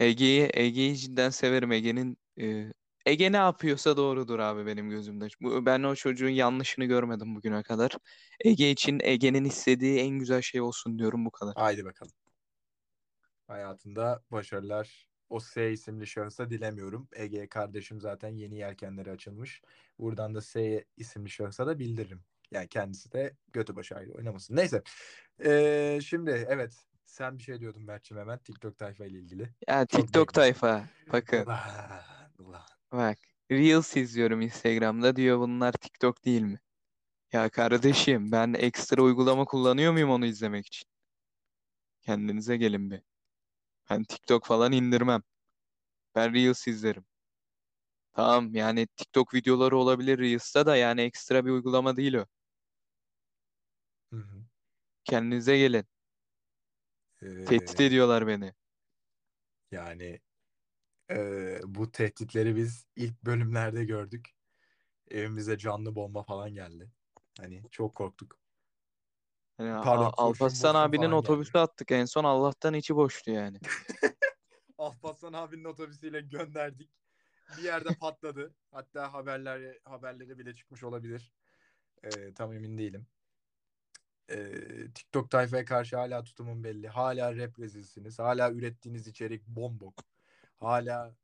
Ege'yi 0.00 0.50
Ege'yi 0.54 0.96
cidden 0.96 1.30
severim. 1.30 1.72
Ege'nin 1.72 2.18
e, 2.40 2.72
Ege 3.06 3.32
ne 3.32 3.36
yapıyorsa 3.36 3.96
doğrudur 3.96 4.38
abi 4.38 4.66
benim 4.66 4.90
gözümde. 4.90 5.28
Bu, 5.40 5.66
ben 5.66 5.82
o 5.82 5.94
çocuğun 5.94 6.28
yanlışını 6.28 6.84
görmedim 6.84 7.34
bugüne 7.36 7.62
kadar. 7.62 7.92
Ege 8.44 8.70
için 8.70 9.00
Ege'nin 9.02 9.44
istediği 9.44 9.98
en 9.98 10.18
güzel 10.18 10.42
şey 10.42 10.60
olsun 10.60 10.98
diyorum 10.98 11.24
bu 11.24 11.30
kadar. 11.30 11.54
Haydi 11.56 11.84
bakalım. 11.84 12.12
Hayatında 13.46 14.22
başarılar. 14.30 15.08
O 15.30 15.40
S 15.40 15.72
isimli 15.72 16.06
şahısa 16.06 16.50
dilemiyorum. 16.50 17.08
Ege 17.12 17.48
kardeşim 17.48 18.00
zaten 18.00 18.28
yeni 18.28 18.56
yelkenleri 18.56 19.10
açılmış. 19.10 19.62
Buradan 19.98 20.34
da 20.34 20.40
S 20.40 20.84
isimli 20.96 21.30
şahısa 21.30 21.66
da 21.66 21.78
bildiririm. 21.78 22.20
Yani 22.50 22.68
kendisi 22.68 23.12
de 23.12 23.36
götü 23.52 23.76
başı 23.76 23.94
ayrı 23.94 24.12
oynamasın. 24.12 24.56
Neyse. 24.56 24.82
Ee, 25.44 25.98
şimdi 26.04 26.46
evet. 26.48 26.84
Sen 27.04 27.38
bir 27.38 27.42
şey 27.42 27.60
diyordun 27.60 27.82
Mert'ciğim 27.82 28.20
hemen 28.20 28.38
TikTok 28.38 28.78
tayfa 28.78 29.06
ile 29.06 29.18
ilgili. 29.18 29.48
Ya 29.68 29.86
Çok 29.86 30.00
TikTok 30.00 30.34
tayfa 30.34 30.84
bakın 31.12 31.44
Ulan, 31.44 31.58
ulan. 32.38 32.77
Bak 32.92 33.18
Reels 33.50 33.96
izliyorum 33.96 34.40
Instagram'da 34.40 35.16
diyor 35.16 35.38
bunlar 35.38 35.72
TikTok 35.72 36.24
değil 36.24 36.42
mi? 36.42 36.60
Ya 37.32 37.50
kardeşim 37.50 38.32
ben 38.32 38.54
ekstra 38.54 39.02
uygulama 39.02 39.44
kullanıyor 39.44 39.92
muyum 39.92 40.10
onu 40.10 40.26
izlemek 40.26 40.66
için? 40.66 40.88
Kendinize 42.00 42.56
gelin 42.56 42.90
bir. 42.90 43.00
Ben 43.90 44.04
TikTok 44.04 44.46
falan 44.46 44.72
indirmem. 44.72 45.22
Ben 46.14 46.34
Reels 46.34 46.68
izlerim. 46.68 47.06
Tamam 48.12 48.54
yani 48.54 48.86
TikTok 48.86 49.34
videoları 49.34 49.76
olabilir 49.76 50.18
Reels'ta 50.18 50.66
da 50.66 50.76
yani 50.76 51.00
ekstra 51.00 51.44
bir 51.44 51.50
uygulama 51.50 51.96
değil 51.96 52.14
o. 52.14 52.26
Hı 54.12 54.16
hı. 54.16 54.44
Kendinize 55.04 55.58
gelin. 55.58 55.84
Tehdit 57.44 57.80
Ee, 57.80 57.80
ediyorlar 57.80 58.26
beni. 58.26 58.54
yani 59.70 60.20
e, 61.10 61.60
bu 61.64 61.92
tehditleri 61.92 62.56
biz 62.56 62.86
ilk 62.96 63.24
bölümlerde 63.24 63.84
gördük. 63.84 64.28
Evimize 65.10 65.58
canlı 65.58 65.94
bomba 65.94 66.22
falan 66.22 66.54
geldi. 66.54 66.90
Hani 67.40 67.62
çok 67.70 67.94
korktuk. 67.94 68.38
Yani 69.58 69.72
A- 69.74 69.82
Pardon 69.82 70.04
kurşun 70.10 70.24
Alparslan 70.24 70.74
abinin 70.74 71.02
falan 71.02 71.10
geldi. 71.10 71.18
otobüsü 71.20 71.58
attık 71.58 71.90
en 71.90 72.04
son 72.04 72.24
Allah'tan 72.24 72.74
içi 72.74 72.96
boştu 72.96 73.30
yani. 73.30 73.58
Alparslan 74.78 75.32
abinin 75.32 75.64
otobüsüyle 75.64 76.20
gönderdik. 76.20 76.90
Bir 77.58 77.62
yerde 77.62 77.88
patladı. 77.94 78.54
Hatta 78.70 79.12
haberler 79.12 79.78
haberlere 79.84 80.38
bile 80.38 80.54
çıkmış 80.54 80.82
olabilir. 80.84 81.32
Ee, 82.02 82.34
tam 82.34 82.52
emin 82.52 82.78
değilim. 82.78 83.06
Ee, 84.30 84.92
TikTok 84.94 85.30
tayfaya 85.30 85.64
karşı 85.64 85.96
hala 85.96 86.24
tutumum 86.24 86.64
belli. 86.64 86.88
Hala 86.88 87.36
rap 87.36 87.58
rezilsiniz. 87.58 88.18
Hala 88.18 88.52
ürettiğiniz 88.52 89.06
içerik 89.06 89.46
bombok. 89.46 90.07
Hala 90.60 91.16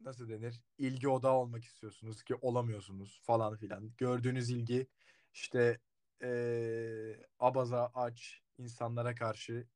nasıl 0.00 0.28
denir? 0.28 0.62
İlgi 0.78 1.08
odağı 1.08 1.34
olmak 1.34 1.64
istiyorsunuz 1.64 2.22
ki 2.22 2.34
olamıyorsunuz 2.34 3.20
falan 3.22 3.56
filan. 3.56 3.92
Gördüğünüz 3.98 4.50
ilgi 4.50 4.86
işte 5.32 5.80
ee, 6.22 7.26
abaza 7.38 7.90
aç 7.94 8.42
insanlara 8.58 9.14
karşı 9.14 9.66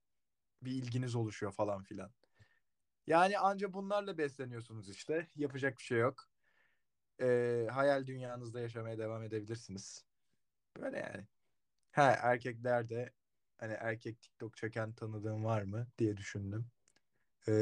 bir 0.62 0.72
ilginiz 0.72 1.14
oluşuyor 1.14 1.52
falan 1.52 1.82
filan. 1.82 2.10
Yani 3.06 3.38
anca 3.38 3.72
bunlarla 3.72 4.18
besleniyorsunuz 4.18 4.88
işte. 4.90 5.26
Yapacak 5.36 5.78
bir 5.78 5.82
şey 5.82 5.98
yok. 5.98 6.24
Ee, 7.20 7.66
hayal 7.70 8.06
dünyanızda 8.06 8.60
yaşamaya 8.60 8.98
devam 8.98 9.22
edebilirsiniz. 9.22 10.04
Böyle 10.80 10.98
yani. 10.98 11.26
Ha 11.92 12.10
erkekler 12.22 12.88
de 12.88 13.12
hani 13.58 13.72
erkek 13.72 14.20
TikTok 14.20 14.56
çeken 14.56 14.92
tanıdığım 14.92 15.44
var 15.44 15.62
mı 15.62 15.86
diye 15.98 16.16
düşündüm. 16.16 16.66
Ee, 17.48 17.52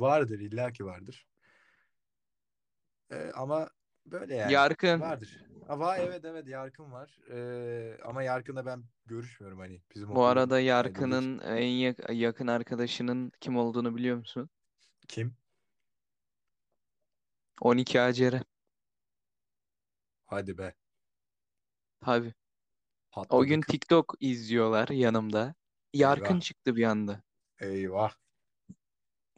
vardır 0.00 0.38
illaki 0.40 0.84
vardır. 0.84 1.26
Ee, 3.10 3.30
ama 3.34 3.68
böyle 4.06 4.34
yani 4.34 4.52
Yarkın 4.52 5.00
vardır. 5.00 5.38
Ama 5.68 5.96
evet 5.98 6.24
evet 6.24 6.48
Yarkın 6.48 6.92
var. 6.92 7.18
Ee, 7.30 7.98
ama 8.04 8.22
Yarkın'la 8.22 8.66
ben 8.66 8.84
görüşmüyorum 9.06 9.58
hani 9.58 9.80
bizim 9.94 10.14
Bu 10.14 10.24
arada. 10.24 10.60
Yarkın'ın 10.60 11.38
en 11.38 11.66
yak- 11.66 12.10
yakın 12.10 12.46
arkadaşının 12.46 13.32
kim 13.40 13.56
olduğunu 13.56 13.96
biliyor 13.96 14.16
musun? 14.16 14.50
Kim? 15.08 15.36
12 17.60 18.00
Acere. 18.00 18.42
Hadi 20.26 20.58
be. 20.58 20.74
Tabii. 22.00 22.34
O 23.30 23.44
gün 23.44 23.60
Patladık. 23.60 23.68
TikTok 23.68 24.14
izliyorlar 24.20 24.88
yanımda. 24.88 25.54
Yarkın 25.94 26.34
Eyvah. 26.34 26.40
çıktı 26.40 26.76
bir 26.76 26.84
anda. 26.84 27.22
Eyvah. 27.60 28.25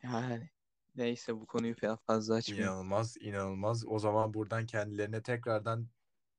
Yani 0.03 0.51
neyse 0.97 1.37
bu 1.37 1.47
konuyu 1.47 1.75
fa- 1.75 1.99
fazla 2.07 2.35
açmayayım. 2.35 2.69
İnanılmaz, 2.73 3.17
inanılmaz. 3.21 3.85
O 3.87 3.99
zaman 3.99 4.35
buradan 4.35 4.67
kendilerine 4.67 5.23
tekrardan 5.23 5.89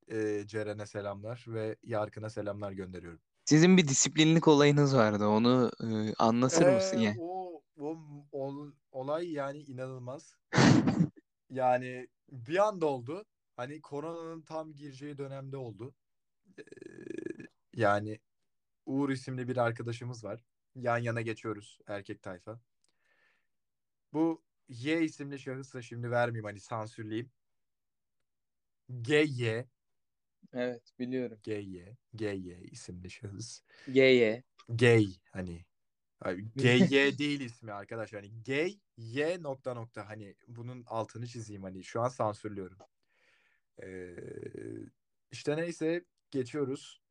e, 0.07 0.43
Ceren'e 0.47 0.86
selamlar 0.86 1.45
ve 1.47 1.76
Yarkın'a 1.84 2.30
selamlar 2.30 2.72
gönderiyorum. 2.72 3.20
Sizin 3.45 3.78
bir 3.78 3.88
disiplinlik 3.88 4.47
olayınız 4.47 4.95
vardı. 4.95 5.28
Onu 5.28 5.72
e, 5.84 6.14
anlatır 6.14 6.68
mısın 6.68 6.97
Ee, 6.97 7.01
ya? 7.03 7.16
o, 7.20 7.62
o, 7.80 7.97
o 8.32 8.68
olay 8.91 9.32
yani 9.32 9.60
inanılmaz. 9.60 10.36
Yani 11.49 12.07
bir 12.32 12.68
anda 12.68 12.86
oldu. 12.86 13.26
Hani 13.55 13.82
koronanın 13.82 14.41
tam 14.41 14.74
gireceği 14.74 15.18
dönemde 15.18 15.57
oldu. 15.57 15.93
Ee, 16.60 16.64
yani 17.76 18.20
Uğur 18.86 19.10
isimli 19.10 19.47
bir 19.47 19.57
arkadaşımız 19.57 20.24
var. 20.24 20.43
Yan 20.76 20.97
yana 20.97 21.22
geçiyoruz 21.22 21.80
erkek 21.88 22.22
tayfa. 22.22 22.60
Bu 24.14 24.43
Y 24.70 25.03
isimli 25.03 25.39
şahısla 25.39 25.82
şimdi 25.82 26.12
vermeyeyim 26.12 26.45
hani 26.45 26.60
sansürleyeyim. 26.60 27.32
GY, 29.01 29.64
Evet 30.53 30.93
biliyorum. 30.99 31.38
GY, 31.43 31.84
GY 32.16 32.53
isimli 32.72 33.10
şahıs. 33.10 33.62
G'ye. 33.88 34.43
Gay 34.70 35.07
hani 35.32 35.66
GY 36.55 37.18
değil 37.18 37.39
ismi 37.41 37.72
arkadaş 37.72 38.14
hani 38.14 38.43
gay 38.43 38.80
Y 38.97 39.43
nokta 39.43 39.74
nokta 39.74 40.10
hani 40.10 40.36
bunun 40.47 40.84
altını 40.88 41.28
çizeyim 41.28 41.64
hani 41.64 41.84
şu 41.84 42.01
an 42.01 42.07
sansürlüyorum. 42.07 42.78
Ee, 43.84 44.16
işte 45.32 45.57
neyse 45.57 46.05
geçiyoruz. 46.32 47.01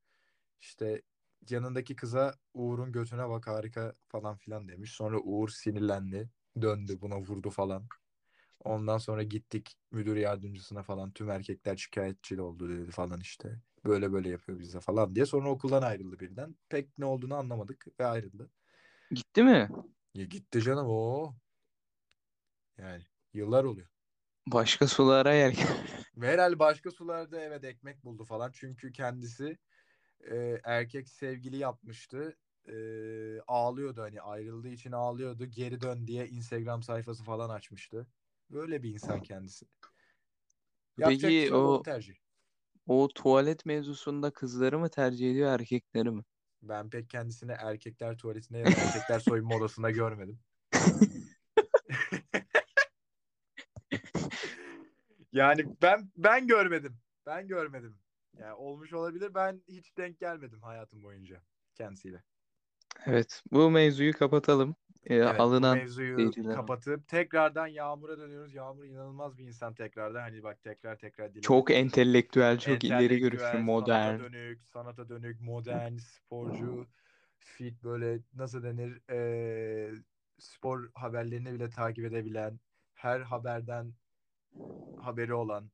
İşte 0.61 1.03
yanındaki 1.51 1.96
kıza 1.96 2.34
Uğur'un 2.55 2.92
götüne 2.92 3.28
bak 3.28 3.46
harika 3.46 3.94
falan 4.09 4.36
filan 4.36 4.68
demiş. 4.68 4.92
Sonra 4.92 5.18
Uğur 5.20 5.49
sinirlendi. 5.49 6.30
Döndü 6.62 7.01
buna 7.01 7.20
vurdu 7.20 7.51
falan. 7.51 7.88
Ondan 8.64 8.99
sonra 8.99 9.22
gittik 9.22 9.74
müdür 9.90 10.16
yardımcısına 10.16 10.82
falan 10.82 11.12
tüm 11.12 11.30
erkekler 11.30 11.76
şikayetçi 11.76 12.40
oldu 12.40 12.68
dedi 12.68 12.90
falan 12.90 13.20
işte. 13.20 13.61
Böyle 13.84 14.12
böyle 14.12 14.28
yapıyor 14.28 14.59
bize 14.59 14.80
falan 14.80 15.14
diye. 15.14 15.26
Sonra 15.26 15.51
okuldan 15.51 15.82
ayrıldı 15.82 16.20
birden. 16.20 16.57
Pek 16.68 16.99
ne 16.99 17.05
olduğunu 17.05 17.34
anlamadık 17.34 17.86
ve 18.01 18.07
ayrıldı. 18.07 18.51
Gitti 19.11 19.42
mi? 19.42 19.68
Ya 20.14 20.24
gitti 20.24 20.62
canım 20.62 20.86
o. 20.88 21.34
Yani 22.78 23.03
yıllar 23.32 23.64
oluyor. 23.64 23.88
Başka 24.46 24.86
sulara 24.86 25.34
yer. 25.34 25.57
Ve 26.16 26.28
herhalde 26.28 26.59
başka 26.59 26.90
sularda 26.90 27.40
evet 27.40 27.64
ekmek 27.64 28.05
buldu 28.05 28.24
falan. 28.24 28.51
Çünkü 28.55 28.92
kendisi 28.92 29.59
e, 30.30 30.61
erkek 30.64 31.09
sevgili 31.09 31.57
yapmıştı. 31.57 32.36
E, 32.68 32.76
ağlıyordu 33.46 34.02
hani 34.02 34.20
ayrıldığı 34.20 34.68
için 34.68 34.92
ağlıyordu. 34.92 35.46
Geri 35.46 35.80
dön 35.80 36.06
diye 36.06 36.28
Instagram 36.28 36.82
sayfası 36.82 37.24
falan 37.24 37.50
açmıştı. 37.50 38.06
Böyle 38.50 38.82
bir 38.82 38.92
insan 38.92 39.22
kendisi. 39.22 39.66
Yapacak 40.98 41.30
Peki 41.30 41.48
şey 41.48 41.52
o 41.52 41.82
tercih. 41.82 42.14
o 42.86 43.08
tuvalet 43.08 43.66
mevzusunda 43.66 44.30
kızları 44.30 44.78
mı 44.78 44.88
tercih 44.90 45.30
ediyor 45.30 45.52
erkekleri 45.52 46.10
mi? 46.10 46.22
Ben 46.62 46.90
pek 46.90 47.10
kendisini 47.10 47.52
erkekler 47.52 48.16
tuvaletinde 48.16 48.58
ya 48.58 48.66
da 48.66 48.70
erkekler 48.70 49.20
soyunma 49.20 49.56
odasında 49.56 49.90
görmedim. 49.90 50.40
Yani 55.32 55.64
ben 55.82 56.10
ben 56.16 56.46
görmedim. 56.46 56.98
Ben 57.26 57.48
görmedim. 57.48 57.98
Yani 58.38 58.54
olmuş 58.54 58.92
olabilir. 58.92 59.34
Ben 59.34 59.62
hiç 59.68 59.96
denk 59.96 60.18
gelmedim 60.18 60.62
hayatım 60.62 61.02
boyunca 61.02 61.42
kendisiyle. 61.74 62.22
Evet, 63.07 63.43
bu 63.53 63.70
mevzuyu 63.70 64.12
kapatalım. 64.12 64.76
Ee, 65.05 65.22
Evet 65.24 65.47
bu 65.55 65.62
alınan 65.62 65.68
mevzuyu 65.68 66.16
seyircilerim. 66.16 66.49
kapatıp 66.49 67.09
tekrardan 67.09 67.66
Yağmur'a 67.66 68.18
dönüyoruz. 68.18 68.55
Yağmur 68.55 68.84
inanılmaz 68.84 69.39
bir 69.39 69.45
insan 69.47 69.74
tekrardan. 69.74 70.20
Hani 70.20 70.43
bak 70.43 70.62
tekrar 70.62 70.99
tekrar 70.99 71.34
dile 71.34 71.59
Çok 71.59 71.70
entelektüel, 71.70 72.59
çok 72.59 72.84
ileri 72.84 73.18
görüşlü, 73.18 73.59
Entelektüel, 73.59 73.64
sanata 73.64 74.18
modern. 74.18 74.18
dönük, 74.18 74.64
sanata 74.64 75.09
dönük, 75.09 75.41
modern, 75.41 75.97
sporcu, 75.99 76.89
fit 77.39 77.84
böyle 77.84 78.20
nasıl 78.34 78.62
denir 78.62 79.03
eee, 79.11 79.95
spor 80.39 80.91
haberlerini 80.95 81.55
bile 81.55 81.70
takip 81.70 82.05
edebilen, 82.07 82.61
her 82.95 83.20
haberden 83.20 83.95
haberi 84.97 85.34
olan 85.34 85.70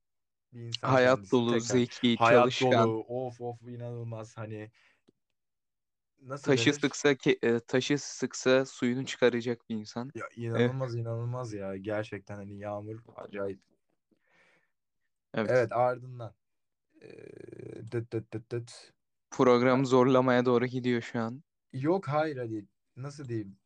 bir 0.53 0.61
insan 0.63 0.99
Hayat 0.99 1.21
kendisi. 1.21 1.33
dolu, 1.33 1.61
Tekrar 1.61 1.83
zeki, 1.83 2.17
hayat 2.17 2.61
çalışkan. 2.61 2.61
dolu, 2.61 3.05
of 3.09 3.41
of 3.41 3.63
inanılmaz 3.63 4.37
hani 4.39 4.71
nasıl 6.29 6.57
Taşı 6.57 6.73
denir? 6.73 6.83
sıksa 6.83 7.13
ke- 7.13 7.39
e, 7.57 7.61
taşı 7.61 7.99
sıksa 7.99 8.67
suyunu 8.67 9.07
çıkaracak 9.07 9.69
bir 9.71 9.75
insan. 9.77 10.13
Ya 10.15 10.25
Evet, 10.55 10.77
inanılmaz 10.77 10.95
inanılmaz 10.97 11.53
ya 11.53 11.77
gerçekten 11.77 12.37
hani 12.37 12.59
Yağmur 12.59 13.03
acayip. 13.17 13.61
evet. 15.35 15.51
Evet 15.51 15.73
ardından 15.73 16.35
eee, 17.03 17.93
dıt 17.93 18.13
dıt 18.13 18.33
dıt 18.35 18.53
dıt. 18.53 18.95
Program 19.31 19.87
zorlamaya 19.87 20.45
doğru 20.47 20.67
gidiyor 20.67 21.03
şu 21.03 21.21
an. 21.21 21.43
Yok 21.73 22.09
hayır 22.09 22.37
hadi 22.37 22.69
nasıl 22.97 23.29
diyeyim 23.29 23.59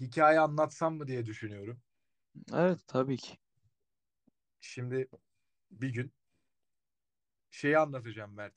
hikaye 0.00 0.40
anlatsam 0.40 0.96
mı 0.96 1.06
diye 1.06 1.26
düşünüyorum. 1.26 1.82
Evet, 2.52 2.80
tabii 2.86 3.16
ki. 3.16 3.38
Şimdi 4.60 5.08
bir 5.70 5.88
gün 5.94 6.12
şeyi 7.50 7.78
anlatacağım 7.78 8.34
Mert. 8.34 8.54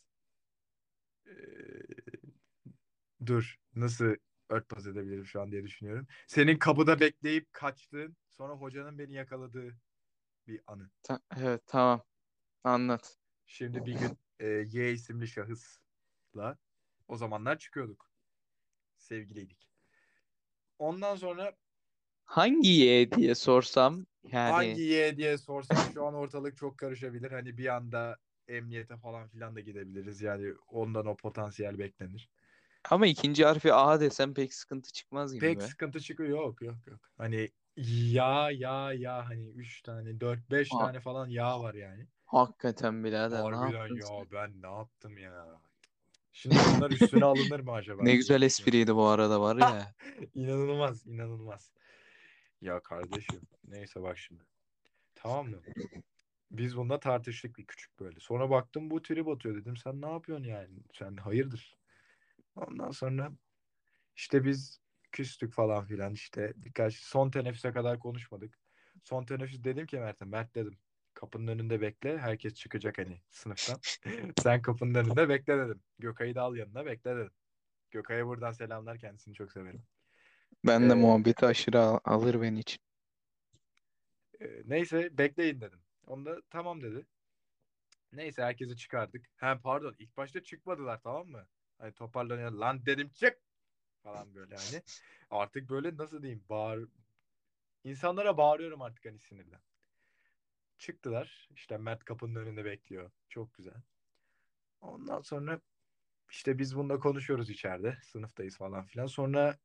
Ee, 1.27 1.96
dur 3.27 3.55
nasıl 3.75 4.15
örtbas 4.49 4.87
edebilirim 4.87 5.25
şu 5.25 5.41
an 5.41 5.51
diye 5.51 5.63
düşünüyorum. 5.63 6.07
Senin 6.27 6.57
kapıda 6.57 6.99
bekleyip 6.99 7.53
kaçtığın 7.53 8.17
sonra 8.37 8.53
hocanın 8.53 8.99
beni 8.99 9.13
yakaladığı 9.13 9.77
bir 10.47 10.61
anı. 10.67 10.89
Ta- 11.03 11.21
evet, 11.37 11.61
tamam. 11.67 12.03
Anlat. 12.63 13.17
Şimdi 13.45 13.85
bir 13.85 13.99
gün 13.99 14.17
e, 14.39 14.47
Y 14.47 14.91
isimli 14.91 15.27
şahısla 15.27 16.57
o 17.07 17.17
zamanlar 17.17 17.57
çıkıyorduk. 17.57 18.11
Sevgiliydik. 18.97 19.69
Ondan 20.79 21.15
sonra 21.15 21.55
Hangi 22.25 22.69
ye 22.69 23.11
diye 23.11 23.35
sorsam 23.35 24.05
Hangi 24.31 24.67
Yani 24.67 24.79
Y 24.81 25.17
diye 25.17 25.37
sorsan 25.37 25.91
şu 25.93 26.05
an 26.05 26.13
ortalık 26.13 26.57
çok 26.57 26.77
karışabilir. 26.77 27.31
Hani 27.31 27.57
bir 27.57 27.75
anda 27.75 28.17
emniyete 28.47 28.97
falan 28.97 29.27
filan 29.27 29.55
da 29.55 29.59
gidebiliriz. 29.59 30.21
Yani 30.21 30.53
ondan 30.67 31.05
o 31.05 31.15
potansiyel 31.15 31.79
beklenir. 31.79 32.29
Ama 32.89 33.07
ikinci 33.07 33.45
harfi 33.45 33.73
A 33.73 33.99
desem 33.99 34.33
pek 34.33 34.53
sıkıntı 34.53 34.91
çıkmaz 34.91 35.33
gibi 35.33 35.41
Pek 35.45 35.57
be. 35.57 35.65
sıkıntı 35.67 35.99
çıkıyor. 35.99 36.29
Yok 36.29 36.61
yok 36.61 36.87
yok. 36.87 36.99
Hani 37.17 37.49
ya 38.11 38.51
ya 38.51 38.93
ya 38.93 39.29
hani 39.29 39.49
3 39.49 39.81
tane 39.81 40.19
4 40.19 40.51
5 40.51 40.69
Ha- 40.69 40.77
tane 40.77 40.99
falan 40.99 41.27
ya 41.29 41.59
var 41.61 41.73
yani. 41.73 42.07
Hakikaten 42.25 43.03
birader 43.03 43.51
ne 43.51 43.55
Harbiden 43.55 43.77
yaptın 43.77 43.95
ya 43.95 44.05
sen? 44.07 44.27
ben 44.33 44.61
ne 44.61 44.67
yaptım 44.67 45.17
ya. 45.17 45.61
Şimdi 46.33 46.55
bunlar 46.55 46.91
üstüne 46.91 47.25
alınır 47.25 47.59
mı 47.59 47.71
acaba 47.71 48.03
Ne 48.05 48.15
güzel 48.15 48.41
espriydi 48.41 48.95
bu 48.95 49.05
arada 49.05 49.41
var 49.41 49.57
ya. 49.57 49.93
İnanılmaz 50.35 51.07
inanılmaz. 51.07 51.71
Ya 52.61 52.79
kardeşim 52.79 53.41
neyse 53.67 54.01
bak 54.01 54.17
şimdi. 54.17 54.43
Tamam 55.15 55.49
mı? 55.49 55.57
Biz 56.51 56.77
bununla 56.77 56.99
tartıştık 56.99 57.57
bir 57.57 57.65
küçük 57.65 57.99
böyle. 57.99 58.19
Sonra 58.19 58.49
baktım 58.49 58.89
bu 58.89 59.01
trip 59.01 59.27
atıyor 59.27 59.55
dedim. 59.55 59.77
Sen 59.77 60.01
ne 60.01 60.09
yapıyorsun 60.09 60.45
yani? 60.45 60.69
Sen 60.93 61.15
hayırdır? 61.17 61.76
Ondan 62.57 62.91
sonra 62.91 63.31
işte 64.15 64.43
biz 64.43 64.81
küstük 65.11 65.53
falan 65.53 65.85
filan 65.85 66.13
işte 66.13 66.53
birkaç 66.55 66.95
son 66.95 67.31
teneffüse 67.31 67.71
kadar 67.71 67.99
konuşmadık. 67.99 68.59
Son 69.03 69.25
teneffüs 69.25 69.63
dedim 69.63 69.85
ki 69.85 69.97
Mert'e 69.99 70.25
Mert 70.25 70.55
dedim. 70.55 70.77
Kapının 71.13 71.47
önünde 71.47 71.81
bekle. 71.81 72.17
Herkes 72.17 72.53
çıkacak 72.53 72.97
hani 72.97 73.21
sınıftan. 73.29 73.79
Sen 74.43 74.61
kapının 74.61 74.93
önünde 74.95 75.29
bekle 75.29 75.57
dedim. 75.57 75.83
Gökay'ı 75.99 76.35
da 76.35 76.41
al 76.41 76.55
yanına 76.55 76.85
bekle 76.85 77.15
dedim. 77.15 77.31
Gökay'a 77.91 78.27
buradan 78.27 78.51
selamlar. 78.51 78.99
Kendisini 78.99 79.33
çok 79.33 79.51
severim. 79.51 79.83
Ben 80.65 80.89
de 80.89 80.93
Ee, 80.93 80.97
muhabbeti 80.97 81.45
aşırı 81.45 81.79
al- 81.79 81.99
alır 82.05 82.41
benim 82.41 82.57
için. 82.57 82.79
e, 84.41 84.45
neyse 84.65 85.17
bekleyin 85.17 85.61
dedim. 85.61 85.79
Onda 86.07 86.41
tamam 86.49 86.81
dedi. 86.81 87.05
Neyse 88.13 88.43
herkesi 88.43 88.77
çıkardık. 88.77 89.25
Ha 89.37 89.59
pardon 89.63 89.95
ilk 89.99 90.17
başta 90.17 90.43
çıkmadılar 90.43 91.01
tamam 91.03 91.27
mı? 91.27 91.47
Hani 91.77 91.93
toparlanıyor. 91.93 92.51
Lan 92.51 92.85
dedim 92.85 93.09
çık 93.09 93.39
falan 94.03 94.35
böyle 94.35 94.55
hani. 94.55 94.81
Artık 95.29 95.69
böyle 95.69 95.97
nasıl 95.97 96.21
diyeyim 96.21 96.43
bağır 96.49 96.89
insanlara 97.83 98.37
bağırıyorum 98.37 98.81
artık 98.81 99.05
hani 99.05 99.19
sinirden. 99.19 99.59
Çıktılar. 100.77 101.49
İşte 101.55 101.77
Mert 101.77 102.03
kapının 102.03 102.35
önünde 102.35 102.65
bekliyor. 102.65 103.11
Çok 103.29 103.53
güzel. 103.53 103.81
Ondan 104.81 105.21
sonra 105.21 105.61
işte 106.31 106.57
biz 106.57 106.75
bununla 106.75 106.99
konuşuyoruz 106.99 107.49
içeride. 107.49 107.97
Sınıftayız 108.03 108.57
falan 108.57 108.85
filan. 108.85 109.07
Sonra 109.07 109.57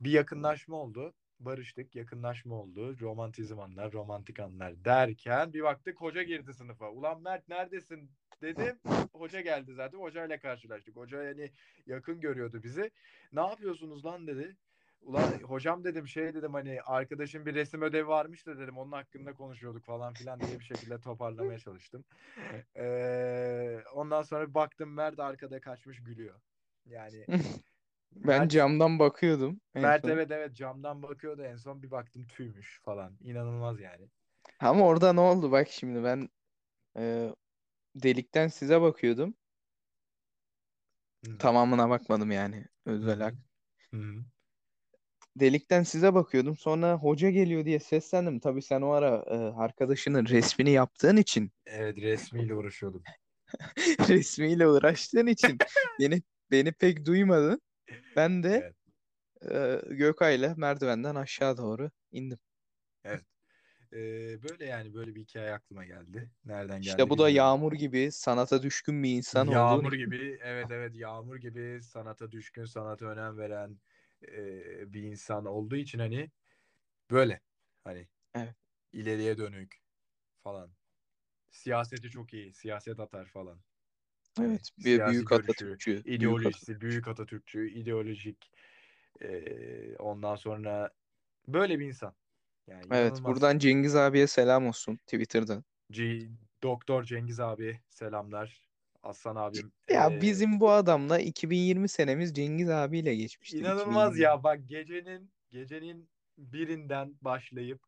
bir 0.00 0.10
yakınlaşma 0.10 0.76
oldu. 0.76 1.14
Barıştık, 1.40 1.94
yakınlaşma 1.94 2.54
oldu. 2.54 3.00
Romantizm 3.00 3.60
anlar, 3.60 3.92
romantik 3.92 4.40
anlar 4.40 4.84
derken 4.84 5.52
bir 5.52 5.62
baktık 5.62 6.00
hoca 6.00 6.22
girdi 6.22 6.54
sınıfa. 6.54 6.90
Ulan 6.90 7.22
Mert 7.22 7.48
neredesin 7.48 8.10
dedim. 8.42 8.78
Hoca 9.12 9.40
geldi 9.40 9.74
zaten. 9.74 9.98
Hocayla 9.98 10.38
karşılaştık. 10.38 10.96
Hoca 10.96 11.22
yani 11.22 11.50
yakın 11.86 12.20
görüyordu 12.20 12.62
bizi. 12.62 12.90
Ne 13.32 13.40
yapıyorsunuz 13.40 14.04
lan 14.04 14.26
dedi. 14.26 14.56
Ulan 15.00 15.22
hocam 15.42 15.84
dedim 15.84 16.08
şey 16.08 16.34
dedim 16.34 16.54
hani 16.54 16.82
arkadaşın 16.82 17.46
bir 17.46 17.54
resim 17.54 17.82
ödevi 17.82 18.08
varmış 18.08 18.46
da 18.46 18.58
dedim 18.58 18.78
onun 18.78 18.92
hakkında 18.92 19.32
konuşuyorduk 19.34 19.84
falan 19.84 20.14
filan 20.14 20.40
diye 20.40 20.58
bir 20.58 20.64
şekilde 20.64 21.00
toparlamaya 21.00 21.58
çalıştım. 21.58 22.04
Ee, 22.76 23.82
ondan 23.94 24.22
sonra 24.22 24.54
baktım 24.54 24.92
Mert 24.92 25.20
arkada 25.20 25.60
kaçmış 25.60 26.02
gülüyor. 26.02 26.40
Yani 26.86 27.26
Ben 28.12 28.38
Mert 28.38 28.50
camdan 28.50 28.98
bakıyordum 28.98 29.60
Mert 29.74 30.02
son. 30.02 30.08
evet 30.08 30.30
evet 30.30 30.54
camdan 30.56 31.02
bakıyordu 31.02 31.42
en 31.42 31.56
son 31.56 31.82
bir 31.82 31.90
baktım 31.90 32.26
tüymüş 32.26 32.80
falan. 32.84 33.16
İnanılmaz 33.20 33.80
yani. 33.80 34.08
Ama 34.60 34.86
orada 34.86 35.12
ne 35.12 35.20
oldu 35.20 35.52
bak 35.52 35.68
şimdi 35.68 36.04
ben 36.04 36.28
e, 36.96 37.34
delikten 38.02 38.48
size 38.48 38.80
bakıyordum. 38.80 39.34
Hı. 41.26 41.38
Tamamına 41.38 41.90
bakmadım 41.90 42.30
yani 42.30 42.66
Hı 43.02 43.02
özel 43.02 43.20
hı. 43.20 43.22
hak. 43.22 43.34
Hı 43.94 43.96
hı. 43.96 44.24
Delikten 45.36 45.82
size 45.82 46.14
bakıyordum. 46.14 46.56
Sonra 46.56 46.94
hoca 46.94 47.30
geliyor 47.30 47.64
diye 47.64 47.78
seslendim. 47.78 48.40
Tabii 48.40 48.62
sen 48.62 48.82
o 48.82 48.90
ara 48.90 49.24
e, 49.26 49.36
arkadaşının 49.36 50.26
resmini 50.26 50.70
yaptığın 50.70 51.16
için, 51.16 51.52
Evet 51.66 51.96
resmiyle 51.96 52.54
uğraşıyordum. 52.54 53.02
resmiyle 54.08 54.66
uğraştığın 54.68 55.26
için 55.26 55.58
beni 56.00 56.22
beni 56.50 56.72
pek 56.72 57.06
duymadın. 57.06 57.60
Ben 58.16 58.42
de 58.42 58.72
Evet. 59.42 59.82
e, 59.90 59.94
Gökay'la 59.94 60.54
merdivenden 60.56 61.14
aşağı 61.14 61.56
doğru 61.56 61.90
indim. 62.12 62.38
Evet. 63.04 63.24
Ee, 63.92 64.42
böyle 64.42 64.64
yani 64.66 64.94
böyle 64.94 65.14
bir 65.14 65.20
hikaye 65.22 65.52
aklıma 65.52 65.84
geldi. 65.84 66.30
Nereden 66.44 66.82
İşte 66.82 66.82
geldi 66.84 67.10
bu 67.10 67.18
da 67.18 67.28
bilmiyorum. 67.28 67.30
Yağmur 67.30 67.72
gibi 67.72 68.12
sanata 68.12 68.62
düşkün 68.62 69.02
bir 69.02 69.16
insan 69.16 69.48
olduğun 69.48 69.84
Yağmur 69.84 69.92
için. 69.92 70.16
gibi 70.16 70.38
evet 70.42 70.70
evet 70.70 70.96
Yağmur 70.96 71.36
gibi 71.36 71.82
sanata 71.82 72.32
düşkün, 72.32 72.64
sanata 72.64 73.06
önem 73.06 73.38
veren 73.38 73.78
e, 74.28 74.92
bir 74.92 75.02
insan 75.02 75.44
olduğu 75.46 75.76
için 75.76 75.98
hani 75.98 76.30
böyle 77.10 77.40
hani 77.84 78.08
Evet. 78.34 78.56
ileriye 78.92 79.38
dönük 79.38 79.78
falan. 80.44 80.72
Siyaseti 81.50 82.10
çok 82.10 82.34
iyi. 82.34 82.54
Siyaset 82.54 83.00
atar 83.00 83.26
falan. 83.26 83.60
Hani 84.36 84.52
Evet, 84.52 84.70
bir 84.78 85.04
siyasi 85.04 85.04
büyük 85.04 85.32
görüşü, 85.32 85.80
Atatürkçü, 85.80 86.04
ideolojisi, 86.04 86.80
büyük 86.82 87.08
Atatürkçü, 87.08 87.70
ideolojik 87.70 88.52
e, 89.22 89.96
ondan 89.98 90.36
sonra 90.36 90.90
böyle 91.48 91.78
bir 91.80 91.86
insan. 91.86 92.16
Yani 92.70 92.84
Evet, 92.90 93.12
inanılmaz. 93.12 93.24
buradan 93.34 93.58
Cengiz 93.58 93.96
abiye 93.96 94.26
selam 94.26 94.66
olsun 94.66 94.96
Twitter'dan. 94.96 95.64
C 95.92 96.20
Doktor 96.62 97.04
Cengiz 97.04 97.40
abi 97.40 97.80
selamlar. 97.88 98.68
Aslan 99.02 99.36
abim. 99.36 99.72
Ya 99.90 100.10
E, 100.10 100.20
bizim 100.22 100.60
bu 100.60 100.70
adamla 100.70 101.18
2020 101.18 101.88
senemiz 101.88 102.34
Cengiz 102.34 102.70
abiyle 102.70 103.14
geçmiştir 103.16 103.58
inanılmaz 103.58 104.18
2020. 104.18 104.22
ya. 104.24 104.42
Bak 104.44 104.60
gecenin 104.68 105.30
gecenin 105.50 106.08
birinden 106.38 107.14
başlayıp 107.22 107.80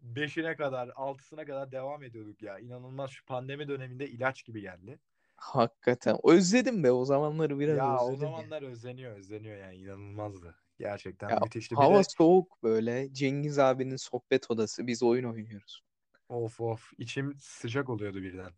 beşine 0.00 0.56
kadar, 0.56 0.90
altısına 0.96 1.44
kadar 1.44 1.72
devam 1.72 2.02
ediyorduk 2.02 2.42
ya. 2.42 2.58
İnanılmaz 2.58 3.10
şu 3.10 3.24
pandemi 3.26 3.68
döneminde 3.68 4.08
ilaç 4.08 4.44
gibi 4.44 4.60
geldi. 4.60 4.98
Hakikaten. 5.36 6.16
Özledim 6.24 6.84
be 6.84 6.92
o 6.92 7.04
zamanları 7.04 7.58
biraz 7.58 7.78
Ya 7.78 7.98
o 8.00 8.12
özledim 8.12 8.32
ya. 8.32 8.36
zamanlar 8.36 8.62
özleniyor, 8.62 9.16
özleniyor 9.16 9.56
yani 9.56 9.76
inanılmazdı. 9.76 10.54
Gerçekten 10.78 11.30
Ya 11.30 11.38
müthişti. 11.42 11.72
Bir 11.74 11.76
hava 11.76 11.98
de 11.98 12.04
soğuk 12.04 12.62
böyle. 12.62 13.12
Cengiz 13.12 13.58
abinin 13.58 13.96
sohbet 13.96 14.50
odası. 14.50 14.86
Biz 14.86 15.02
oyun 15.02 15.24
oynuyoruz. 15.24 15.82
of 16.28 16.60
of 16.60 16.92
içim 16.98 17.34
sıcak 17.38 17.88
oluyordu 17.88 18.22
birden. 18.22 18.52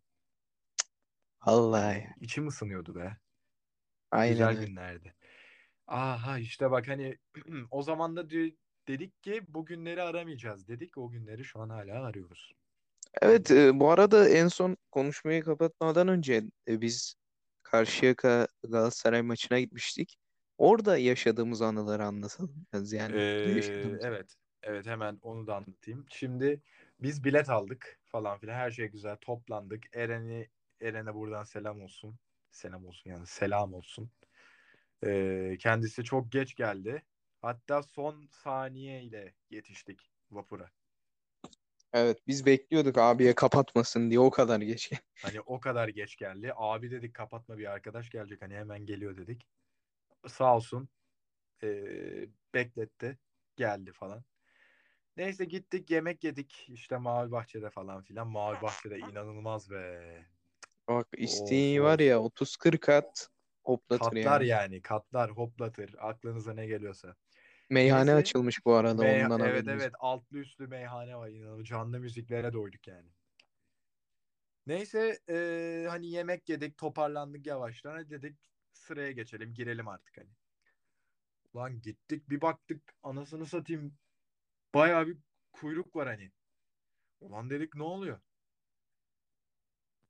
Vallahi 1.45 2.09
içim 2.19 2.47
ısınıyordu 2.47 2.95
be. 2.95 3.17
Aynen 4.11 4.31
Güzel 4.33 4.47
öyle. 4.49 4.65
günlerdi. 4.65 5.15
Aha 5.87 6.39
işte 6.39 6.71
bak 6.71 6.87
hani 6.87 7.17
o 7.71 7.81
zaman 7.83 8.15
da 8.15 8.29
di- 8.29 8.57
dedik 8.87 9.23
ki 9.23 9.41
bugünleri 9.47 10.01
aramayacağız. 10.01 10.67
Dedik 10.67 10.97
o 10.97 11.09
günleri 11.09 11.45
şu 11.45 11.59
an 11.59 11.69
hala 11.69 12.03
arıyoruz. 12.03 12.51
Evet, 13.21 13.51
e, 13.51 13.79
bu 13.79 13.89
arada 13.91 14.29
en 14.29 14.47
son 14.47 14.77
konuşmayı 14.91 15.43
kapatmadan 15.43 16.07
önce 16.07 16.43
e, 16.67 16.81
biz 16.81 17.15
Karşıyaka 17.63 18.47
Galatasaray 18.63 19.21
maçına 19.21 19.59
gitmiştik. 19.59 20.17
Orada 20.61 20.97
yaşadığımız 20.97 21.61
anıları 21.61 22.05
anlatalım 22.05 22.65
biraz 22.73 22.93
yani 22.93 23.15
Ee, 23.15 23.97
evet. 24.01 24.35
Evet 24.63 24.85
hemen 24.85 25.19
onu 25.21 25.47
da 25.47 25.55
anlatayım. 25.55 26.05
Şimdi 26.09 26.61
biz 26.99 27.23
bilet 27.23 27.49
aldık 27.49 27.99
falan 28.07 28.37
filan. 28.39 28.53
Her 28.53 28.71
şey 28.71 28.87
güzel. 28.87 29.17
Toplandık. 29.21 29.95
Eren'i 29.95 30.47
Eren'e 30.81 31.15
buradan 31.15 31.43
selam 31.43 31.81
olsun. 31.81 32.15
Selam 32.51 32.85
olsun 32.85 33.09
yani 33.09 33.27
selam 33.27 33.73
olsun. 33.73 34.09
Ee, 35.05 35.57
kendisi 35.59 36.03
çok 36.03 36.31
geç 36.31 36.55
geldi. 36.55 37.03
Hatta 37.41 37.83
son 37.83 38.27
saniye 38.31 39.03
ile 39.03 39.33
yetiştik 39.49 40.11
vapura. 40.31 40.69
Evet, 41.93 42.17
biz 42.27 42.45
bekliyorduk 42.45 42.97
abiye 42.97 43.35
kapatmasın 43.35 44.09
diye 44.09 44.19
o 44.19 44.29
kadar 44.29 44.61
geç. 44.61 44.91
Hani 45.21 45.41
o 45.41 45.59
kadar 45.59 45.87
geç 45.87 46.17
geldi. 46.17 46.53
Abi 46.55 46.91
dedik 46.91 47.13
kapatma 47.13 47.57
bir 47.57 47.71
arkadaş 47.71 48.09
gelecek. 48.09 48.41
Hani 48.41 48.55
hemen 48.55 48.85
geliyor 48.85 49.17
dedik. 49.17 49.47
Sağ 50.27 50.55
olsun. 50.55 50.89
ee, 51.63 52.27
bekletti. 52.53 53.19
Geldi 53.55 53.91
falan. 53.93 54.23
Neyse 55.17 55.45
gittik 55.45 55.89
yemek 55.91 56.23
yedik. 56.23 56.65
İşte 56.69 56.97
Mavi 56.97 57.31
Bahçe'de 57.31 57.69
falan 57.69 58.01
filan. 58.03 58.27
Mavi 58.27 58.61
Bahçe'de 58.61 58.97
inanılmaz 58.99 59.71
be. 59.71 60.25
Bak 60.87 61.07
Of 61.17 61.17
isteği 61.17 61.81
var 61.83 61.99
of. 61.99 61.99
ya 61.99 62.17
30-40 62.21 62.79
kat 62.79 63.29
hoplatır 63.63 64.15
Katlar 64.15 64.41
yani. 64.41 64.47
yani. 64.47 64.81
Katlar 64.81 65.31
hoplatır. 65.31 65.95
Aklınıza 65.99 66.53
ne 66.53 66.67
geliyorsa. 66.67 67.15
Meyhane 67.69 68.15
Neyse. 68.15 68.15
açılmış 68.15 68.65
bu 68.65 68.73
arada 68.73 69.03
Mey 69.03 69.25
ondan 69.25 69.39
evet 69.39 69.67
haberiniz. 69.67 69.67
evet. 69.67 69.93
Altlı 69.99 70.37
üstlü 70.37 70.67
meyhane 70.67 71.17
var. 71.17 71.29
İnanılmaz. 71.29 71.65
Canlı 71.67 71.99
müziklere 71.99 72.53
doyduk 72.53 72.87
yani. 72.87 73.09
Neyse 74.67 75.19
e, 75.29 75.85
hani 75.89 76.07
yemek 76.07 76.49
yedik. 76.49 76.77
Toparlandık 76.77 77.47
yavaştan. 77.47 78.09
Dedik 78.09 78.50
sıraya 78.73 79.11
geçelim. 79.11 79.53
Girelim 79.53 79.87
artık 79.87 80.17
hani. 80.17 80.29
Lan 81.55 81.81
gittik 81.81 82.29
bir 82.29 82.41
baktık. 82.41 82.93
Anasını 83.03 83.45
satayım. 83.45 83.93
Bayağı 84.73 85.07
bir 85.07 85.17
kuyruk 85.51 85.95
var 85.95 86.07
hani. 86.07 86.31
Ulan 87.21 87.49
dedik 87.49 87.75
ne 87.75 87.83
oluyor? 87.83 88.19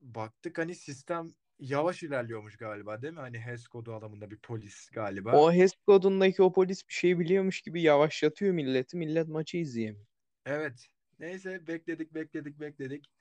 Baktık 0.01 0.57
hani 0.57 0.75
sistem 0.75 1.33
yavaş 1.59 2.03
ilerliyormuş 2.03 2.57
galiba 2.57 3.01
değil 3.01 3.13
mi? 3.13 3.19
Hani 3.19 3.39
HES 3.39 3.67
kodu 3.67 3.93
alanında 3.93 4.31
bir 4.31 4.37
polis 4.37 4.89
galiba. 4.89 5.37
O 5.37 5.53
HES 5.53 5.71
kodundaki 5.85 6.43
o 6.43 6.53
polis 6.53 6.87
bir 6.89 6.93
şey 6.93 7.19
biliyormuş 7.19 7.61
gibi 7.61 7.81
yavaşlatıyor 7.81 8.53
milleti. 8.53 8.97
Millet 8.97 9.27
maçı 9.27 9.57
izleyemiyor. 9.57 10.05
Evet. 10.45 10.87
Neyse 11.19 11.67
bekledik 11.67 12.13
bekledik 12.13 12.59
bekledik. 12.59 13.11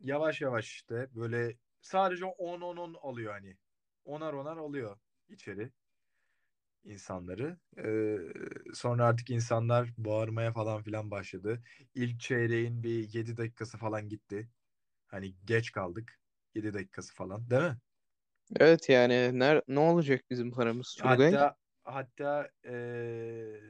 Yavaş 0.00 0.40
yavaş 0.40 0.66
işte 0.66 1.08
böyle 1.14 1.56
sadece 1.80 2.24
10 2.24 2.60
10 2.60 2.76
10 2.76 2.94
alıyor 2.94 3.32
hani. 3.32 3.56
Onar 4.04 4.32
onar 4.32 4.56
alıyor 4.56 4.98
içeri 5.28 5.72
insanları. 6.84 7.58
Ee, 7.78 8.18
sonra 8.74 9.04
artık 9.06 9.30
insanlar 9.30 9.88
bağırmaya 9.98 10.52
falan 10.52 10.82
filan 10.82 11.10
başladı. 11.10 11.62
İlk 11.94 12.20
çeyreğin 12.20 12.82
bir 12.82 13.14
7 13.14 13.36
dakikası 13.36 13.78
falan 13.78 14.08
gitti. 14.08 14.48
Hani 15.08 15.34
geç 15.44 15.72
kaldık. 15.72 16.20
7 16.54 16.74
dakikası 16.74 17.14
falan 17.14 17.50
değil 17.50 17.62
mi? 17.62 17.78
Evet 18.60 18.88
yani 18.88 19.38
ner 19.38 19.62
ne 19.68 19.80
olacak 19.80 20.24
bizim 20.30 20.50
paramız 20.52 20.96
Turgay? 21.02 21.38
Hatta 21.38 21.56
hatta 21.84 22.50
ee, 22.64 23.60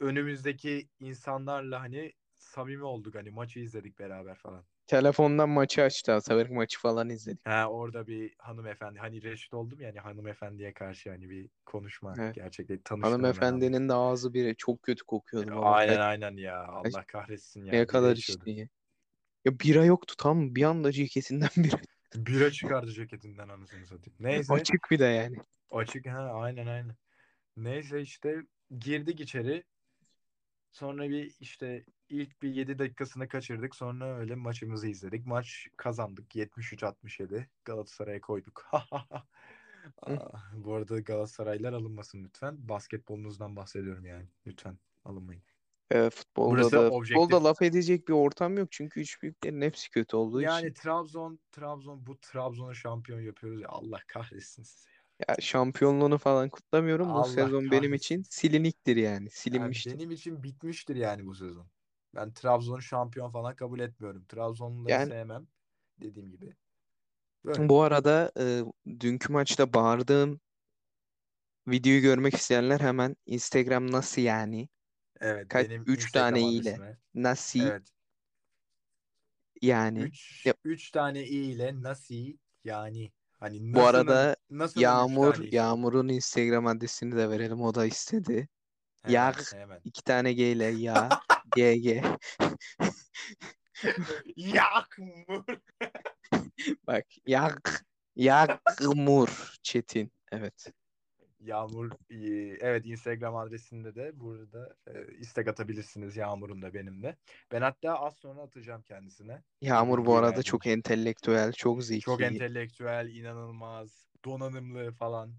önümüzdeki 0.00 0.88
insanlarla 1.00 1.80
hani 1.80 2.12
samimi 2.36 2.84
olduk 2.84 3.14
hani 3.14 3.30
maçı 3.30 3.60
izledik 3.60 3.98
beraber 3.98 4.34
falan. 4.34 4.66
Telefondan 4.88 5.48
maçı 5.48 5.82
açtı. 5.82 6.12
Ataberk 6.12 6.50
maçı 6.50 6.80
falan 6.80 7.08
izledik. 7.08 7.46
Ha 7.46 7.66
orada 7.70 8.06
bir 8.06 8.34
hanımefendi 8.38 8.98
hani 8.98 9.22
reşit 9.22 9.54
oldum 9.54 9.80
yani 9.80 9.98
hanımefendiye 9.98 10.72
karşı 10.72 11.10
hani 11.10 11.30
bir 11.30 11.48
konuşma 11.66 12.16
Evet. 12.18 12.34
gerçekten 12.34 12.96
hemen 12.96 13.10
Hanımefendinin 13.10 13.88
de 13.88 13.94
ağzı 13.94 14.34
biri 14.34 14.54
çok 14.56 14.82
kötü 14.82 15.04
kokuyordu 15.04 15.50
baba. 15.50 15.64
Aynen 15.72 15.96
Kaç- 15.96 16.06
aynen 16.06 16.36
ya 16.36 16.66
Allah 16.66 17.04
kahretsin 17.04 17.64
ya. 17.64 17.74
ne 17.74 17.86
kadar 17.86 18.16
içtin 18.16 18.50
ya? 18.50 18.68
Ya 19.44 19.58
bira 19.60 19.84
yoktu 19.84 20.14
tam? 20.18 20.54
Bir 20.54 20.62
anda 20.62 20.92
ceketinden 20.92 21.48
bira. 21.56 21.76
Bira 22.14 22.50
çıkardı 22.50 22.92
ceketinden 22.92 23.48
anasını 23.48 23.86
satayım. 23.86 24.16
Neyse 24.20 24.54
Açık 24.54 24.90
bir 24.90 24.98
de 24.98 25.04
yani. 25.04 25.36
açık 25.70 26.06
ha 26.06 26.30
aynen 26.34 26.66
aynen. 26.66 26.94
Neyse 27.56 28.00
işte 28.00 28.36
girdik 28.78 29.20
içeri. 29.20 29.64
Sonra 30.72 31.08
bir 31.08 31.34
işte 31.40 31.84
ilk 32.08 32.42
bir 32.42 32.48
7 32.54 32.78
dakikasını 32.78 33.28
kaçırdık. 33.28 33.74
Sonra 33.76 34.18
öyle 34.18 34.34
maçımızı 34.34 34.88
izledik. 34.88 35.26
Maç 35.26 35.68
kazandık 35.76 36.36
73-67. 36.36 37.46
Galatasaray'a 37.64 38.20
koyduk. 38.20 38.66
Aa, 40.02 40.18
bu 40.54 40.74
arada 40.74 41.00
Galatasaraylar 41.00 41.72
alınmasın 41.72 42.24
lütfen. 42.24 42.68
Basketbolunuzdan 42.68 43.56
bahsediyorum 43.56 44.06
yani. 44.06 44.26
Lütfen 44.46 44.78
alınmayın. 45.04 45.42
Ee, 45.90 46.10
futbolda 46.10 46.50
Burası 46.50 46.72
da 46.72 46.90
objektif. 46.90 47.30
futbolda 47.30 47.44
laf 47.44 47.62
edecek 47.62 48.08
bir 48.08 48.12
ortam 48.12 48.58
yok 48.58 48.68
çünkü 48.72 49.00
üç 49.00 49.22
büyüklerin 49.22 49.60
hepsi 49.60 49.90
kötü 49.90 50.16
olduğu 50.16 50.40
Yani 50.40 50.58
için. 50.58 50.74
Trabzon, 50.74 51.38
Trabzon 51.52 52.06
bu 52.06 52.18
Trabzon'u 52.20 52.74
şampiyon 52.74 53.20
yapıyoruz 53.20 53.60
ya. 53.60 53.68
Allah 53.68 54.00
kahretsin 54.08 54.62
sizi 54.62 54.88
ya. 55.28 55.36
Şampiyonluğunu 55.40 56.18
falan 56.18 56.48
kutlamıyorum. 56.50 57.14
Bu 57.14 57.24
Allah 57.24 57.24
sezon 57.24 57.70
benim 57.70 57.94
için 57.94 58.22
siliniktir 58.30 58.96
yani. 58.96 59.30
Yani 59.50 59.84
Silinmiştir. 59.84 59.84
benim 59.84 60.10
için 60.10 60.42
bitmiştir 60.42 60.96
yani 60.96 61.26
bu 61.26 61.34
sezon. 61.34 61.70
Ben 62.14 62.32
Trabzon'u 62.34 62.82
şampiyon 62.82 63.30
falan 63.30 63.56
kabul 63.56 63.80
etmiyorum. 63.80 64.24
Trabzonluları 64.26 64.98
Yani 64.98 65.02
sevmem. 65.02 65.48
Dediğim 66.00 66.30
gibi. 66.30 66.56
Böyle. 67.44 67.68
bu 67.68 67.82
arada 67.82 68.32
e, 68.40 68.62
dünkü 69.00 69.32
maçta 69.32 69.72
bağırdığım 69.74 70.40
videoyu 71.68 72.00
görmek 72.00 72.34
isteyenler 72.34 72.80
hemen 72.80 73.16
Instagram 73.26 73.90
nasıl 73.92 74.22
yani? 74.22 74.68
Evet 75.20 75.48
Kaç 75.48 75.68
benim 75.68 75.86
3 75.86 76.12
Instagram 76.12 76.12
tane 76.12 76.44
ile 76.44 76.80
adresime. 76.82 76.98
nasıl 77.14 77.60
Evet. 77.60 77.92
yani? 79.62 80.12
3 80.12 80.44
Ya, 80.44 80.54
3 80.64 80.90
tane 80.90 81.26
i 81.26 81.36
ile 81.52 81.82
nasıl 81.82 82.14
yani 82.64 83.12
hani 83.40 83.74
bu 83.74 83.78
nasılın 83.78 83.90
arada 83.90 84.36
nasılın 84.50 84.80
3 84.80 84.82
Yağmur. 84.82 85.52
Yağmur'un 85.52 86.08
Instagram 86.08 86.66
adresini 86.66 87.16
de 87.16 87.30
verelim. 87.30 87.62
O 87.62 87.74
da 87.74 87.86
istedi. 87.86 88.48
Hemen 89.02 89.32
hemen. 89.52 89.80
iki 89.84 90.04
tane 90.04 90.32
G 90.32 90.52
ile 90.52 90.64
ya 90.64 91.08
GG. 91.56 92.04
Yağmur. 94.36 95.44
Bak 96.86 97.06
yak 97.26 97.84
Yağmur 98.16 99.54
Çetin. 99.62 100.12
Evet. 100.32 100.72
Yağmur 101.40 101.90
evet 102.60 102.86
Instagram 102.86 103.36
adresinde 103.36 103.94
de 103.94 104.20
burada 104.20 104.76
e, 104.86 105.16
istek 105.18 105.48
atabilirsiniz 105.48 106.16
Yağmur'un 106.16 106.62
da 106.62 106.74
benim 106.74 107.02
de. 107.02 107.16
Ben 107.52 107.62
hatta 107.62 107.94
az 108.00 108.16
sonra 108.16 108.40
atacağım 108.40 108.82
kendisine. 108.82 109.42
Yağmur 109.62 110.06
bu 110.06 110.16
arada 110.16 110.30
verdiği 110.30 110.44
çok 110.44 110.66
entelektüel, 110.66 111.52
çok 111.52 111.84
Çok 112.00 112.20
zeki. 112.20 112.24
entelektüel, 112.24 113.08
inanılmaz, 113.08 114.06
donanımlı 114.24 114.92
falan. 114.92 115.34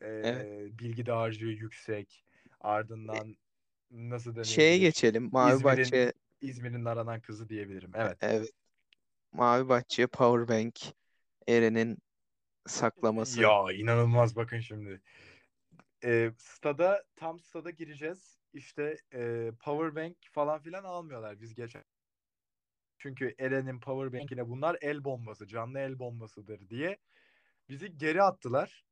E, 0.00 0.06
Evet. 0.06 0.78
bilgi 0.78 1.06
dağarcığı 1.06 1.46
yüksek. 1.46 2.24
Ardından 2.60 3.36
nasıl 3.90 4.34
Şeye 4.42 4.70
denebilir? 4.70 4.86
geçelim. 4.86 5.28
Mavi 5.32 5.52
İzmir'in 5.52 5.64
Bahçe 5.64 6.12
İzmir'in 6.40 6.84
aranan 6.84 7.20
kızı 7.20 7.48
diyebilirim. 7.48 7.90
Evet. 7.94 8.16
evet. 8.20 8.50
Mavi 9.32 9.68
Bahçe 9.68 10.06
Powerbank 10.06 10.80
Eren'in 11.48 11.98
saklaması. 12.66 13.42
Ya 13.42 13.72
inanılmaz 13.72 14.36
bakın 14.36 14.60
şimdi. 14.60 15.00
E, 16.04 16.32
stada 16.38 17.04
tam 17.16 17.40
stada 17.40 17.70
gireceğiz. 17.70 18.38
İşte 18.52 18.96
e, 19.14 19.52
powerbank 19.60 20.16
falan 20.32 20.60
filan 20.60 20.84
almıyorlar 20.84 21.40
biz 21.40 21.54
geçen. 21.54 21.84
Çünkü 22.98 23.34
Eren'in 23.38 23.80
powerbank'ine 23.80 24.48
bunlar 24.48 24.78
el 24.80 25.04
bombası, 25.04 25.46
canlı 25.46 25.78
el 25.78 25.98
bombasıdır 25.98 26.68
diye 26.68 26.98
bizi 27.68 27.98
geri 27.98 28.22
attılar 28.22 28.84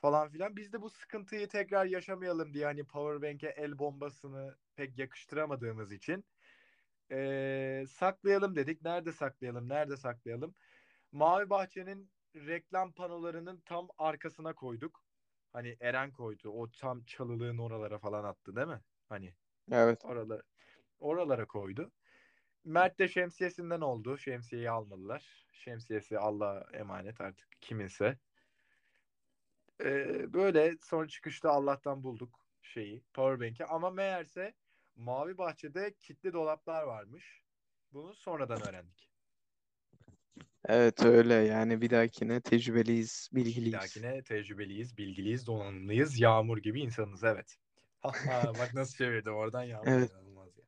falan 0.00 0.28
filan. 0.28 0.56
Biz 0.56 0.72
de 0.72 0.82
bu 0.82 0.90
sıkıntıyı 0.90 1.48
tekrar 1.48 1.86
yaşamayalım 1.86 2.54
diye 2.54 2.64
hani 2.64 2.84
powerbank'e 2.84 3.48
el 3.48 3.78
bombasını 3.78 4.56
pek 4.76 4.98
yakıştıramadığımız 4.98 5.92
için 5.92 6.24
e, 7.10 7.84
saklayalım 7.88 8.56
dedik. 8.56 8.82
Nerede 8.82 9.12
saklayalım? 9.12 9.68
Nerede 9.68 9.96
saklayalım? 9.96 10.54
Mavi 11.12 11.50
Bahçe'nin 11.50 12.10
reklam 12.34 12.92
panolarının 12.92 13.60
tam 13.66 13.88
arkasına 13.98 14.54
koyduk. 14.54 15.04
Hani 15.52 15.76
Eren 15.80 16.12
koydu. 16.12 16.50
O 16.50 16.70
tam 16.70 17.04
çalılığın 17.04 17.58
oralara 17.58 17.98
falan 17.98 18.24
attı 18.24 18.56
değil 18.56 18.66
mi? 18.66 18.80
Hani 19.08 19.34
Evet. 19.72 20.04
oralara, 20.04 20.42
oralara 21.00 21.46
koydu. 21.46 21.92
Mert 22.64 22.98
de 22.98 23.08
şemsiyesinden 23.08 23.80
oldu. 23.80 24.18
Şemsiyeyi 24.18 24.70
almadılar. 24.70 25.46
Şemsiyesi 25.52 26.18
Allah'a 26.18 26.66
emanet 26.72 27.20
artık 27.20 27.48
kiminse. 27.60 28.18
Ee, 29.80 30.32
böyle 30.32 30.76
son 30.82 31.06
çıkışta 31.06 31.50
Allah'tan 31.50 32.04
bulduk 32.04 32.46
şeyi, 32.62 33.04
powerbank'i. 33.14 33.64
Ama 33.64 33.90
meğerse 33.90 34.54
Mavi 34.96 35.38
Bahçe'de 35.38 35.94
kilitli 35.94 36.32
dolaplar 36.32 36.82
varmış. 36.82 37.42
Bunu 37.92 38.14
sonradan 38.14 38.68
öğrendik. 38.68 39.11
Evet 40.68 41.04
öyle 41.04 41.34
yani 41.34 41.80
bir 41.80 41.90
dahakine 41.90 42.40
tecrübeliyiz, 42.40 43.28
Bir 43.32 43.44
bilgiliyiz. 43.44 43.72
dahakine 43.72 44.22
tecrübeliyiz, 44.22 44.98
bilgiliyiz, 44.98 45.46
donanımlıyız, 45.46 46.20
yağmur 46.20 46.58
gibi 46.58 46.80
insanız 46.80 47.24
evet. 47.24 47.56
Haha, 48.00 48.58
Bak 48.58 48.74
nasıl 48.74 48.96
çevirdim 48.96 49.34
oradan 49.34 49.62
yağmur 49.62 49.88
Evet. 49.88 50.10
inanılmaz 50.10 50.48
ya. 50.58 50.64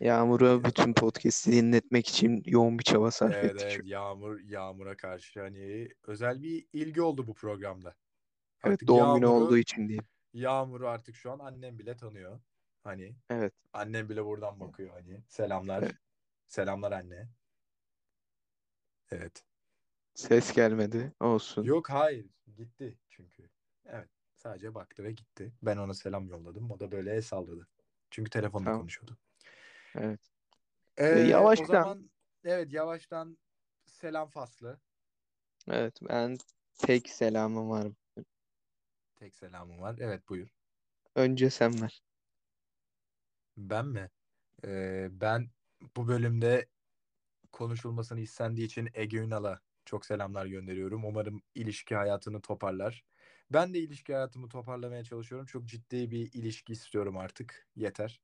Yağmur'a 0.00 0.64
bütün 0.64 0.92
podcast'i 0.92 1.52
dinletmek 1.52 2.08
için 2.08 2.42
yoğun 2.46 2.78
bir 2.78 2.84
çaba 2.84 3.10
sarf 3.10 3.34
Evet 3.34 3.44
ettik. 3.44 3.62
evet 3.62 3.80
yağmur 3.84 4.40
yağmura 4.40 4.96
karşı 4.96 5.40
hani 5.40 5.88
özel 6.06 6.42
bir 6.42 6.66
ilgi 6.72 7.02
oldu 7.02 7.26
bu 7.26 7.34
programda. 7.34 7.94
Evet 8.64 8.72
Artık 8.74 8.88
doğum 8.88 9.14
günü 9.14 9.24
Yağmur'u 9.24 9.44
olduğu 9.44 9.58
için 9.58 9.88
diyeyim. 9.88 10.04
Yağmur'u 10.34 10.88
artık 10.88 11.16
şu 11.16 11.32
an 11.32 11.38
annem 11.38 11.78
bile 11.78 11.96
tanıyor. 11.96 12.40
Hani 12.84 13.14
Evet. 13.30 13.52
annem 13.72 14.08
bile 14.08 14.24
buradan 14.24 14.60
bakıyor 14.60 14.90
hani. 14.90 15.20
Selamlar. 15.28 15.84
Selamlar 16.46 16.92
anne. 16.92 17.28
Evet. 19.10 19.42
Ses 20.14 20.52
gelmedi. 20.52 21.12
Olsun. 21.20 21.64
Yok 21.64 21.90
hayır 21.90 22.26
gitti 22.56 22.98
çünkü. 23.08 23.50
Evet. 23.84 24.08
Sadece 24.34 24.74
baktı 24.74 25.04
ve 25.04 25.12
gitti. 25.12 25.52
Ben 25.62 25.76
ona 25.76 25.94
selam 25.94 26.28
yolladım. 26.28 26.70
O 26.70 26.80
da 26.80 26.92
böyle 26.92 27.14
el 27.14 27.22
salladı. 27.22 27.68
Çünkü 28.10 28.30
telefonla 28.30 28.64
Tamam. 28.64 28.80
konuşuyordu. 28.80 29.18
Evet. 29.94 30.20
Ee, 30.96 31.14
o 31.14 31.18
yavaştan 31.18 31.66
zaman 31.66 32.10
evet 32.44 32.72
yavaştan 32.72 33.38
selam 33.86 34.28
faslı. 34.28 34.80
evet 35.68 35.98
ben 36.08 36.36
tek 36.78 37.08
selamım 37.08 37.70
var. 37.70 37.88
Tek 39.16 39.34
selamım 39.34 39.80
var. 39.80 39.96
Evet 40.00 40.28
buyur. 40.28 40.48
Önce 41.14 41.50
sen 41.50 41.82
ver. 41.82 42.02
Ben 43.56 43.86
mi? 43.86 44.10
Ee, 44.64 45.08
ben 45.10 45.50
bu 45.96 46.08
bölümde 46.08 46.66
konuşulmasını 47.52 48.20
istendiği 48.20 48.66
için 48.66 48.88
Ege 48.94 49.16
Ünal'a 49.18 49.60
çok 49.84 50.06
selamlar 50.06 50.46
gönderiyorum. 50.46 51.04
Umarım 51.04 51.42
ilişki 51.54 51.94
hayatını 51.94 52.40
toparlar. 52.40 53.04
Ben 53.50 53.74
de 53.74 53.78
ilişki 53.78 54.12
hayatımı 54.14 54.48
toparlamaya 54.48 55.04
çalışıyorum. 55.04 55.46
Çok 55.46 55.64
ciddi 55.64 56.10
bir 56.10 56.32
ilişki 56.32 56.72
istiyorum 56.72 57.16
artık. 57.16 57.66
Yeter. 57.76 58.20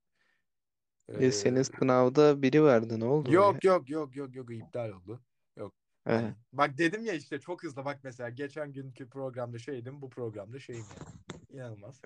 E, 1.09 1.31
senin 1.33 1.57
Ee, 1.61 1.65
sınavda 1.65 2.43
biri 2.43 2.63
vardı. 2.63 3.01
Ne 3.01 3.05
oldu 3.05 3.29
o 3.29 3.33
ya? 3.33 3.41
yok 3.41 3.65
yok 3.65 3.91
yok 3.91 4.17
yok 4.17 4.35
yok 4.37 4.51
iptal 4.51 4.91
oldu. 4.91 5.21
Yok. 5.57 5.75
Yani, 6.09 6.35
bak 6.53 6.79
dedim 6.79 7.05
ya 7.05 7.15
işte 7.15 7.41
çok 7.41 7.63
hızlı 7.63 7.85
bak 7.85 8.01
mesela 8.03 8.31
geçen 8.31 8.73
günkü 8.73 9.09
programda 9.09 9.59
şeydim 9.59 10.03
bu 10.03 10.11
programda 10.11 10.61
şeyim 10.61 10.85
yani. 10.99 11.41
İnanılmaz. 11.51 12.01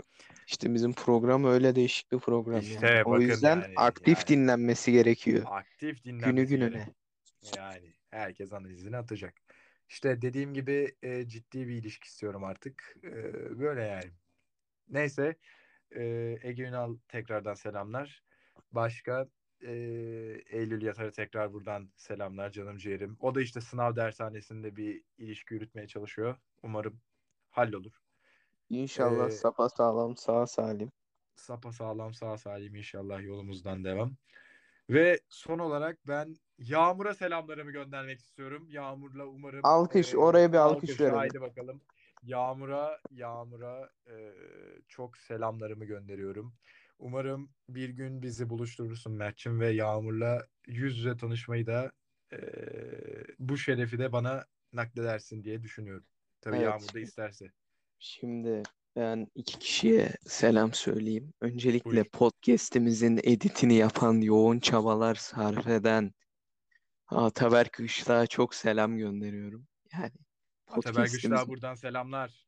İşte 0.46 0.74
bizim 0.74 0.92
program 0.92 1.44
öyle 1.44 1.74
değişik 1.74 2.12
bir 2.12 2.18
program 2.18 2.60
İşte 2.60 2.86
yani. 2.86 3.02
O 3.04 3.10
bakın 3.10 3.22
yüzden 3.22 3.60
yani, 3.60 3.72
aktif 3.76 4.18
yani. 4.18 4.26
dinlenmesi 4.28 4.92
gerekiyor. 4.92 5.42
Aktif 5.46 6.04
Günü 6.04 6.14
dinlenmesi 6.18 6.48
gününe. 6.48 6.68
gerek. 6.70 6.88
Yani 7.56 7.94
herkes 8.10 8.52
analizini 8.52 8.96
atacak. 8.96 9.34
İşte 9.88 10.22
dediğim 10.22 10.54
gibi 10.54 10.96
e, 11.02 11.28
ciddi 11.28 11.68
bir 11.68 11.74
ilişki 11.76 12.06
istiyorum 12.06 12.44
artık. 12.44 12.96
E, 13.04 13.12
böyle 13.58 13.82
yani. 13.82 14.10
Neyse 14.88 15.36
e, 15.90 16.02
Ege 16.42 16.62
Ünal 16.62 16.96
tekrardan 17.08 17.54
selamlar. 17.54 18.24
Başka 18.72 19.28
e, 19.62 19.72
Eylül 20.46 20.82
Yatar'a 20.82 21.10
tekrar 21.10 21.52
buradan 21.52 21.92
selamlar 21.96 22.50
canım 22.50 22.76
ciğerim. 22.78 23.16
O 23.20 23.34
da 23.34 23.40
işte 23.42 23.60
sınav 23.60 23.96
dershanesinde 23.96 24.76
bir 24.76 25.02
ilişki 25.18 25.54
yürütmeye 25.54 25.86
çalışıyor. 25.88 26.36
Umarım 26.62 27.00
hallolur. 27.50 27.92
İnşallah 28.68 29.28
Ee, 29.28 29.30
sapa 29.30 29.68
sağlam 29.68 30.16
sağ 30.16 30.46
salim. 30.46 30.92
Sapa 31.36 31.72
sağlam 31.72 32.14
sağ 32.14 32.38
salim 32.38 32.74
inşallah 32.74 33.22
yolumuzdan 33.22 33.84
devam. 33.84 34.16
Ve 34.90 35.20
son 35.28 35.58
olarak 35.58 35.98
ben 36.08 36.36
Yağmur'a 36.58 37.14
selamlarımı 37.14 37.70
göndermek 37.70 38.20
istiyorum. 38.20 38.66
Yağmur'la 38.70 39.26
umarım 39.26 39.60
Alkış, 39.62 40.14
e, 40.14 40.18
oraya 40.18 40.52
bir 40.52 40.58
alkış 40.58 41.00
verelim. 41.00 41.16
Haydi 41.16 41.40
bakalım. 41.40 41.80
Yağmur'a 42.22 43.00
Yağmur'a 43.10 43.90
e, 44.06 44.34
çok 44.88 45.16
selamlarımı 45.16 45.84
gönderiyorum. 45.84 46.54
Umarım 46.98 47.50
bir 47.68 47.88
gün 47.88 48.22
bizi 48.22 48.50
buluşturursun 48.50 49.12
Mert'cim 49.12 49.60
ve 49.60 49.70
Yağmur'la 49.70 50.46
yüz 50.66 50.98
yüze 50.98 51.16
tanışmayı 51.16 51.66
da 51.66 51.92
e, 52.32 52.38
bu 53.38 53.58
şerefi 53.58 53.98
de 53.98 54.12
bana 54.12 54.44
nakledersin 54.72 55.44
diye 55.44 55.62
düşünüyorum. 55.62 56.04
Tabii 56.40 56.56
Evet. 56.56 56.66
Yağmur 56.66 56.94
da 56.94 57.00
isterse. 57.00 57.52
Şimdi 57.98 58.62
ben 58.98 59.26
iki 59.34 59.58
kişiye 59.58 60.12
selam 60.26 60.74
söyleyeyim. 60.74 61.32
Öncelikle 61.40 61.90
Buyur. 61.90 62.04
podcast'imizin 62.04 63.20
editini 63.22 63.74
yapan, 63.74 64.20
yoğun 64.20 64.58
çabalar 64.58 65.14
sarf 65.14 65.66
eden 65.66 66.12
Ataberk 67.06 67.80
Işık'a 67.80 68.26
çok 68.26 68.54
selam 68.54 68.98
gönderiyorum. 68.98 69.66
Yani 69.92 70.12
Ataber 70.66 71.02
Güçlü'ye 71.02 71.34
podcast'imiz, 71.34 71.48
buradan 71.48 71.74
selamlar. 71.74 72.46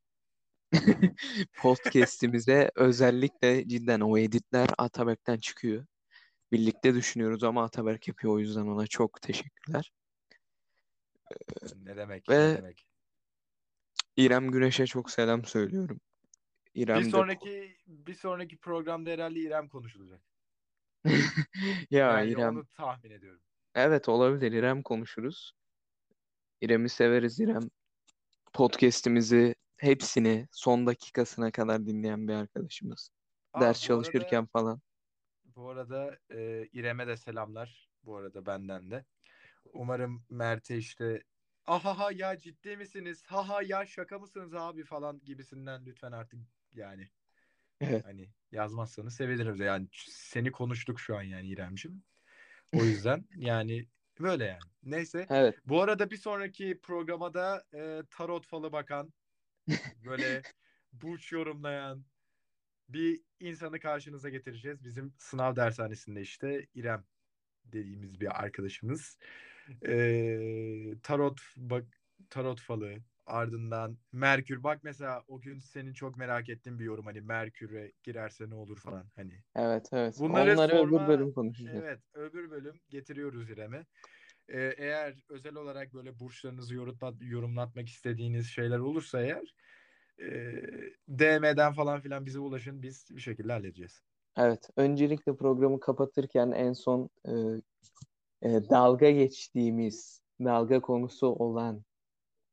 podcast'imize 1.62 2.70
özellikle 2.74 3.68
cidden 3.68 4.00
o 4.00 4.18
editler 4.18 4.68
Ataberk'ten 4.78 5.38
çıkıyor. 5.38 5.86
Birlikte 6.52 6.94
düşünüyoruz 6.94 7.44
ama 7.44 7.64
Ataberk 7.64 8.08
yapıyor. 8.08 8.34
O 8.34 8.38
yüzden 8.38 8.66
ona 8.66 8.86
çok 8.86 9.22
teşekkürler. 9.22 9.92
Ne 11.76 11.96
demek, 11.96 12.28
Ve- 12.28 12.52
ne 12.52 12.56
demek. 12.56 12.86
İrem 14.16 14.50
Güneş'e 14.50 14.86
çok 14.86 15.10
selam 15.10 15.44
söylüyorum. 15.44 16.00
İrem 16.74 17.04
Bir 17.04 17.04
de 17.04 17.10
sonraki 17.10 17.76
bir 17.86 18.14
sonraki 18.14 18.58
programda 18.58 19.10
herhalde 19.10 19.40
İrem 19.40 19.68
konuşulacak. 19.68 20.22
ya 21.90 22.22
Yani 22.22 22.30
İrem 22.30 22.56
onu 22.56 22.66
tahmin 22.66 23.10
ediyorum. 23.10 23.42
evet 23.74 24.08
olabilir 24.08 24.52
İrem 24.52 24.82
konuşuruz. 24.82 25.52
İrem'i 26.60 26.88
severiz 26.88 27.40
İrem. 27.40 27.70
Podcast'imizi 28.52 29.54
hepsini 29.76 30.48
son 30.52 30.86
dakikasına 30.86 31.50
kadar 31.52 31.86
dinleyen 31.86 32.28
bir 32.28 32.32
arkadaşımız. 32.34 33.10
Aa, 33.52 33.60
Ders 33.60 33.82
çalışırken 33.82 34.36
arada, 34.36 34.48
falan. 34.52 34.80
bu 35.44 35.68
arada 35.68 36.18
e, 36.30 36.66
İrem'e 36.72 37.06
de 37.06 37.16
selamlar. 37.16 37.90
Bu 38.04 38.16
arada 38.16 38.46
benden 38.46 38.90
de. 38.90 39.04
Umarım 39.72 40.24
Mert'e 40.30 40.76
işte 40.76 41.24
ahaha 41.66 42.12
ya 42.12 42.38
ciddi 42.38 42.76
misiniz? 42.76 43.22
Haha 43.26 43.62
ya 43.62 43.86
şaka 43.86 44.18
mısınız 44.18 44.54
abi 44.54 44.84
falan 44.84 45.20
gibisinden 45.24 45.86
lütfen 45.86 46.12
artık 46.12 46.40
yani 46.74 47.08
hani 47.80 48.28
yazmazsanız 48.52 49.14
sevinirim. 49.14 49.62
Yani 49.62 49.88
seni 50.08 50.52
konuştuk 50.52 51.00
şu 51.00 51.16
an 51.16 51.22
yani 51.22 51.48
İrem'cim. 51.48 52.02
O 52.72 52.84
yüzden 52.84 53.24
yani 53.36 53.86
böyle 54.20 54.44
yani. 54.44 54.60
Neyse. 54.82 55.26
Evet. 55.30 55.54
Bu 55.66 55.82
arada 55.82 56.10
bir 56.10 56.16
sonraki 56.16 56.80
programa 56.82 57.34
da 57.34 57.64
e, 57.74 58.02
tarot 58.10 58.46
falı 58.46 58.72
bakan, 58.72 59.12
böyle 60.04 60.42
burç 60.92 61.32
yorumlayan 61.32 62.04
bir 62.88 63.20
insanı 63.40 63.80
karşınıza 63.80 64.28
getireceğiz. 64.28 64.84
Bizim 64.84 65.14
sınav 65.18 65.56
dershanesinde 65.56 66.20
işte 66.20 66.66
İrem 66.74 67.04
dediğimiz 67.64 68.20
bir 68.20 68.40
arkadaşımız. 68.42 69.18
E, 69.86 69.94
tarot 71.02 71.40
bak 71.56 71.84
tarot 72.30 72.60
falı 72.60 72.96
ardından 73.26 73.98
Merkür. 74.12 74.62
Bak 74.62 74.80
mesela 74.82 75.24
o 75.28 75.40
gün 75.40 75.58
senin 75.58 75.92
çok 75.92 76.16
merak 76.16 76.48
ettiğin 76.48 76.78
bir 76.78 76.84
yorum 76.84 77.04
hani 77.06 77.20
Merkür'e 77.20 77.92
girerse 78.02 78.50
ne 78.50 78.54
olur 78.54 78.78
falan 78.78 79.04
hani. 79.16 79.42
Evet 79.56 79.88
evet. 79.92 80.16
Bunları 80.18 80.52
Onları 80.52 80.72
sorma- 80.72 81.04
öbür 81.04 81.08
bölüm 81.08 81.32
konuşacağız. 81.32 81.84
Evet, 81.84 82.00
öbür 82.14 82.50
bölüm 82.50 82.80
getiriyoruz 82.88 83.50
İrem'e. 83.50 83.86
Ee, 84.48 84.74
eğer 84.78 85.24
özel 85.28 85.54
olarak 85.54 85.94
böyle 85.94 86.18
burçlarınızı 86.18 86.74
yorumlat, 86.74 87.14
yorumlatmak 87.20 87.88
istediğiniz 87.88 88.46
şeyler 88.46 88.78
olursa 88.78 89.20
eğer 89.22 89.54
e, 90.18 90.28
DM'den 91.08 91.72
falan 91.72 92.00
filan 92.00 92.26
bize 92.26 92.38
ulaşın. 92.38 92.82
Biz 92.82 93.06
bir 93.10 93.20
şekilde 93.20 93.52
halledeceğiz. 93.52 94.02
Evet, 94.36 94.70
öncelikle 94.76 95.36
programı 95.36 95.80
kapatırken 95.80 96.50
en 96.50 96.72
son 96.72 97.10
e, 97.24 97.32
e, 98.42 98.70
dalga 98.70 99.10
geçtiğimiz, 99.10 100.22
dalga 100.44 100.80
konusu 100.80 101.26
olan 101.26 101.84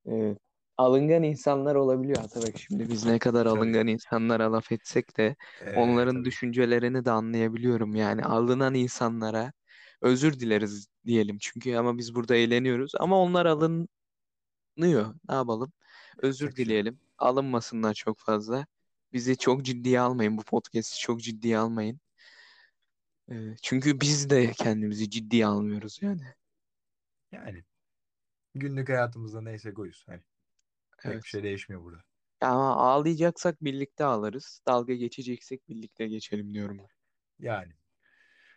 e, 0.07 0.35
alıngan 0.77 1.23
insanlar 1.23 1.75
olabiliyor 1.75 2.23
Atabek. 2.23 2.57
Şimdi 2.59 2.89
biz 2.89 3.05
ne 3.05 3.19
kadar 3.19 3.45
alıngan 3.45 3.87
insanlara 3.87 4.51
laf 4.53 4.71
etsek 4.71 5.17
de 5.17 5.35
Ee, 5.65 5.75
onların 5.75 6.15
tabii. 6.15 6.25
düşüncelerini 6.25 7.05
de 7.05 7.11
anlayabiliyorum. 7.11 7.95
Yani 7.95 8.23
alınan 8.23 8.73
insanlara 8.73 9.53
özür 10.01 10.39
dileriz 10.39 10.87
diyelim 11.05 11.37
çünkü 11.41 11.75
ama 11.75 11.97
biz 11.97 12.15
burada 12.15 12.35
eğleniyoruz 12.35 12.91
ama 12.99 13.19
onlar 13.21 13.45
alınıyor. 13.45 13.87
Ne 14.77 15.35
yapalım? 15.35 15.71
Özür 16.17 16.45
Yapacak 16.45 16.57
bir 16.57 16.65
şey 16.65 16.65
yok. 16.65 16.69
dileyelim. 16.69 16.99
Alınmasınlar 17.17 17.93
çok 17.93 18.19
fazla. 18.19 18.65
Bizi 19.13 19.37
çok 19.37 19.65
ciddiye 19.65 19.99
almayın. 19.99 20.37
Bu 20.37 20.43
podcast'i 20.43 20.99
çok 20.99 21.21
ciddiye 21.21 21.57
almayın. 21.57 21.99
Ee, 23.31 23.55
çünkü 23.61 24.01
biz 24.01 24.29
de 24.29 24.51
kendimizi 24.51 25.09
ciddiye 25.09 25.45
almıyoruz 25.45 25.99
yani. 26.01 26.21
Yani 27.31 27.63
günlük 28.55 28.89
hayatımızda 28.89 29.41
neyse 29.41 29.73
koyuz. 29.73 30.03
Hani 30.07 30.21
pek 31.05 31.13
Evet. 31.13 31.23
bir 31.23 31.27
şey 31.29 31.43
değişmiyor 31.43 31.83
burada. 31.83 32.03
Ama 32.41 32.75
ağlayacaksak 32.75 33.63
birlikte 33.63 34.03
ağlarız. 34.05 34.61
Dalga 34.67 34.93
geçeceksek 34.93 35.69
birlikte 35.69 36.07
geçelim 36.07 36.53
diyorum 36.53 36.77
ben. 36.77 36.87
Yani 37.39 37.73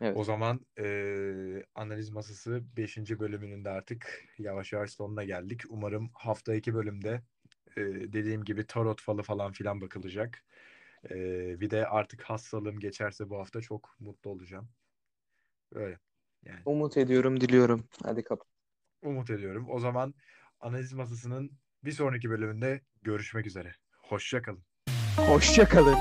Evet. 0.00 0.16
o 0.16 0.24
zaman 0.24 0.66
e, 0.78 1.64
analiz 1.74 2.10
masası 2.10 2.76
5. 2.76 3.20
bölümünün 3.20 3.64
de 3.64 3.70
artık 3.70 4.24
yavaş 4.38 4.72
yavaş 4.72 4.90
sonuna 4.92 5.24
geldik. 5.24 5.62
Umarım 5.68 6.10
hafta 6.14 6.54
2 6.54 6.74
bölümde 6.74 7.22
e, 7.76 7.80
dediğim 8.12 8.44
gibi 8.44 8.66
tarot 8.66 9.02
falı 9.02 9.22
falan 9.22 9.52
filan 9.52 9.80
bakılacak. 9.80 10.44
E, 11.10 11.16
bir 11.60 11.70
de 11.70 11.86
artık 11.88 12.22
hastalığım 12.22 12.80
geçerse 12.80 13.30
bu 13.30 13.38
hafta 13.38 13.60
çok 13.60 13.96
mutlu 14.00 14.30
olacağım. 14.30 14.70
Böyle 15.74 16.00
yani 16.42 16.64
Umut 16.64 16.96
ediyorum, 16.96 17.40
diliyorum. 17.40 17.88
Hadi 18.02 18.24
kapat. 18.24 18.48
umut 19.02 19.30
ediyorum. 19.30 19.66
O 19.70 19.78
zaman 19.78 20.14
analiz 20.60 20.92
masasının 20.92 21.58
bir 21.84 21.92
sonraki 21.92 22.30
bölümünde 22.30 22.80
görüşmek 23.02 23.46
üzere. 23.46 23.74
Hoşça 23.98 24.42
kalın. 24.42 24.64
Hoşça 25.16 25.68
kalın. 25.68 25.96